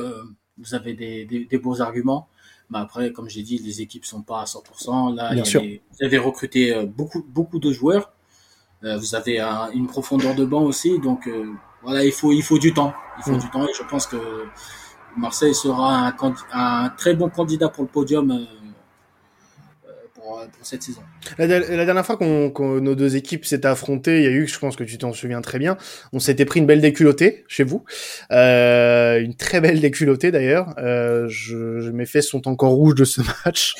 vous 0.59 0.75
avez 0.75 0.93
des, 0.93 1.25
des, 1.25 1.47
des, 1.47 1.59
beaux 1.59 1.81
arguments. 1.81 2.29
Mais 2.69 2.79
après, 2.79 3.13
comme 3.13 3.29
j'ai 3.31 3.43
dit, 3.43 3.57
les 3.59 3.81
équipes 3.81 4.05
sont 4.05 4.21
pas 4.23 4.43
à 4.43 4.45
100%. 4.45 5.15
Là, 5.17 5.33
Bien 5.33 5.45
sûr. 5.45 5.63
vous 5.63 6.05
avez 6.07 6.19
recruté 6.19 6.85
beaucoup, 6.85 7.25
beaucoup 7.27 7.59
de 7.59 7.73
joueurs. 7.73 8.13
vous 8.83 9.15
avez 9.15 9.41
un, 9.41 9.71
une 9.73 9.87
profondeur 9.89 10.35
de 10.35 10.45
banc 10.45 10.63
aussi, 10.63 10.99
donc 11.01 11.29
voilà, 11.83 12.05
il 12.05 12.13
faut, 12.13 12.31
il 12.33 12.43
faut 12.43 12.59
du 12.59 12.73
temps. 12.75 12.93
Il 13.19 13.25
faut 13.25 13.33
Mm. 13.33 13.39
du 13.39 13.51
temps, 13.51 13.67
et 13.67 13.73
je 13.77 13.83
pense 13.83 14.07
que 14.07 14.19
Marseille 15.17 15.55
sera 15.55 16.13
un 16.53 16.89
très 16.91 17.15
bon 17.15 17.29
candidat 17.31 17.69
pour 17.71 17.83
le 17.85 17.91
podium. 17.91 18.47
Euh, 20.21 20.45
pour, 20.47 20.51
pour 20.59 20.67
cette 20.67 20.83
saison. 20.83 21.01
La, 21.39 21.47
la 21.47 21.85
dernière 21.85 22.05
fois 22.07 22.17
qu'on 22.17 22.51
qu'on- 22.51 22.81
nos 22.81 22.95
deux 22.95 23.17
équipes 23.17 23.45
s'étaient 23.45 23.67
affrontées, 23.69 24.19
il 24.19 24.25
y 24.25 24.27
a 24.27 24.31
eu, 24.31 24.47
je 24.47 24.59
pense 24.59 24.77
que 24.77 24.85
tu 24.85 24.99
t'en 24.99 25.13
souviens 25.13 25.41
très 25.41 25.59
bien, 25.59 25.77
on 26.13 26.19
s'était 26.19 26.45
pris 26.45 26.61
une 26.61 26.67
belle 26.67 26.81
déculottée 26.81 27.45
chez 27.49 27.65
vous, 27.65 27.85
euh, 28.33 29.21
une 29.21 29.35
très 29.35 29.61
belle 29.61 29.81
déculottée 29.81 30.31
d'ailleurs. 30.31 30.75
Euh, 30.79 31.27
je, 31.29 31.81
je- 31.81 31.91
mes 31.91 32.07
fesses 32.07 32.29
sont 32.29 32.47
encore 32.49 32.73
rouges 32.73 32.95
de 32.95 33.05
ce 33.05 33.21
match. 33.45 33.75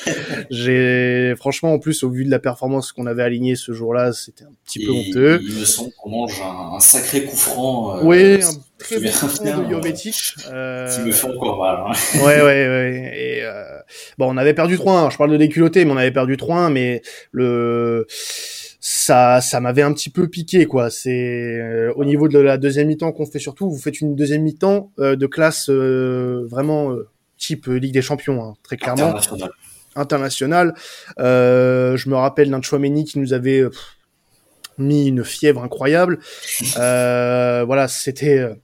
J'ai 0.49 1.33
franchement, 1.37 1.73
en 1.73 1.79
plus, 1.79 2.03
au 2.03 2.09
vu 2.09 2.25
de 2.25 2.31
la 2.31 2.39
performance 2.39 2.91
qu'on 2.91 3.05
avait 3.05 3.23
alignée 3.23 3.55
ce 3.55 3.71
jour-là, 3.73 4.13
c'était 4.13 4.43
un 4.43 4.51
petit 4.65 4.85
peu 4.85 4.91
honteux. 4.91 5.39
Il 5.43 5.59
me 5.59 5.65
semble 5.65 5.91
qu'on 5.97 6.09
mange 6.09 6.41
un, 6.41 6.75
un 6.75 6.79
sacré 6.79 7.23
coup 7.23 7.35
franc. 7.35 7.97
euh, 7.97 8.01
Oui, 8.03 8.43
un 8.43 8.51
très 8.83 8.99
bon 8.99 9.63
de 9.63 9.69
Jovetic. 9.71 10.35
Euh, 10.51 10.87
Qui 10.95 11.01
me 11.01 11.11
fait 11.11 11.27
encore 11.27 11.57
mal. 11.61 11.77
hein. 11.87 12.19
ouais, 12.19 12.41
ouais, 12.41 12.43
ouais. 12.43 13.11
Et 13.15 13.43
euh, 13.43 13.79
bon, 14.17 14.33
on 14.33 14.37
avait 14.37 14.53
perdu 14.53 14.77
3-1. 14.77 15.11
Je 15.11 15.17
parle 15.17 15.31
de 15.31 15.37
déculotté, 15.37 15.85
mais 15.85 15.91
on 15.91 15.97
avait 15.97 16.11
perdu 16.11 16.35
3-1. 16.35 16.71
Mais 16.71 17.01
le 17.31 18.05
ça, 18.83 19.41
ça 19.41 19.59
m'avait 19.59 19.83
un 19.83 19.93
petit 19.93 20.09
peu 20.09 20.27
piqué, 20.27 20.65
quoi. 20.65 20.89
C'est 20.89 21.59
euh, 21.59 21.93
au 21.95 22.03
niveau 22.03 22.27
de 22.27 22.39
la 22.39 22.57
deuxième 22.57 22.87
mi-temps 22.87 23.11
qu'on 23.11 23.25
fait 23.27 23.37
surtout. 23.39 23.69
Vous 23.69 23.77
faites 23.77 24.01
une 24.01 24.15
deuxième 24.15 24.41
mi-temps 24.41 24.91
euh, 24.99 25.15
de 25.15 25.27
classe 25.27 25.69
euh, 25.69 26.47
vraiment 26.49 26.91
euh, 26.91 27.07
type 27.37 27.67
euh, 27.67 27.75
Ligue 27.77 27.93
des 27.93 28.01
Champions, 28.01 28.43
hein, 28.43 28.53
très 28.63 28.77
clairement 28.77 29.09
International. 29.15 29.51
international. 29.95 30.73
Euh, 31.19 31.95
je 31.95 32.09
me 32.09 32.15
rappelle 32.15 32.49
d'un 32.49 32.61
Chouameni 32.61 33.05
qui 33.05 33.19
nous 33.19 33.33
avait 33.33 33.59
euh, 33.59 33.69
mis 34.79 35.07
une 35.09 35.23
fièvre 35.23 35.63
incroyable. 35.63 36.17
Euh, 36.77 37.63
voilà, 37.65 37.87
c'était 37.87 38.39
euh, 38.39 38.55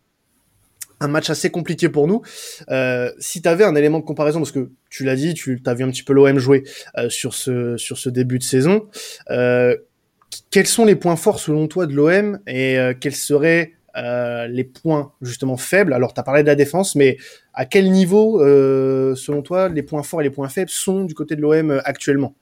un 1.00 1.08
match 1.08 1.30
assez 1.30 1.50
compliqué 1.50 1.90
pour 1.90 2.08
nous. 2.08 2.22
Euh, 2.70 3.12
si 3.20 3.42
tu 3.42 3.48
avais 3.48 3.64
un 3.64 3.76
élément 3.76 4.00
de 4.00 4.06
comparaison, 4.06 4.40
parce 4.40 4.52
que 4.52 4.72
tu 4.90 5.04
l'as 5.04 5.16
dit, 5.16 5.34
tu 5.34 5.62
as 5.66 5.74
vu 5.74 5.84
un 5.84 5.90
petit 5.90 6.04
peu 6.04 6.14
l'OM 6.14 6.40
jouer 6.40 6.64
euh, 6.98 7.10
sur 7.10 7.34
ce 7.34 7.78
sur 7.78 7.98
ce 7.98 8.10
début 8.10 8.40
de 8.40 8.44
saison. 8.44 8.88
Euh, 9.30 9.76
quels 10.52 10.68
sont 10.68 10.86
les 10.86 10.96
points 10.96 11.16
forts 11.16 11.40
selon 11.40 11.68
toi 11.68 11.86
de 11.86 11.94
l'OM 11.94 12.40
et 12.48 12.78
quels 13.00 13.16
seraient 13.16 13.74
les 13.96 14.64
points 14.64 15.14
justement 15.22 15.58
faibles? 15.58 15.94
Alors, 15.94 16.14
tu 16.14 16.20
as 16.20 16.24
parlé 16.24 16.44
de 16.44 16.48
la 16.48 16.56
défense, 16.56 16.96
mais 16.96 17.18
à 17.54 17.66
quel 17.66 17.90
niveau, 17.92 18.40
selon 18.40 19.42
toi, 19.42 19.70
les 19.70 19.84
points 19.84 20.04
forts 20.04 20.22
et 20.22 20.26
les 20.26 20.30
points 20.30 20.50
faibles 20.50 20.70
sont 20.70 21.06
du 21.06 21.14
côté 21.14 21.36
de 21.38 21.42
l'OM 21.42 21.82
actuellement? 21.86 22.36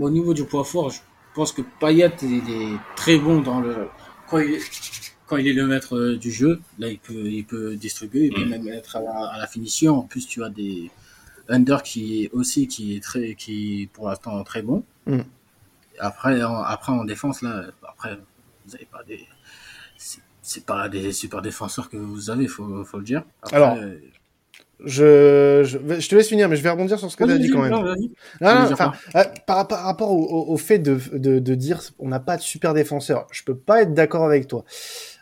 Au 0.00 0.10
niveau 0.10 0.32
du 0.32 0.44
point 0.44 0.64
fort, 0.64 0.90
je 0.90 1.00
pense 1.34 1.52
que 1.52 1.62
Payet 1.80 2.06
est 2.06 2.96
très 2.96 3.18
bon 3.18 3.40
dans 3.40 3.60
le 3.60 3.88
quand 5.34 5.40
il 5.40 5.48
est 5.48 5.52
le 5.52 5.66
maître 5.66 5.96
euh, 5.96 6.16
du 6.16 6.30
jeu. 6.32 6.60
Là, 6.78 6.88
il 6.88 6.98
peut 6.98 7.26
il 7.26 7.44
peut 7.44 7.76
distribuer, 7.76 8.26
il 8.26 8.34
peut 8.34 8.44
Mm. 8.44 8.50
même 8.50 8.68
être 8.68 8.96
à 8.96 9.00
la, 9.02 9.12
à 9.34 9.38
la 9.38 9.46
finition. 9.46 9.98
En 9.98 10.02
plus, 10.02 10.26
tu 10.26 10.42
as 10.44 10.48
des 10.50 10.90
Under 11.48 11.82
qui 11.82 12.24
est 12.24 12.30
aussi 12.32 12.66
qui 12.68 12.96
est 12.96 13.02
très 13.02 13.34
qui 13.34 13.82
est 13.82 13.86
pour 13.88 14.08
l'instant 14.08 14.42
très 14.44 14.62
bon. 14.62 14.82
Mm. 15.06 15.20
Après 15.98 16.42
en, 16.42 16.56
après 16.62 16.92
en 16.92 17.04
défense 17.04 17.42
là, 17.42 17.64
après 17.86 18.18
vous 18.66 18.74
avez 18.74 18.86
pas 18.90 19.02
des 19.06 19.26
c'est- 19.96 20.64
pas 20.66 20.88
des 20.88 21.12
super 21.12 21.40
défenseurs 21.42 21.88
que 21.88 21.96
vous 21.96 22.30
avez, 22.30 22.46
faut 22.48 22.84
faut 22.84 22.98
le 22.98 23.04
dire. 23.04 23.22
Après, 23.42 23.56
Alors, 23.56 23.76
euh, 23.78 23.94
je, 24.84 25.62
je, 25.64 25.78
je 26.00 26.08
te 26.08 26.14
laisse 26.14 26.28
finir, 26.28 26.48
mais 26.48 26.56
je 26.56 26.62
vais 26.62 26.68
rebondir 26.70 26.98
sur 26.98 27.10
ce 27.10 27.16
que 27.16 27.24
tu 27.24 27.30
as 27.30 27.38
dit 27.38 27.48
quand 27.48 27.62
même. 27.62 27.70
non. 27.70 27.84
Non, 28.40 28.72
enfin, 28.72 28.92
euh, 29.14 29.24
par, 29.46 29.66
par 29.68 29.84
rapport 29.84 30.10
au, 30.10 30.22
au, 30.24 30.52
au 30.52 30.56
fait 30.56 30.78
de, 30.78 30.98
de, 31.16 31.38
de 31.38 31.54
dire 31.54 31.80
on 31.98 32.08
n'a 32.08 32.20
pas 32.20 32.36
de 32.36 32.42
super 32.42 32.74
défenseur, 32.74 33.26
je 33.30 33.42
peux 33.44 33.56
pas 33.56 33.82
être 33.82 33.94
d'accord 33.94 34.24
avec 34.24 34.48
toi. 34.48 34.64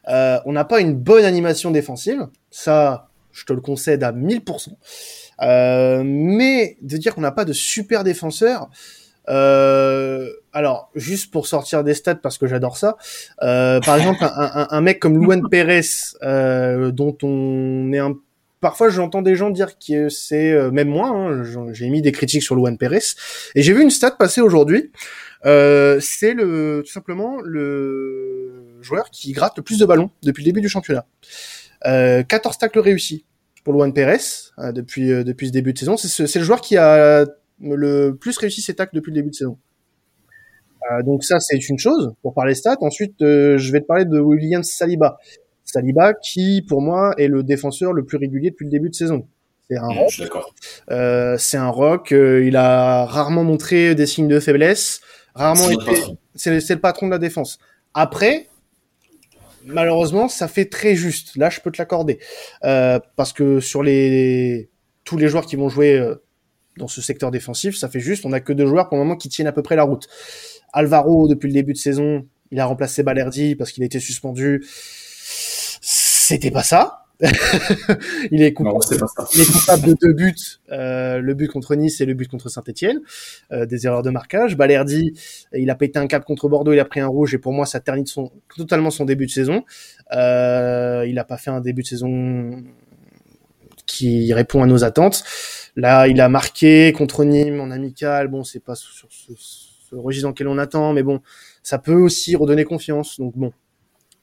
Euh, 0.08 0.38
on 0.44 0.52
n'a 0.52 0.64
pas 0.64 0.80
une 0.80 0.94
bonne 0.94 1.24
animation 1.24 1.70
défensive, 1.70 2.26
ça, 2.50 3.08
je 3.32 3.44
te 3.44 3.52
le 3.52 3.60
concède 3.60 4.02
à 4.02 4.12
1000%. 4.12 4.68
Euh, 5.42 6.02
mais 6.04 6.76
de 6.82 6.96
dire 6.96 7.14
qu'on 7.14 7.20
n'a 7.20 7.32
pas 7.32 7.44
de 7.44 7.52
super 7.52 8.04
défenseur, 8.04 8.68
euh, 9.28 10.28
alors 10.52 10.90
juste 10.94 11.32
pour 11.32 11.46
sortir 11.46 11.84
des 11.84 11.94
stats 11.94 12.16
parce 12.16 12.38
que 12.38 12.46
j'adore 12.46 12.76
ça, 12.76 12.96
euh, 13.42 13.80
par 13.80 13.96
exemple 13.96 14.18
un, 14.22 14.28
un, 14.36 14.68
un 14.70 14.80
mec 14.80 14.98
comme 14.98 15.16
Luan 15.16 15.48
Pérez, 15.48 15.82
euh, 16.22 16.90
dont 16.90 17.16
on 17.22 17.92
est 17.92 17.98
un 17.98 18.14
Parfois, 18.60 18.90
j'entends 18.90 19.22
des 19.22 19.34
gens 19.34 19.50
dire 19.50 19.76
que 19.76 20.08
c'est 20.08 20.52
euh, 20.52 20.70
même 20.70 20.86
moi. 20.86 21.08
Hein, 21.08 21.42
j'ai 21.72 21.90
mis 21.90 22.00
des 22.00 22.12
critiques 22.12 22.44
sur 22.44 22.54
Luan 22.54 22.78
Pérez 22.78 23.00
et 23.56 23.62
j'ai 23.62 23.72
vu 23.72 23.82
une 23.82 23.90
stat 23.90 24.12
passer 24.12 24.40
aujourd'hui. 24.40 24.92
C'est 25.42 26.32
le 26.32 26.84
tout 26.86 26.92
simplement 26.92 27.40
le 27.42 28.62
joueur 28.85 29.11
qui 29.11 29.33
gratte 29.33 29.57
le 29.57 29.62
plus 29.62 29.79
de 29.79 29.85
ballons 29.87 30.11
depuis 30.23 30.42
le 30.42 30.47
début 30.47 30.61
du 30.61 30.68
championnat. 30.68 31.07
Euh, 31.87 32.23
14 32.23 32.59
tacles 32.59 32.79
réussis 32.81 33.25
pour 33.64 33.73
Luan 33.75 33.92
Pérez 33.92 34.18
euh, 34.59 34.73
depuis 34.73 35.11
euh, 35.12 35.25
depuis 35.25 35.49
ce 35.49 35.53
début 35.53 35.73
de 35.73 35.79
saison. 35.79 35.97
C'est 35.97 36.09
ce- 36.09 36.27
c'est 36.27 36.38
le 36.38 36.45
joueur 36.45 36.61
qui 36.61 36.77
a 36.77 37.25
le 37.61 38.12
plus 38.12 38.37
réussi 38.38 38.61
ses 38.62 38.75
tacles 38.75 38.95
depuis 38.97 39.11
le 39.11 39.16
début 39.16 39.31
de 39.31 39.35
saison. 39.35 39.59
Euh, 40.90 41.03
donc 41.03 41.23
ça, 41.25 41.38
c'est 41.38 41.57
une 41.68 41.79
chose 41.79 42.12
pour 42.23 42.35
parler 42.35 42.55
stats. 42.55 42.77
Ensuite, 42.81 43.21
euh, 43.23 43.57
je 43.59 43.71
vais 43.73 43.81
te 43.81 43.87
parler 43.87 44.05
de 44.05 44.18
William 44.18 44.62
Saliba. 44.62 45.18
Saliba, 45.64 46.12
qui 46.14 46.62
pour 46.68 46.83
moi 46.83 47.14
est 47.18 47.29
le 47.29 47.42
défenseur 47.45 47.92
le 47.92 48.05
plus 48.05 48.18
régulier 48.18 48.51
depuis 48.51 48.64
le 48.64 48.71
début 48.71 48.90
de 48.90 48.95
saison. 48.95 49.27
C'est 49.71 49.77
un 49.79 49.88
Mm, 49.88 49.95
euh, 50.90 51.37
c'est 51.38 51.57
un 51.57 51.68
rock. 51.68 52.11
euh, 52.12 52.45
il 52.45 52.57
a 52.57 53.05
rarement 53.07 53.45
montré 53.45 53.95
des 53.95 54.07
signes 54.07 54.29
de 54.29 54.40
faiblesse. 54.40 55.01
Rarement 55.35 55.71
été. 55.71 55.92
c'est 56.35 56.75
le 56.75 56.81
patron 56.81 57.07
de 57.07 57.12
la 57.12 57.18
défense. 57.18 57.59
Après, 57.95 58.49
malheureusement, 59.66 60.29
ça 60.29 60.48
fait 60.48 60.66
très 60.66 60.94
juste. 60.94 61.37
Là, 61.37 61.51
je 61.51 61.61
peux 61.61 61.70
te 61.70 61.81
l'accorder 61.81 62.18
Euh, 62.64 62.98
parce 63.16 63.33
que 63.33 63.61
sur 63.61 63.83
les 63.83 64.70
tous 65.05 65.16
les 65.16 65.29
joueurs 65.29 65.46
qui 65.46 65.57
vont 65.57 65.68
jouer 65.68 65.98
euh, 65.98 66.22
dans 66.79 66.88
ce 66.88 67.03
secteur 67.03 67.31
défensif, 67.31 67.77
ça 67.77 67.88
fait 67.88 68.01
juste. 68.01 68.25
On 68.25 68.33
a 68.33 68.40
que 68.40 68.53
deux 68.53 68.66
joueurs 68.66 68.88
pour 68.88 68.98
le 68.98 69.05
moment 69.05 69.16
qui 69.16 69.29
tiennent 69.29 69.48
à 69.48 69.53
peu 69.53 69.62
près 69.62 69.77
la 69.77 69.83
route. 69.83 70.09
Alvaro, 70.72 71.29
depuis 71.29 71.48
le 71.48 71.55
début 71.55 71.72
de 71.72 71.79
saison, 71.79 72.27
il 72.51 72.61
a 72.61 72.66
remplacé 72.66 73.03
Balerdi 73.03 73.57
parce 73.57 73.72
qu'il 73.72 73.83
a 73.83 73.87
été 73.87 74.01
suspendu. 74.01 74.64
C'était 75.82 76.51
pas 76.51 76.62
ça. 76.62 77.01
il 78.33 78.43
est 78.43 78.53
coupable 78.53 78.75
Non, 78.75 78.81
c'est 78.81 78.99
pas 78.99 79.07
ça. 79.07 79.27
il 79.35 79.43
est 79.43 79.53
coupable 79.53 79.87
de 79.87 79.97
deux 80.01 80.12
buts, 80.12 80.35
euh, 80.73 81.18
le 81.20 81.35
but 81.35 81.49
contre 81.49 81.77
Nice 81.77 82.01
et 82.01 82.07
le 82.07 82.14
but 82.14 82.29
contre 82.29 82.49
Saint-Etienne, 82.49 83.01
euh, 83.53 83.64
des 83.64 83.87
erreurs 83.87 84.03
de 84.03 84.11
marquage. 84.11 84.57
Balerdi, 84.57 85.12
il 85.53 85.70
a 85.70 85.75
pété 85.77 85.99
un 85.99 86.09
cap 86.09 86.25
contre 86.25 86.49
Bordeaux, 86.49 86.73
il 86.73 86.81
a 86.81 86.85
pris 86.85 87.01
un 87.01 87.07
rouge 87.07 87.35
et 87.35 87.39
pour 87.39 87.53
moi 87.53 87.64
ça 87.64 87.79
ternit 87.79 88.07
son, 88.07 88.33
totalement 88.57 88.91
son 88.91 89.05
début 89.05 89.27
de 89.27 89.31
saison. 89.31 89.64
Euh, 90.12 91.05
il 91.09 91.18
a 91.18 91.25
pas 91.25 91.37
fait 91.37 91.51
un 91.51 91.61
début 91.61 91.83
de 91.83 91.87
saison 91.87 92.62
qui 93.87 94.33
répond 94.33 94.62
à 94.62 94.66
nos 94.66 94.83
attentes. 94.83 95.23
Là, 95.77 96.09
il 96.09 96.20
a 96.20 96.29
marqué 96.29 96.93
contre 96.93 97.25
Nîmes 97.25 97.61
en 97.61 97.70
amical. 97.70 98.29
Bon, 98.29 98.43
c'est 98.43 98.61
pas 98.61 98.75
sur 98.75 99.09
ce, 99.11 99.33
ce 99.37 99.95
registre 99.95 100.27
dans 100.27 100.31
lequel 100.31 100.49
on 100.49 100.59
attend, 100.59 100.93
mais 100.93 101.03
bon, 101.03 101.20
ça 101.62 101.79
peut 101.79 101.95
aussi 101.95 102.35
redonner 102.37 102.64
confiance. 102.64 103.18
Donc 103.18 103.37
bon, 103.37 103.53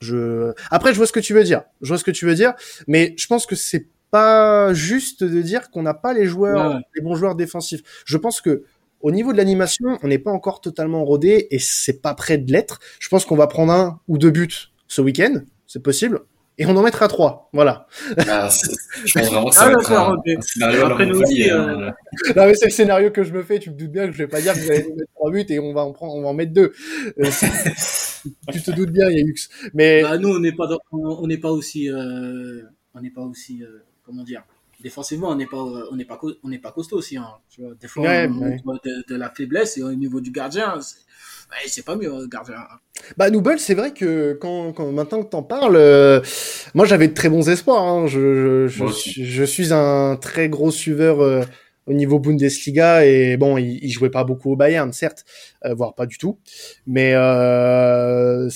Je 0.01 0.53
après 0.71 0.93
je 0.93 0.97
vois 0.97 1.07
ce 1.07 1.11
que 1.11 1.19
tu 1.19 1.33
veux 1.33 1.43
dire. 1.43 1.63
Je 1.81 1.89
vois 1.89 1.97
ce 1.97 2.03
que 2.03 2.11
tu 2.11 2.25
veux 2.25 2.35
dire, 2.35 2.53
mais 2.87 3.13
je 3.17 3.27
pense 3.27 3.45
que 3.45 3.55
c'est 3.55 3.87
pas 4.11 4.73
juste 4.73 5.23
de 5.23 5.41
dire 5.41 5.69
qu'on 5.69 5.83
n'a 5.83 5.93
pas 5.93 6.13
les 6.13 6.25
joueurs, 6.25 6.79
les 6.95 7.01
bons 7.01 7.15
joueurs 7.15 7.35
défensifs. 7.35 7.81
Je 8.05 8.17
pense 8.17 8.41
que 8.41 8.63
au 9.01 9.11
niveau 9.11 9.31
de 9.31 9.37
l'animation, 9.37 9.97
on 10.03 10.07
n'est 10.07 10.19
pas 10.19 10.31
encore 10.31 10.61
totalement 10.61 11.05
rodé 11.05 11.47
et 11.51 11.59
c'est 11.59 12.01
pas 12.01 12.13
prêt 12.13 12.37
de 12.37 12.51
l'être. 12.51 12.79
Je 12.99 13.07
pense 13.07 13.25
qu'on 13.25 13.35
va 13.35 13.47
prendre 13.47 13.71
un 13.71 14.01
ou 14.07 14.17
deux 14.17 14.31
buts 14.31 14.71
ce 14.87 15.01
week-end, 15.01 15.41
c'est 15.67 15.83
possible. 15.83 16.21
Et 16.61 16.65
on 16.65 16.75
en 16.75 16.83
mettra 16.83 17.07
trois, 17.07 17.49
voilà. 17.53 17.87
Ah, 18.27 18.49
je 19.05 19.17
pense 19.17 19.27
vraiment 19.27 19.49
que 19.49 19.55
ça 19.55 19.63
ah, 19.63 19.69
va 19.69 20.21
être 20.25 20.37
un, 20.37 20.41
scénario 20.41 20.85
Après, 20.85 21.05
nous 21.05 21.21
aussi, 21.21 21.49
euh... 21.49 21.89
non, 22.35 22.45
mais 22.45 22.53
c'est 22.53 22.65
le 22.65 22.71
scénario 22.71 23.11
que 23.11 23.23
je 23.23 23.31
me 23.31 23.43
fais. 23.43 23.59
Tu 23.59 23.69
me 23.69 23.75
doutes 23.75 23.91
bien 23.91 24.07
que 24.07 24.11
je 24.11 24.17
vais 24.17 24.27
pas 24.27 24.41
dire 24.41 24.53
que 24.53 24.59
vous 24.59 24.69
allez 24.69 24.83
mettre 24.83 25.13
trois 25.15 25.31
buts 25.31 25.45
et 25.47 25.59
on 25.59 25.73
va 25.73 25.85
en 25.85 25.93
prendre, 25.93 26.15
on 26.15 26.21
va 26.21 26.27
en 26.27 26.33
mettre 26.33 26.51
deux. 26.51 26.73
Euh, 27.17 27.23
tu 28.51 28.61
te 28.61 28.71
doutes 28.71 28.91
bien, 28.91 29.09
Yayux. 29.09 29.47
Mais 29.73 30.01
bah, 30.01 30.17
nous, 30.17 30.35
on 30.35 30.39
n'est 30.39 30.51
pas, 30.51 30.67
on 30.91 31.25
n'est 31.27 31.37
pas 31.37 31.51
aussi, 31.51 31.89
euh, 31.89 32.61
on 32.93 32.99
n'est 32.99 33.09
pas 33.09 33.21
aussi, 33.21 33.63
euh, 33.63 33.79
comment 34.05 34.23
dire, 34.23 34.43
défensivement, 34.81 35.29
on 35.29 35.35
n'est 35.35 35.45
pas, 35.45 35.57
on 35.57 35.95
n'est 35.95 36.05
pas, 36.05 36.19
on 36.43 36.49
n'est 36.49 36.59
pas 36.59 36.71
costaud 36.71 36.97
aussi. 36.97 37.17
Hein. 37.17 37.27
Tu 37.49 37.61
vois, 37.61 37.73
des 37.75 37.87
fois, 37.87 38.03
ouais, 38.03 38.29
on, 38.29 38.39
ouais. 38.39 38.77
de, 38.83 39.03
de, 39.07 39.15
la 39.15 39.29
faiblesse 39.29 39.77
et 39.77 39.83
au 39.83 39.93
niveau 39.93 40.21
du 40.21 40.31
gardien, 40.31 40.79
c'est 41.65 41.85
pas 41.85 41.95
mieux, 41.95 42.27
gardien. 42.27 42.55
Hein. 42.55 42.77
Bah, 43.17 43.29
Noubel, 43.29 43.59
c'est 43.59 43.75
vrai 43.75 43.93
que 43.93 44.33
quand, 44.33 44.73
quand 44.73 44.91
maintenant 44.91 45.23
que 45.23 45.29
t'en 45.29 45.43
parles, 45.43 45.75
euh, 45.75 46.21
moi 46.73 46.85
j'avais 46.85 47.07
de 47.07 47.13
très 47.13 47.29
bons 47.29 47.49
espoirs. 47.49 47.83
Hein. 47.83 48.07
Je, 48.07 48.67
je, 48.67 48.87
je, 48.87 49.23
je, 49.23 49.43
suis 49.43 49.73
un 49.73 50.17
très 50.19 50.49
gros 50.49 50.71
suiveur 50.71 51.21
euh, 51.21 51.43
au 51.87 51.93
niveau 51.93 52.19
Bundesliga 52.19 53.05
et 53.05 53.37
bon, 53.37 53.57
il, 53.57 53.83
il, 53.83 53.89
jouait 53.89 54.11
pas 54.11 54.23
beaucoup 54.23 54.51
au 54.51 54.55
Bayern, 54.55 54.93
certes, 54.93 55.25
euh, 55.65 55.73
voire 55.73 55.95
pas 55.95 56.05
du 56.05 56.17
tout, 56.17 56.39
mais 56.85 57.13
euh, 57.15 58.47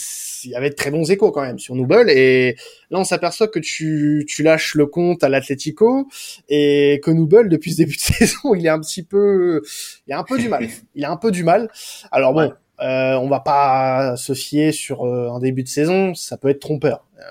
il 0.45 0.51
y 0.51 0.55
avait 0.55 0.69
de 0.69 0.75
très 0.75 0.91
bons 0.91 1.09
échos 1.09 1.31
quand 1.31 1.41
même 1.41 1.59
sur 1.59 1.75
Noubel 1.75 2.09
et 2.09 2.55
là 2.89 2.99
on 2.99 3.03
s'aperçoit 3.03 3.47
que 3.47 3.59
tu, 3.59 4.25
tu 4.27 4.43
lâches 4.43 4.75
le 4.75 4.85
compte 4.85 5.23
à 5.23 5.29
l'Atlético 5.29 6.07
et 6.49 6.99
que 7.03 7.11
Noubel 7.11 7.49
depuis 7.49 7.71
ce 7.71 7.77
début 7.77 7.95
de 7.95 8.01
saison 8.01 8.55
il 8.55 8.65
est 8.65 8.69
un 8.69 8.79
petit 8.79 9.03
peu 9.03 9.61
il 10.07 10.13
a 10.13 10.19
un 10.19 10.23
peu 10.23 10.37
du 10.37 10.49
mal. 10.49 10.67
Il 10.95 11.05
a 11.05 11.11
un 11.11 11.17
peu 11.17 11.31
du 11.31 11.43
mal. 11.43 11.69
Alors 12.11 12.33
bon 12.33 12.53
euh, 12.81 13.13
on 13.13 13.29
va 13.29 13.39
pas 13.39 14.15
se 14.17 14.33
fier 14.33 14.71
sur 14.71 15.05
euh, 15.05 15.29
un 15.29 15.39
début 15.39 15.63
de 15.63 15.69
saison, 15.69 16.13
ça 16.15 16.37
peut 16.37 16.49
être 16.49 16.59
trompeur. 16.59 17.05
Euh, 17.17 17.23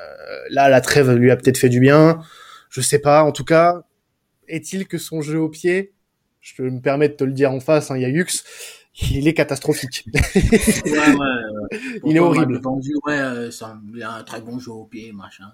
là, 0.50 0.68
la 0.68 0.80
trêve 0.80 1.10
lui 1.12 1.30
a 1.30 1.36
peut-être 1.36 1.58
fait 1.58 1.68
du 1.68 1.80
bien, 1.80 2.20
je 2.70 2.80
sais 2.80 3.00
pas. 3.00 3.22
En 3.24 3.32
tout 3.32 3.44
cas, 3.44 3.82
est-il 4.48 4.86
que 4.86 4.98
son 4.98 5.20
jeu 5.20 5.38
au 5.38 5.48
pied, 5.48 5.92
je 6.40 6.62
me 6.62 6.80
permets 6.80 7.08
de 7.08 7.14
te 7.14 7.24
le 7.24 7.32
dire 7.32 7.52
en 7.52 7.60
face, 7.60 7.90
hein, 7.90 7.96
il 7.96 8.02
y 8.02 8.04
a 8.04 8.08
Yux, 8.08 8.44
il 9.10 9.26
est 9.26 9.34
catastrophique. 9.34 10.06
ouais, 10.14 10.92
ouais, 10.92 11.51
il 12.04 12.16
est 12.16 12.20
horrible. 12.20 12.60
Vendu, 12.60 12.94
ouais, 13.06 13.18
euh, 13.18 13.50
il 13.94 14.02
a 14.02 14.12
un 14.14 14.22
très 14.24 14.40
bon 14.40 14.58
jeu 14.58 14.72
au 14.72 14.84
pied, 14.84 15.12
machin. 15.12 15.52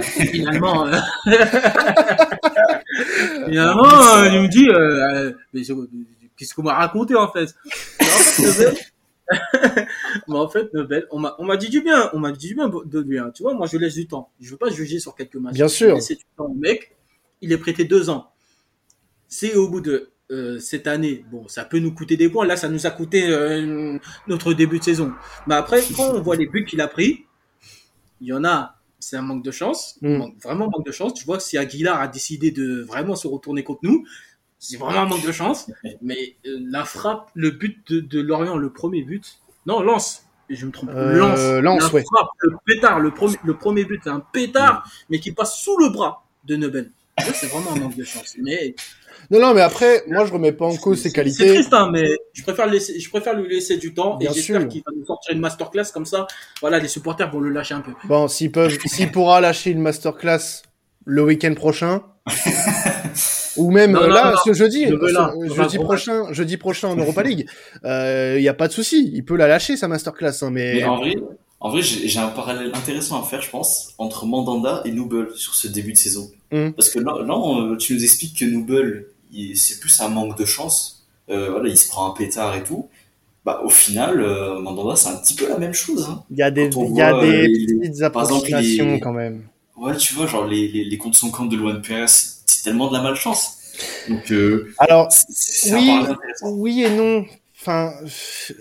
finalement, 0.00 0.86
euh... 0.86 0.96
finalement, 3.46 4.16
euh, 4.16 4.28
il 4.28 4.42
me 4.42 4.48
dit, 4.48 4.68
euh, 4.68 5.32
mais 5.52 5.62
qu'est-ce 6.36 6.54
qu'on 6.54 6.62
m'a 6.62 6.74
raconté 6.74 7.14
en 7.14 7.30
fait? 7.30 7.54
Mais 9.30 9.36
en 9.36 9.38
fait, 9.38 9.44
Nobel, 9.62 10.26
mais 10.26 10.36
en 10.36 10.48
fait, 10.48 10.74
Nobel, 10.74 11.06
on 11.12 11.20
m'a, 11.20 11.36
on 11.38 11.44
m'a 11.44 11.56
dit 11.56 11.68
du 11.68 11.82
bien, 11.82 12.10
on 12.12 12.18
m'a 12.18 12.32
dit 12.32 12.48
du 12.48 12.54
bien 12.54 12.68
de 12.68 13.00
lui. 13.00 13.16
Hein. 13.18 13.30
Tu 13.32 13.44
vois, 13.44 13.54
moi, 13.54 13.68
je 13.68 13.78
laisse 13.78 13.94
du 13.94 14.08
temps. 14.08 14.30
Je 14.40 14.50
veux 14.50 14.56
pas 14.56 14.70
juger 14.70 14.98
sur 14.98 15.14
quelques 15.14 15.36
matchs. 15.36 15.54
Bien 15.54 15.68
sûr. 15.68 15.96
du 15.96 16.16
temps 16.36 16.52
mec. 16.58 16.96
Il 17.40 17.52
est 17.52 17.58
prêté 17.58 17.84
deux 17.84 18.10
ans. 18.10 18.32
C'est 19.28 19.54
au 19.54 19.68
bout 19.68 19.80
de 19.80 20.10
euh, 20.30 20.58
cette 20.60 20.86
année, 20.86 21.24
bon, 21.30 21.48
ça 21.48 21.64
peut 21.64 21.78
nous 21.78 21.92
coûter 21.92 22.16
des 22.16 22.28
points. 22.28 22.46
Là, 22.46 22.56
ça 22.56 22.68
nous 22.68 22.86
a 22.86 22.90
coûté 22.90 23.26
euh, 23.26 23.98
notre 24.28 24.52
début 24.52 24.78
de 24.78 24.84
saison. 24.84 25.12
Mais 25.46 25.54
après, 25.54 25.82
quand 25.96 26.14
on 26.14 26.20
voit 26.20 26.36
les 26.36 26.46
buts 26.46 26.64
qu'il 26.64 26.80
a 26.80 26.88
pris, 26.88 27.26
il 28.20 28.28
y 28.28 28.32
en 28.32 28.44
a, 28.44 28.76
c'est 29.00 29.16
un 29.16 29.22
manque 29.22 29.42
de 29.42 29.50
chance, 29.50 29.98
mm. 30.02 30.16
manque, 30.16 30.34
vraiment 30.42 30.70
manque 30.70 30.86
de 30.86 30.92
chance. 30.92 31.14
Tu 31.14 31.24
vois 31.24 31.38
que 31.38 31.42
si 31.42 31.58
Aguilar 31.58 32.00
a 32.00 32.06
décidé 32.06 32.50
de 32.52 32.82
vraiment 32.82 33.16
se 33.16 33.26
retourner 33.26 33.64
contre 33.64 33.80
nous, 33.82 34.06
c'est 34.58 34.76
vraiment 34.76 35.00
un 35.00 35.06
manque 35.06 35.26
de 35.26 35.32
chance. 35.32 35.70
Mais 36.02 36.36
euh, 36.46 36.58
la 36.70 36.84
frappe, 36.84 37.30
le 37.34 37.50
but 37.50 37.78
de, 37.90 38.00
de, 38.00 38.20
Lorient, 38.20 38.56
le 38.56 38.70
premier 38.70 39.02
but, 39.02 39.40
non, 39.66 39.82
lance. 39.82 40.26
Je 40.48 40.66
me 40.66 40.72
trompe. 40.72 40.90
Lance. 40.92 41.40
Lance, 41.62 41.92
ouais. 41.92 42.04
Frappe, 42.04 42.30
le 42.40 42.56
pétard, 42.66 42.98
le 43.00 43.12
premier, 43.12 43.36
le 43.44 43.56
premier 43.56 43.84
but, 43.84 44.00
c'est 44.02 44.10
un 44.10 44.20
pétard, 44.20 44.84
mm. 44.84 44.90
mais 45.10 45.20
qui 45.20 45.32
passe 45.32 45.56
sous 45.60 45.76
le 45.78 45.88
bras 45.88 46.24
de 46.44 46.56
Nebel. 46.56 46.90
C'est 47.34 47.48
vraiment 47.48 47.72
un 47.72 47.80
manque 47.80 47.96
de 47.96 48.04
chance. 48.04 48.36
Mais 48.38 48.74
non, 49.30 49.40
non, 49.40 49.54
mais 49.54 49.60
après, 49.60 50.02
moi, 50.08 50.24
je 50.24 50.32
remets 50.32 50.52
pas 50.52 50.66
en 50.66 50.76
cause 50.76 51.00
ses 51.00 51.12
qualités. 51.12 51.46
C'est 51.46 51.54
triste, 51.54 51.74
hein, 51.74 51.90
mais 51.92 52.08
je 52.32 52.42
préfère, 52.42 52.66
laisser, 52.66 52.98
je 52.98 53.10
préfère 53.10 53.34
lui 53.34 53.48
laisser 53.48 53.76
du 53.76 53.94
temps 53.94 54.16
Bien 54.16 54.30
et 54.30 54.34
j'espère 54.34 54.66
qu'il 54.68 54.82
va 54.84 54.92
nous 54.96 55.04
sortir 55.04 55.34
une 55.34 55.40
masterclass 55.40 55.86
comme 55.92 56.06
ça. 56.06 56.26
Voilà, 56.60 56.78
les 56.78 56.88
supporters 56.88 57.30
vont 57.30 57.40
le 57.40 57.50
lâcher 57.50 57.74
un 57.74 57.80
peu. 57.80 57.92
Bon, 58.04 58.28
s'ils 58.28 58.50
peuvent, 58.52 58.76
s'il 58.86 59.10
pourra 59.12 59.40
lâcher 59.40 59.70
une 59.70 59.80
masterclass 59.80 60.62
le 61.04 61.22
week-end 61.22 61.54
prochain. 61.54 62.02
ou 63.56 63.70
même 63.70 63.92
non, 63.92 64.06
là, 64.06 64.32
non, 64.32 64.36
ce 64.44 64.52
jeudi, 64.52 64.86
ce, 64.86 65.54
jeudi 65.54 65.78
prochain, 65.78 66.32
jeudi 66.32 66.56
prochain 66.56 66.88
en 66.88 66.96
Europa 66.96 67.22
League, 67.22 67.46
il 67.82 67.88
euh, 67.88 68.40
y 68.40 68.48
a 68.48 68.54
pas 68.54 68.68
de 68.68 68.72
souci, 68.72 69.10
il 69.14 69.24
peut 69.24 69.36
la 69.36 69.48
lâcher 69.48 69.76
sa 69.76 69.88
masterclass, 69.88 70.42
hein, 70.42 70.50
mais... 70.50 70.74
mais 70.74 70.84
en 70.84 70.96
vrai, 70.96 71.14
en 71.60 71.70
vrai, 71.70 71.82
j'ai 71.82 72.18
un 72.18 72.28
parallèle 72.28 72.70
intéressant 72.74 73.22
à 73.22 73.26
faire, 73.26 73.42
je 73.42 73.50
pense, 73.50 73.94
entre 73.98 74.24
Mandanda 74.24 74.82
et 74.86 74.92
Noubel 74.92 75.28
sur 75.36 75.54
ce 75.54 75.68
début 75.68 75.92
de 75.92 75.98
saison. 75.98 76.30
Mm. 76.50 76.70
Parce 76.70 76.88
que 76.88 76.98
là, 76.98 77.22
là, 77.22 77.76
tu 77.76 77.94
nous 77.94 78.02
expliques 78.02 78.38
que 78.38 78.46
Noubel, 78.46 79.06
c'est 79.54 79.78
plus 79.78 80.00
un 80.00 80.08
manque 80.08 80.38
de 80.38 80.46
chance. 80.46 81.06
Euh, 81.28 81.50
voilà, 81.50 81.68
il 81.68 81.76
se 81.76 81.88
prend 81.88 82.10
un 82.10 82.14
pétard 82.14 82.56
et 82.56 82.64
tout. 82.64 82.88
Bah, 83.44 83.62
au 83.64 83.68
final, 83.68 84.20
euh, 84.20 84.58
Mandanda, 84.60 84.96
c'est 84.96 85.08
un 85.08 85.16
petit 85.16 85.34
peu 85.34 85.48
la 85.48 85.58
même 85.58 85.74
chose. 85.74 86.06
Hein. 86.10 86.24
Il 86.30 86.38
y 86.38 86.42
a 86.42 86.50
des, 86.50 86.68
il 86.74 86.96
y 86.96 87.02
a 87.02 87.20
des 87.20 87.48
petites 87.80 88.02
approximations 88.02 88.98
quand 88.98 89.12
même. 89.12 89.44
Ouais, 89.76 89.96
tu 89.96 90.14
vois, 90.14 90.26
genre 90.26 90.46
les, 90.46 90.68
les, 90.68 90.84
les 90.84 90.98
comptes 90.98 91.14
son 91.14 91.30
camp 91.30 91.46
de 91.46 91.56
Luan 91.56 91.80
Perez, 91.80 92.06
c'est 92.06 92.62
tellement 92.64 92.88
de 92.88 92.94
la 92.94 93.02
malchance. 93.02 93.56
Donc, 94.08 94.30
euh, 94.30 94.72
alors, 94.78 95.08
oui, 95.72 95.90
oui 96.42 96.82
et 96.84 96.90
non. 96.90 97.24
Enfin, 97.60 97.92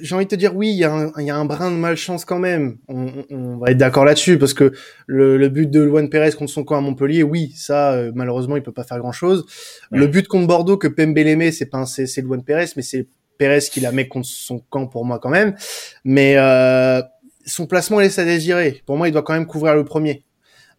j'ai 0.01 0.13
envie 0.13 0.25
de 0.25 0.29
te 0.29 0.35
dire 0.35 0.53
oui, 0.55 0.71
il 0.71 0.75
y, 0.75 0.83
a 0.83 0.91
un, 0.91 1.11
il 1.19 1.25
y 1.25 1.29
a 1.29 1.35
un 1.37 1.45
brin 1.45 1.71
de 1.71 1.77
malchance 1.77 2.25
quand 2.25 2.39
même. 2.39 2.77
On, 2.89 3.07
on 3.29 3.57
va 3.57 3.71
être 3.71 3.77
d'accord 3.77 4.03
là-dessus 4.03 4.37
parce 4.37 4.53
que 4.53 4.73
le, 5.07 5.37
le, 5.37 5.47
but 5.47 5.71
de 5.71 5.79
Luan 5.79 6.09
Perez 6.09 6.33
contre 6.33 6.51
son 6.51 6.65
camp 6.65 6.77
à 6.77 6.81
Montpellier, 6.81 7.23
oui, 7.23 7.53
ça 7.55 7.93
euh, 7.93 8.11
malheureusement 8.13 8.57
il 8.57 8.63
peut 8.63 8.73
pas 8.73 8.83
faire 8.83 8.99
grand-chose. 8.99 9.45
Ouais. 9.91 9.99
Le 9.99 10.07
but 10.07 10.27
contre 10.27 10.47
Bordeaux 10.47 10.75
que 10.75 10.89
Pembele 10.89 11.53
c'est 11.53 11.67
pas 11.67 11.85
c'est 11.85 12.07
c'est 12.07 12.21
Luan 12.21 12.43
Perez, 12.43 12.67
mais 12.75 12.81
c'est 12.81 13.07
Perez 13.37 13.61
qui 13.71 13.79
la 13.79 13.93
met 13.93 14.07
contre 14.09 14.27
son 14.27 14.59
camp 14.59 14.87
pour 14.87 15.05
moi 15.05 15.17
quand 15.19 15.29
même. 15.29 15.55
Mais 16.03 16.35
euh, 16.37 17.01
son 17.45 17.67
placement 17.67 17.99
laisse 17.99 18.19
à 18.19 18.25
désirer. 18.25 18.83
Pour 18.85 18.97
moi, 18.97 19.07
il 19.07 19.11
doit 19.11 19.23
quand 19.23 19.33
même 19.33 19.47
couvrir 19.47 19.75
le 19.75 19.85
premier. 19.85 20.25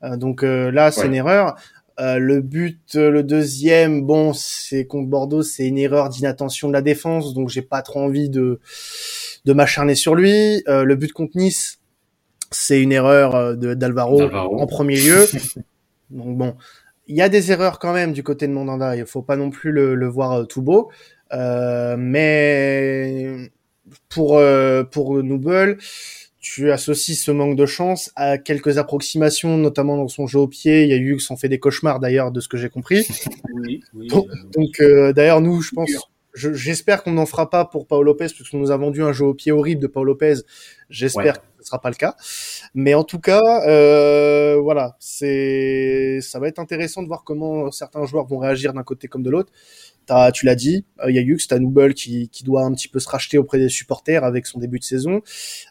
Euh, 0.02 0.16
donc 0.16 0.42
euh, 0.42 0.70
là, 0.70 0.90
c'est 0.90 1.02
ouais. 1.02 1.06
une 1.08 1.14
erreur. 1.14 1.56
Euh, 2.00 2.18
le 2.18 2.40
but, 2.40 2.96
euh, 2.96 3.10
le 3.10 3.22
deuxième, 3.22 4.02
bon, 4.02 4.32
c'est 4.32 4.86
contre 4.86 5.08
Bordeaux, 5.08 5.42
c'est 5.42 5.66
une 5.66 5.76
erreur 5.76 6.08
d'inattention 6.08 6.68
de 6.68 6.72
la 6.72 6.80
défense, 6.80 7.34
donc 7.34 7.50
j'ai 7.50 7.62
pas 7.62 7.82
trop 7.82 8.00
envie 8.00 8.30
de 8.30 8.58
de 9.44 9.52
m'acharner 9.52 9.94
sur 9.94 10.14
lui. 10.14 10.62
Euh, 10.68 10.84
le 10.84 10.96
but 10.96 11.12
contre 11.12 11.36
Nice, 11.36 11.80
c'est 12.50 12.80
une 12.80 12.92
erreur 12.92 13.34
euh, 13.34 13.54
de 13.54 13.74
d'Alvaro 13.74 14.22
en 14.22 14.66
premier 14.66 14.96
lieu. 14.96 15.26
donc 16.10 16.38
bon, 16.38 16.56
il 17.06 17.16
y 17.16 17.22
a 17.22 17.28
des 17.28 17.52
erreurs 17.52 17.78
quand 17.78 17.92
même 17.92 18.12
du 18.12 18.22
côté 18.22 18.46
de 18.48 18.52
Mandanda. 18.52 18.96
Il 18.96 19.04
faut 19.04 19.22
pas 19.22 19.36
non 19.36 19.50
plus 19.50 19.70
le, 19.70 19.94
le 19.94 20.06
voir 20.06 20.46
tout 20.46 20.62
beau, 20.62 20.90
mais 21.98 23.50
pour 24.08 24.40
pour 24.90 25.22
Noubel 25.22 25.76
tu 26.40 26.72
associes 26.72 27.16
ce 27.16 27.30
manque 27.30 27.56
de 27.56 27.66
chance 27.66 28.10
à 28.16 28.38
quelques 28.38 28.78
approximations, 28.78 29.58
notamment 29.58 29.98
dans 29.98 30.08
son 30.08 30.26
jeu 30.26 30.38
au 30.38 30.48
pied. 30.48 30.84
Il 30.84 30.88
y 30.88 30.94
a 30.94 30.96
eu 30.96 31.16
qui 31.16 31.24
s'en 31.24 31.36
fait 31.36 31.48
des 31.48 31.58
cauchemars 31.58 32.00
d'ailleurs, 32.00 32.32
de 32.32 32.40
ce 32.40 32.48
que 32.48 32.56
j'ai 32.56 32.70
compris. 32.70 33.06
Oui, 33.52 33.82
oui, 33.94 34.06
donc, 34.06 34.26
euh, 34.26 34.34
donc 34.54 34.80
euh, 34.80 35.12
d'ailleurs, 35.12 35.40
nous, 35.42 35.60
je 35.60 35.72
pense, 35.72 35.90
j'espère 36.34 37.02
qu'on 37.02 37.12
n'en 37.12 37.26
fera 37.26 37.50
pas 37.50 37.64
pour 37.64 37.86
Paolo 37.86 38.04
Lopez, 38.04 38.28
qu'on 38.50 38.58
nous 38.58 38.70
a 38.70 38.76
vendu 38.76 39.02
un 39.02 39.12
jeu 39.12 39.26
au 39.26 39.34
pied 39.34 39.52
horrible 39.52 39.82
de 39.82 39.86
Paolo 39.86 40.12
Lopez. 40.12 40.36
J'espère 40.88 41.34
ouais. 41.34 41.59
Sera 41.70 41.80
pas 41.80 41.90
le 41.90 41.96
cas. 41.96 42.16
Mais 42.74 42.94
en 42.94 43.04
tout 43.04 43.20
cas, 43.20 43.42
euh, 43.66 44.58
voilà, 44.60 44.96
c'est, 44.98 46.18
ça 46.20 46.38
va 46.38 46.48
être 46.48 46.58
intéressant 46.58 47.02
de 47.02 47.08
voir 47.08 47.24
comment 47.24 47.70
certains 47.70 48.04
joueurs 48.04 48.26
vont 48.26 48.38
réagir 48.38 48.72
d'un 48.72 48.82
côté 48.82 49.08
comme 49.08 49.22
de 49.22 49.30
l'autre 49.30 49.52
as, 50.10 50.32
tu 50.32 50.46
l'as 50.46 50.54
dit, 50.54 50.84
il 51.08 51.14
y 51.14 51.18
a 51.18 51.22
Hughes, 51.22 51.46
t'as 51.48 51.58
Noubel 51.58 51.94
qui, 51.94 52.28
qui 52.28 52.44
doit 52.44 52.62
un 52.62 52.72
petit 52.72 52.88
peu 52.88 52.98
se 52.98 53.08
racheter 53.08 53.38
auprès 53.38 53.58
des 53.58 53.68
supporters 53.68 54.24
avec 54.24 54.46
son 54.46 54.58
début 54.58 54.78
de 54.78 54.84
saison. 54.84 55.22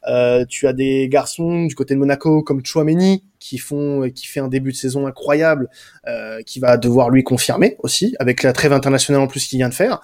Euh, 0.07 0.45
tu 0.47 0.67
as 0.67 0.73
des 0.73 1.07
garçons 1.09 1.65
du 1.65 1.75
côté 1.75 1.93
de 1.93 1.99
Monaco 1.99 2.41
comme 2.43 2.65
Chouameni 2.65 3.23
qui 3.39 3.57
font, 3.57 4.09
qui 4.13 4.27
fait 4.27 4.39
un 4.39 4.47
début 4.47 4.71
de 4.71 4.77
saison 4.77 5.07
incroyable, 5.07 5.69
euh, 6.07 6.41
qui 6.43 6.59
va 6.59 6.77
devoir 6.77 7.09
lui 7.09 7.23
confirmer 7.23 7.75
aussi 7.79 8.15
avec 8.19 8.43
la 8.43 8.53
trêve 8.53 8.73
internationale 8.73 9.21
en 9.21 9.27
plus 9.27 9.47
qu'il 9.47 9.57
vient 9.57 9.69
de 9.69 9.73
faire. 9.73 10.01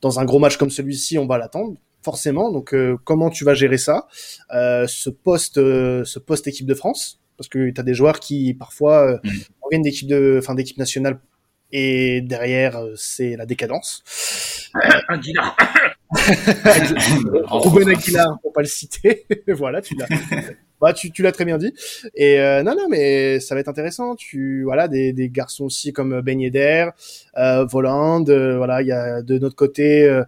Dans 0.00 0.20
un 0.20 0.24
gros 0.24 0.38
match 0.38 0.56
comme 0.56 0.70
celui-ci, 0.70 1.18
on 1.18 1.26
va 1.26 1.38
l'attendre 1.38 1.74
forcément. 2.06 2.52
Donc 2.52 2.72
euh, 2.72 2.96
comment 3.02 3.30
tu 3.30 3.44
vas 3.44 3.54
gérer 3.54 3.78
ça 3.78 4.06
euh, 4.54 4.86
Ce 4.86 5.10
poste, 5.10 5.58
euh, 5.58 6.04
ce 6.04 6.20
poste 6.20 6.46
équipe 6.46 6.66
de 6.66 6.74
France, 6.74 7.20
parce 7.36 7.48
que 7.48 7.70
tu 7.70 7.80
as 7.80 7.84
des 7.84 7.94
joueurs 7.94 8.20
qui 8.20 8.54
parfois 8.54 9.20
mmh. 9.24 9.30
viennent 9.70 9.82
d'équipe 9.82 10.08
de, 10.08 10.36
enfin 10.38 10.54
d'équipe 10.54 10.78
nationale 10.78 11.18
et 11.72 12.20
derrière 12.20 12.80
c'est 12.94 13.36
la 13.36 13.44
décadence. 13.44 14.04
Aguilar. 15.08 15.56
Ruben 17.50 17.88
Aguilar, 17.88 18.38
pour 18.40 18.52
pas 18.52 18.62
le 18.62 18.68
citer. 18.68 19.26
voilà, 19.48 19.82
tu 19.82 19.96
l'as. 19.96 20.06
Bah, 20.80 20.92
tu, 20.92 21.10
tu 21.10 21.22
l'as 21.22 21.32
très 21.32 21.46
bien 21.46 21.56
dit. 21.56 21.72
Et 22.14 22.38
euh, 22.38 22.62
non, 22.62 22.74
non, 22.76 22.88
mais 22.90 23.40
ça 23.40 23.54
va 23.54 23.60
être 23.62 23.68
intéressant. 23.68 24.14
Tu 24.14 24.62
voilà 24.64 24.88
des, 24.88 25.12
des 25.12 25.30
garçons 25.30 25.64
aussi 25.64 25.92
comme 25.92 26.20
Ben 26.20 26.38
Yedder, 26.38 26.90
euh, 27.38 27.64
Voland. 27.64 28.28
euh, 28.28 28.58
voilà, 28.58 28.82
il 28.82 28.88
y 28.88 28.92
a 28.92 29.22
de 29.22 29.38
notre 29.38 29.56
côté. 29.56 30.04
Euh, 30.04 30.24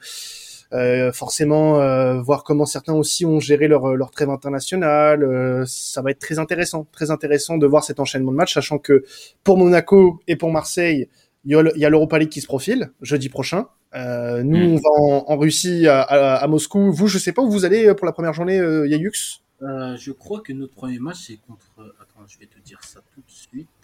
forcément 1.12 1.80
euh, 1.80 2.20
voir 2.20 2.44
comment 2.44 2.66
certains 2.66 2.94
aussi 2.94 3.24
ont 3.24 3.40
géré 3.40 3.68
leur, 3.68 3.94
leur 3.96 4.10
trêve 4.10 4.30
internationale. 4.30 5.22
Euh, 5.22 5.64
ça 5.66 6.02
va 6.02 6.10
être 6.10 6.18
très 6.18 6.38
intéressant, 6.38 6.86
très 6.92 7.10
intéressant 7.10 7.56
de 7.58 7.66
voir 7.66 7.84
cet 7.84 8.00
enchaînement 8.00 8.32
de 8.32 8.36
matchs, 8.36 8.54
sachant 8.54 8.78
que 8.78 9.04
pour 9.44 9.56
Monaco 9.56 10.20
et 10.26 10.36
pour 10.36 10.50
Marseille, 10.52 11.08
il 11.44 11.52
y 11.76 11.84
a 11.84 11.88
l'Europa 11.88 12.18
League 12.18 12.28
qui 12.28 12.40
se 12.40 12.46
profile 12.46 12.90
jeudi 13.00 13.28
prochain. 13.28 13.68
Euh, 13.94 14.42
nous, 14.42 14.58
Mm. 14.58 14.72
on 14.72 14.76
va 14.76 14.90
en, 15.00 15.24
en 15.32 15.38
Russie, 15.38 15.86
à, 15.86 16.02
à, 16.02 16.34
à 16.36 16.46
Moscou. 16.46 16.92
Vous, 16.92 17.06
je 17.06 17.16
sais 17.16 17.32
pas 17.32 17.40
où 17.40 17.50
vous 17.50 17.64
allez 17.64 17.86
euh, 17.86 17.94
pour 17.94 18.04
la 18.04 18.12
première 18.12 18.34
journée, 18.34 18.58
euh, 18.58 18.86
Yayux? 18.86 19.40
Euh, 19.62 19.96
je 19.96 20.12
crois 20.12 20.40
que 20.40 20.52
notre 20.52 20.74
premier 20.74 20.98
match, 20.98 21.24
c'est 21.26 21.38
contre. 21.46 21.64
Attends, 22.00 22.26
je 22.28 22.38
vais 22.38 22.46
te 22.46 22.58
dire 22.60 22.78
ça 22.84 23.00
tout 23.14 23.22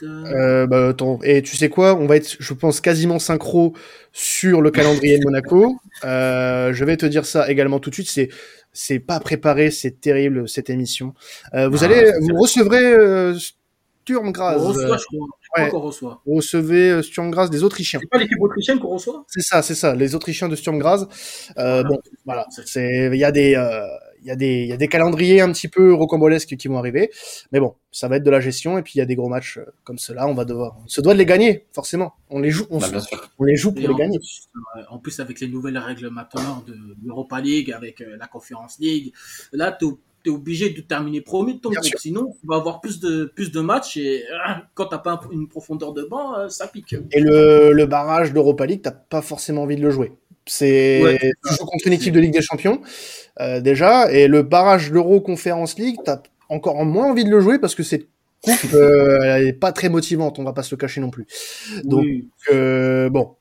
euh, 0.03 0.67
bah, 0.67 0.89
attends. 0.89 1.19
Et 1.23 1.43
tu 1.43 1.57
sais 1.57 1.69
quoi? 1.69 1.95
On 1.97 2.07
va 2.07 2.17
être, 2.17 2.37
je 2.39 2.55
pense, 2.55 2.81
quasiment 2.81 3.19
synchro 3.19 3.75
sur 4.12 4.61
le 4.61 4.71
calendrier 4.71 5.19
de 5.19 5.25
Monaco. 5.25 5.77
Euh, 6.05 6.73
je 6.73 6.85
vais 6.85 6.97
te 6.97 7.07
dire 7.07 7.25
ça 7.27 7.51
également 7.51 7.81
tout 7.81 7.91
de 7.91 7.95
suite. 7.95 8.11
C'est 8.11 8.29
c'est 8.73 8.99
pas 8.99 9.21
préparé, 9.21 9.71
c'est 9.71 10.01
terrible 10.01 10.49
cette 10.49 10.69
émission. 10.69 11.15
Euh, 11.55 11.69
vous 11.69 11.85
Ah, 11.85 11.87
allez, 11.87 12.12
vous 12.21 12.37
recevrez 12.37 13.39
Sturm 13.39 14.33
Graz. 14.33 14.57
on 14.59 14.69
reçoit, 14.69 14.97
je 14.99 15.05
crois. 15.05 15.27
Je 15.41 15.49
crois 15.49 15.65
ouais. 15.65 15.71
qu'on 15.71 15.81
reçoit. 15.81 16.23
Vous 16.27 16.35
recevez 16.35 17.03
Sturm 17.03 17.31
Graz 17.31 17.49
des 17.49 17.62
Autrichiens. 17.62 18.01
C'est 18.03 18.11
pas 18.11 18.19
l'équipe 18.19 18.41
autrichienne 18.41 18.81
qu'on 18.81 18.89
reçoit? 18.89 19.25
C'est 19.29 19.43
ça, 19.43 19.62
c'est 19.62 19.75
ça, 19.77 19.95
les 19.95 20.15
Autrichiens 20.15 20.49
de 20.49 20.57
Sturm 20.57 20.79
Graz. 20.79 21.07
Euh, 21.57 21.85
bon, 21.85 22.01
voilà, 22.25 22.47
il 22.77 23.15
y 23.15 23.25
a 23.25 23.31
des, 23.33 23.55
euh, 23.55 23.87
y 24.29 24.31
a 24.31 24.37
des, 24.37 24.62
il 24.62 24.68
y 24.68 24.72
a 24.72 24.77
des 24.77 24.89
calendriers 24.89 25.41
un 25.41 25.53
petit 25.53 25.68
peu 25.68 25.93
rocambolesques 25.95 26.57
qui 26.57 26.68
vont 26.68 26.79
arriver, 26.79 27.11
mais 27.53 27.61
bon, 27.61 27.75
ça 27.93 28.09
va 28.09 28.16
être 28.16 28.22
de 28.25 28.31
la 28.31 28.41
gestion 28.41 28.79
et 28.79 28.83
puis 28.83 28.93
il 28.97 28.99
y 28.99 29.03
a 29.03 29.07
des 29.07 29.14
gros 29.16 29.29
matchs 29.29 29.59
euh, 29.59 29.64
comme 29.85 29.99
cela, 29.99 30.27
on 30.27 30.35
va 30.35 30.45
devoir, 30.45 30.77
on 30.85 30.89
se 30.89 31.01
doit 31.01 31.12
de 31.14 31.18
les 31.18 31.27
gagner, 31.27 31.66
forcément. 31.72 32.14
On 32.31 32.41
les 32.41 32.51
joue, 32.51 32.66
on, 32.70 32.79
Bah, 32.79 32.89
se- 32.89 33.14
on 33.39 33.45
les 33.45 33.57
joue 33.57 33.72
pour 33.72 33.79
Et 33.83 33.87
les 33.87 33.93
en, 33.93 33.97
gagner. 33.97 34.18
plus, 34.18 34.49
euh, 34.77 34.81
en 34.91 34.99
plus, 34.99 35.20
avec 35.20 35.41
les 35.41 35.49
nouvelles 35.49 35.79
règles 35.79 36.09
maintenant 36.11 36.64
de 36.66 36.75
l'Europa 37.05 37.41
League, 37.41 37.70
avec 37.72 38.01
euh, 38.01 38.16
la 38.18 38.27
Conference 38.27 38.79
League, 38.79 39.12
là, 39.53 39.70
tu 39.79 39.87
es 40.27 40.31
obligé 40.31 40.70
de 40.70 40.81
terminer 40.81 41.20
premier 41.20 41.53
de 41.53 41.59
ton 41.59 41.68
groupe. 41.70 41.85
Sinon, 41.99 42.33
tu 42.41 42.47
vas 42.47 42.57
avoir 42.57 42.81
plus 42.81 42.99
de, 42.99 43.27
plus 43.27 43.53
de 43.53 43.61
matchs 43.61 43.99
et 43.99 44.22
euh, 44.25 44.53
quand 44.75 44.87
tu 44.87 44.97
pas 45.05 45.12
un- 45.22 45.31
une 45.31 45.49
profondeur 45.49 45.93
de 45.93 46.03
banc, 46.05 46.35
euh, 46.39 46.49
ça 46.49 46.66
pique. 46.66 46.95
Et 47.12 47.20
le, 47.20 47.72
le 47.72 47.87
barrage 47.87 48.33
d'Europa 48.33 48.64
League, 48.64 48.81
t'as 48.83 48.91
pas 48.91 49.20
forcément 49.20 49.62
envie 49.64 49.77
de 49.77 49.83
le 49.83 49.91
jouer. 49.91 50.12
C'est 50.47 51.03
Ouais. 51.03 51.18
tu 51.47 51.55
joues 51.55 51.64
contre 51.66 51.86
une 51.86 51.92
équipe 51.95 52.14
de 52.14 52.20
Ligue 52.20 52.32
des 52.34 52.42
Champions 52.42 52.80
euh, 53.40 53.61
déjà, 53.61 54.12
et 54.12 54.28
le 54.28 54.42
barrage 54.42 54.90
d'Euro 54.92 55.20
Conference 55.20 55.78
League, 55.78 55.97
t'as 56.05 56.20
encore 56.49 56.84
moins 56.84 57.07
envie 57.11 57.24
de 57.24 57.30
le 57.30 57.40
jouer 57.40 57.59
parce 57.59 57.74
que 57.74 57.82
cette 57.82 58.09
coupe 58.42 58.53
euh, 58.74 59.20
elle 59.22 59.49
est 59.49 59.53
pas 59.55 59.72
très 59.72 59.88
motivante, 59.88 60.38
on 60.38 60.45
va 60.45 60.53
pas 60.53 60.62
se 60.62 60.74
le 60.74 60.78
cacher 60.78 61.01
non 61.01 61.11
plus. 61.11 61.26
Donc 61.84 62.03
Oui, 62.05 62.28
euh, 62.53 63.09
bon, 63.09 63.36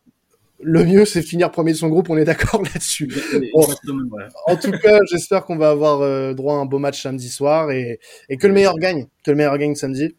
le 0.62 0.86
mieux 0.86 1.04
c'est 1.06 1.20
de 1.22 1.26
finir 1.26 1.52
premier 1.52 1.74
de 1.74 1.78
son 1.78 1.90
groupe, 1.90 2.10
on 2.10 2.18
est 2.18 2.24
d'accord 2.26 2.62
là-dessus. 2.74 3.08
Bon. 3.54 3.62
exactement, 3.64 4.16
ouais. 4.16 4.24
En 4.48 4.56
tout 4.56 4.72
cas, 4.72 4.98
j'espère 5.12 5.44
qu'on 5.44 5.58
va 5.58 5.70
avoir 5.72 6.02
euh, 6.02 6.34
droit 6.34 6.56
à 6.56 6.58
un 6.60 6.66
beau 6.66 6.80
match 6.80 7.02
samedi 7.04 7.28
soir 7.30 7.70
et, 7.72 8.00
et 8.30 8.38
que 8.38 8.48
le 8.48 8.54
meilleur 8.54 8.76
gagne, 8.78 9.08
que 9.26 9.32
le 9.32 9.36
meilleur 9.38 9.58
gagne 9.58 9.76
samedi. 9.76 10.16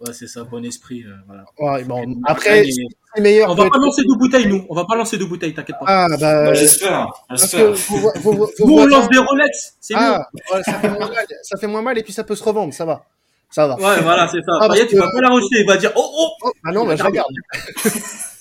Ouais, 0.00 0.12
c'est 0.12 0.28
ça, 0.28 0.44
bon 0.44 0.64
esprit. 0.64 1.02
euh, 1.04 1.14
voilà. 1.26 1.44
Ouais, 1.58 1.84
bon, 1.84 2.04
après, 2.24 2.64
le 3.16 3.22
meilleur 3.22 3.50
on 3.50 3.54
va 3.54 3.68
pas 3.68 3.78
lancer 3.78 4.02
de 4.02 4.16
bouteilles, 4.18 4.46
nous. 4.46 4.64
On 4.68 4.74
va 4.74 4.84
pas 4.84 4.94
lancer 4.96 5.18
de 5.18 5.24
bouteilles, 5.24 5.54
t'inquiète 5.54 5.76
pas. 5.80 5.84
Ah 5.88 6.06
bah, 6.10 6.16
Bah, 6.18 6.54
j'espère, 6.54 7.08
nous, 7.30 8.78
on 8.78 8.86
lance 8.86 9.08
des 9.08 9.18
Rolex, 9.18 9.74
c'est 9.80 9.94
Ah, 9.96 10.26
ouais, 10.54 10.62
ça 10.62 10.74
fait 10.74 10.88
moins 10.90 11.08
mal, 11.08 11.26
ça 11.42 11.56
fait 11.58 11.66
moins 11.66 11.82
mal 11.82 11.98
et 11.98 12.02
puis 12.02 12.12
ça 12.12 12.24
peut 12.24 12.36
se 12.36 12.44
revendre, 12.44 12.72
ça 12.72 12.84
va. 12.84 13.02
Ça 13.50 13.66
va. 13.66 13.76
Ouais, 13.76 14.02
voilà, 14.02 14.28
c'est 14.28 14.42
ça. 14.42 14.52
Ah, 14.60 14.66
Voyez, 14.66 14.82
parce 14.82 14.92
tu 14.92 14.98
vas 14.98 15.10
pas 15.10 15.22
la 15.22 15.30
rejeter, 15.30 15.60
il 15.60 15.66
va 15.66 15.78
dire 15.78 15.90
oh 15.96 16.06
oh. 16.18 16.28
Oh, 16.44 16.52
ah 16.66 16.70
non, 16.70 16.84
bah, 16.86 16.96
je 16.96 17.02
regarde. 17.02 17.28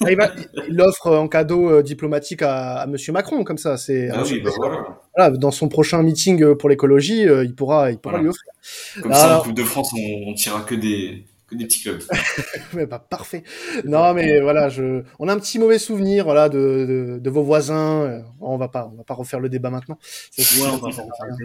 Ah, 0.04 0.12
il 0.12 0.18
va- 0.18 0.32
il 0.68 0.76
l'offre 0.76 1.10
en 1.16 1.30
cadeau 1.30 1.72
euh, 1.72 1.82
diplomatique 1.82 2.42
à, 2.42 2.80
à 2.82 2.88
Monsieur 2.88 3.14
Macron, 3.14 3.46
comme 3.46 3.58
ça. 3.58 3.78
C'est 3.78 4.10
Ah 4.14 4.22
oui, 4.26 4.42
bah 4.42 4.52
voilà. 4.58 5.00
voilà, 5.16 5.32
dans 5.38 5.52
son 5.52 5.70
prochain 5.70 6.04
meeting 6.04 6.44
euh, 6.44 6.56
pour 6.56 6.68
l'écologie, 6.68 7.26
euh, 7.28 7.46
il 7.46 7.56
pourra, 7.56 7.90
il 7.92 7.98
pourra 7.98 8.16
Voilà. 8.20 8.24
lui 8.24 8.30
offrir. 8.30 9.02
Comme 9.02 9.14
ça, 9.14 9.40
en 9.40 9.44
Coupe 9.44 9.54
de 9.54 9.64
France, 9.64 9.94
on, 9.98 10.30
on 10.30 10.34
tirera 10.34 10.62
que 10.64 10.76
des, 10.76 11.24
que 11.48 11.56
des 11.56 11.66
petits 11.66 11.82
clubs. 11.82 12.02
Ouais, 12.74 12.86
bah, 12.86 13.00
parfait. 13.00 13.44
Non, 13.86 14.14
mais 14.14 14.42
voilà, 14.42 14.68
je, 14.68 15.04
on 15.20 15.30
a 15.30 15.34
un 15.34 15.40
petit 15.40 15.58
mauvais 15.58 15.80
souvenir, 15.80 16.26
voilà, 16.26 16.50
de, 16.50 16.58
de, 16.58 17.20
de 17.20 17.30
vos 17.30 17.44
voisins. 17.44 18.02
Euh, 18.02 18.20
On 18.42 18.58
va 18.58 18.68
pas, 18.68 18.90
on 18.92 18.98
va 18.98 19.04
pas 19.04 19.14
refaire 19.14 19.40
le 19.40 19.48
débat 19.48 19.70
maintenant. 19.70 19.98
Ouais, 20.38 20.44
on 20.74 20.78
va 20.78 20.90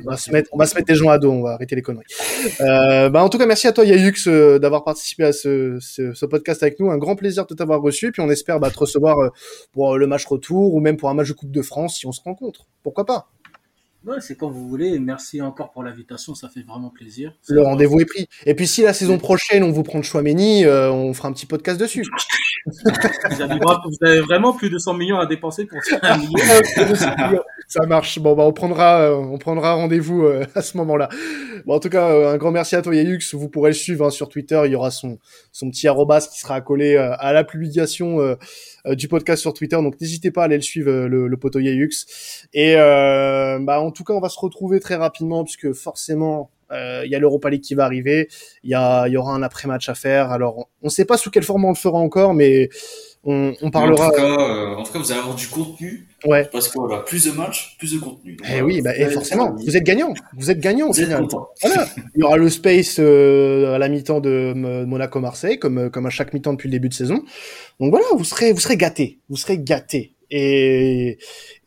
on 0.07 0.17
se 0.17 0.33
mettre, 0.33 0.49
on 0.53 0.59
va 0.59 0.67
se 0.67 0.75
mettre 0.75 0.89
des 0.89 0.95
gens 0.97 1.11
à 1.11 1.19
dos, 1.19 1.31
on 1.31 1.43
va 1.43 1.53
arrêter 1.53 1.77
les 1.77 1.83
conneries. 1.83 2.05
Euh, 2.61 3.09
bah, 3.09 3.23
en 3.23 3.29
tout 3.29 3.39
cas, 3.39 3.47
merci 3.47 3.69
à 3.69 3.73
toi, 3.73 3.85
Yayux, 3.85 4.27
euh, 4.27 4.59
d'avoir 4.59 4.83
participé 4.85 5.25
à 5.25 5.33
ce, 5.33 5.79
ce, 5.81 6.13
ce 6.13 6.27
podcast 6.27 6.63
avec 6.63 6.81
nous. 6.81 6.91
Un 6.91 6.99
grand 6.99 7.15
plaisir 7.15 7.47
de 7.47 7.55
t'avoir 7.55 7.81
reçu. 7.81 8.11
Puis 8.11 8.21
on 8.21 8.29
espère 8.31 8.59
bah, 8.59 8.71
te 8.71 8.79
recevoir 8.79 9.19
euh, 9.21 9.29
pour 9.73 9.97
le 9.97 10.07
match 10.07 10.27
retour 10.27 10.75
ou 10.75 10.81
même 10.81 10.97
pour 10.97 11.09
un 11.11 11.15
match 11.15 11.29
de 11.29 11.35
Coupe 11.35 11.53
de 11.53 11.63
France 11.63 11.99
si 11.99 12.07
on 12.07 12.13
se 12.13 12.21
rencontre. 12.23 12.67
Pourquoi 12.83 13.07
pas? 13.07 13.29
Ouais, 14.07 14.17
c'est 14.21 14.35
quand 14.37 14.51
vous 14.51 14.69
voulez. 14.69 14.99
Merci 14.99 15.41
encore 15.41 15.71
pour 15.73 15.83
l'invitation, 15.85 16.35
ça 16.35 16.49
fait 16.49 16.63
vraiment 16.63 16.91
plaisir. 16.91 17.33
Le 17.49 17.63
rendez-vous 17.63 18.01
est 18.01 18.05
pris. 18.05 18.29
Et 18.47 18.55
puis 18.55 18.67
si 18.67 18.83
la 18.83 18.93
saison 18.93 19.19
prochaine 19.19 19.63
on 19.63 19.71
vous 19.71 19.83
prend 19.85 19.99
de 20.01 20.05
Chouameni, 20.05 20.65
euh, 20.65 20.91
on 20.91 21.13
fera 21.15 21.29
un 21.29 21.33
petit 21.33 21.47
podcast 21.47 21.79
dessus. 21.79 22.05
Vous 22.65 23.43
avez, 23.43 23.57
vra- 23.57 23.81
vous 23.85 24.07
avez 24.07 24.21
vraiment 24.21 24.53
plus 24.53 24.71
de 24.71 24.79
100 24.79 24.95
millions 24.95 25.19
à 25.19 25.27
dépenser 25.27 25.67
pour 25.67 25.79
un 26.03 26.17
million. 26.17 26.31
Ça 27.67 27.87
marche. 27.87 28.21
Bon, 28.21 28.35
bah, 28.37 28.45
on 28.45 28.53
prendra, 28.53 29.01
euh, 29.01 29.15
on 29.17 29.37
prendra 29.37 29.75
rendez-vous 29.75 30.23
euh, 30.25 30.45
à 30.55 30.63
ce 30.63 30.77
moment-là. 30.77 31.09
Bon, 31.67 31.75
en 31.75 31.81
tout 31.81 31.89
cas, 31.89 32.09
euh, 32.11 32.33
un 32.33 32.37
grand 32.37 32.53
merci 32.53 32.77
à 32.77 32.83
toi, 32.83 32.95
Yayux. 32.95 33.19
Vous 33.33 33.49
pourrez 33.49 33.71
le 33.71 33.75
suivre 33.75 34.07
hein, 34.07 34.11
sur 34.11 34.29
Twitter. 34.29 34.61
Il 34.67 34.71
y 34.71 34.77
aura 34.77 34.93
son, 34.93 35.19
son 35.51 35.71
petit 35.71 35.89
arrobas 35.89 36.29
qui 36.33 36.39
sera 36.39 36.55
accolé 36.55 36.95
euh, 36.95 37.13
à 37.19 37.33
la 37.33 37.43
publication 37.43 38.21
du 38.87 39.09
podcast 39.09 39.41
sur 39.41 39.55
Twitter. 39.55 39.77
Donc, 39.77 40.01
n'hésitez 40.01 40.31
pas 40.31 40.43
à 40.43 40.45
aller 40.47 40.57
le 40.57 40.63
suivre, 40.63 40.91
euh, 40.91 41.09
le, 41.09 41.29
le 41.29 41.37
poteau 41.37 41.61
Yayux. 41.61 41.91
Et 42.53 42.75
euh, 42.77 43.59
bah, 43.61 43.81
en 43.81 43.91
tout 43.91 44.05
cas, 44.05 44.13
on 44.13 44.21
va 44.21 44.29
se 44.29 44.39
retrouver 44.39 44.81
très 44.81 44.97
rapidement 44.97 45.45
puisque 45.45 45.73
forcément, 45.73 46.51
euh, 46.73 47.03
il 47.05 47.11
y 47.11 47.15
a 47.15 47.19
l'Europa 47.19 47.51
League 47.51 47.63
qui 47.63 47.75
va 47.75 47.85
arriver. 47.85 48.29
Il 48.65 48.71
y, 48.71 48.73
y 48.73 49.17
aura 49.17 49.35
un 49.35 49.43
après-match 49.43 49.89
à 49.89 49.95
faire. 49.95 50.31
Alors, 50.31 50.69
on 50.83 50.87
ne 50.87 50.91
sait 50.91 51.05
pas 51.05 51.17
sous 51.17 51.31
quelle 51.31 51.43
forme 51.45 51.65
on 51.65 51.71
le 51.71 51.77
fera 51.77 51.99
encore, 51.99 52.35
mais 52.35 52.71
on, 53.25 53.55
on 53.63 53.71
parlera. 53.71 54.07
En 54.07 54.11
tout, 54.11 54.17
cas, 54.17 54.23
euh, 54.23 54.75
en 54.75 54.83
tout 54.83 54.93
cas, 54.93 54.99
vous 54.99 55.11
allez 55.13 55.21
avoir 55.21 55.37
du 55.37 55.47
contenu. 55.49 56.09
Ouais. 56.25 56.49
Parce 56.53 56.69
que 56.69 56.79
voilà, 56.79 56.99
plus 57.03 57.25
de 57.27 57.31
matchs, 57.33 57.77
plus 57.79 57.93
de 57.95 57.99
contenu. 57.99 58.33
Donc, 58.37 58.47
Eh 58.47 58.51
voilà. 58.53 58.65
oui, 58.65 58.81
bah, 58.83 58.97
et 58.97 59.09
forcément, 59.11 59.55
vous 59.65 59.77
êtes 59.77 59.85
gagnant. 59.85 60.13
Vous 60.37 60.51
êtes 60.51 60.61
gagnant 60.61 60.89
au 60.89 60.93
final. 60.93 61.27
Voilà. 61.63 61.87
Il 62.17 62.21
y 62.21 62.23
aura 62.25 62.37
le 62.37 62.49
space 62.49 62.97
euh, 62.99 63.75
à 63.75 63.79
la 63.79 63.89
mi-temps 63.89 64.21
de 64.21 64.53
M- 64.55 64.85
Monaco-Marseille, 64.87 65.59
comme 65.59 65.79
euh, 65.79 65.89
comme 65.91 66.07
à 66.07 66.11
chaque 66.11 66.33
mi-temps 66.35 66.53
depuis 66.55 66.69
le 66.69 66.73
début 66.73 66.89
de 66.89 66.95
saison. 66.95 67.23
Donc 67.81 67.91
voilà, 67.91 68.07
vous 68.17 68.25
serez 68.25 68.53
vous 68.53 68.61
serez 68.61 68.77
gâtés, 68.77 69.19
vous 69.29 69.37
serez 69.37 69.59
gâtés. 69.59 70.15
Et 70.35 71.19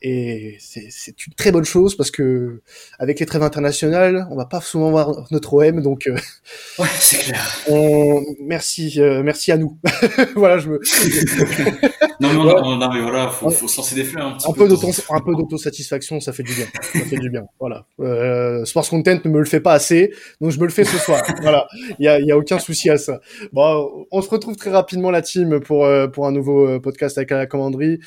et 0.02 0.58
c'est 0.60 1.26
une 1.26 1.34
très 1.36 1.52
bonne 1.52 1.66
chose 1.66 1.96
parce 1.96 2.12
que 2.12 2.62
avec 3.00 3.20
les 3.20 3.26
trêves 3.26 3.42
internationales, 3.44 4.28
on 4.32 4.36
va 4.36 4.46
pas 4.46 4.60
souvent 4.62 4.92
voir 4.92 5.26
notre 5.32 5.54
OM, 5.54 5.82
donc 5.82 6.08
euh, 6.08 6.16
Ouais, 6.80 6.88
c'est 7.00 7.18
clair. 7.20 7.44
on 7.70 8.24
merci 8.42 9.00
euh, 9.02 9.24
merci 9.24 9.52
à 9.52 9.58
nous. 9.58 9.78
voilà, 10.36 10.58
je 10.60 10.70
me 10.70 10.80
Non, 12.20 12.30
mais, 12.32 12.38
on, 12.38 12.66
on- 12.66 12.76
non, 12.78 12.90
mais 12.94 13.02
voilà, 13.02 13.30
faut, 13.30 13.50
faut 13.50 13.68
se 13.68 13.78
lancer 13.78 13.96
des 13.96 14.04
fleurs 14.04 14.26
un 14.28 14.32
petit 14.38 14.48
un 14.50 14.54
peu. 14.54 14.64
un 14.64 15.20
peu 15.22 15.36
d'autosatisfaction, 15.36 16.20
ça 16.20 16.34
fait 16.34 16.44
du 16.44 16.54
bien. 16.54 16.66
Ça 16.94 17.00
fait 17.02 17.18
du 17.18 17.30
bien. 17.30 17.46
Voilà. 17.60 17.86
Euh, 18.00 18.64
Sports 18.66 18.90
Content 18.90 19.20
ne 19.24 19.30
me 19.30 19.40
le 19.40 19.46
fait 19.46 19.60
pas 19.60 19.74
assez, 19.74 20.12
donc 20.42 20.52
je 20.52 20.60
me 20.60 20.66
le 20.66 20.72
fais 20.72 20.86
ce 20.86 20.98
soir. 20.98 21.22
voilà. 21.42 21.68
Il 22.00 22.06
y 22.06 22.08
a, 22.08 22.20
y 22.20 22.32
a 22.32 22.38
aucun 22.38 22.58
souci 22.60 22.90
à 22.90 22.98
ça. 22.98 23.20
Bon, 23.54 24.06
on 24.12 24.22
se 24.22 24.30
retrouve 24.30 24.56
très 24.56 24.72
rapidement 24.72 25.12
la 25.12 25.22
team 25.22 25.60
pour 25.60 25.86
euh, 25.86 26.08
pour 26.08 26.26
un 26.26 26.32
nouveau 26.32 26.68
euh, 26.68 26.80
podcast 26.80 27.18
avec 27.18 27.32
la 27.32 27.46
commanderie. 27.48 28.00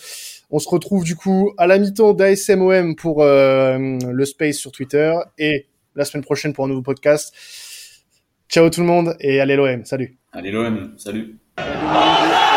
On 0.50 0.58
se 0.58 0.68
retrouve 0.68 1.04
du 1.04 1.14
coup 1.14 1.52
à 1.58 1.66
la 1.66 1.78
mi-temps 1.78 2.14
d'ASMOM 2.14 2.96
pour 2.96 3.22
euh, 3.22 3.98
le 4.10 4.24
space 4.24 4.56
sur 4.56 4.72
Twitter 4.72 5.14
et 5.38 5.66
la 5.94 6.04
semaine 6.04 6.24
prochaine 6.24 6.52
pour 6.52 6.64
un 6.64 6.68
nouveau 6.68 6.82
podcast. 6.82 7.34
Ciao 8.48 8.70
tout 8.70 8.80
le 8.80 8.86
monde 8.86 9.14
et 9.20 9.40
allez 9.40 9.56
l'OM. 9.56 9.84
Salut. 9.84 10.16
Allez, 10.32 10.50
l'OM, 10.50 10.94
salut. 10.96 11.38
Salut. 11.58 12.47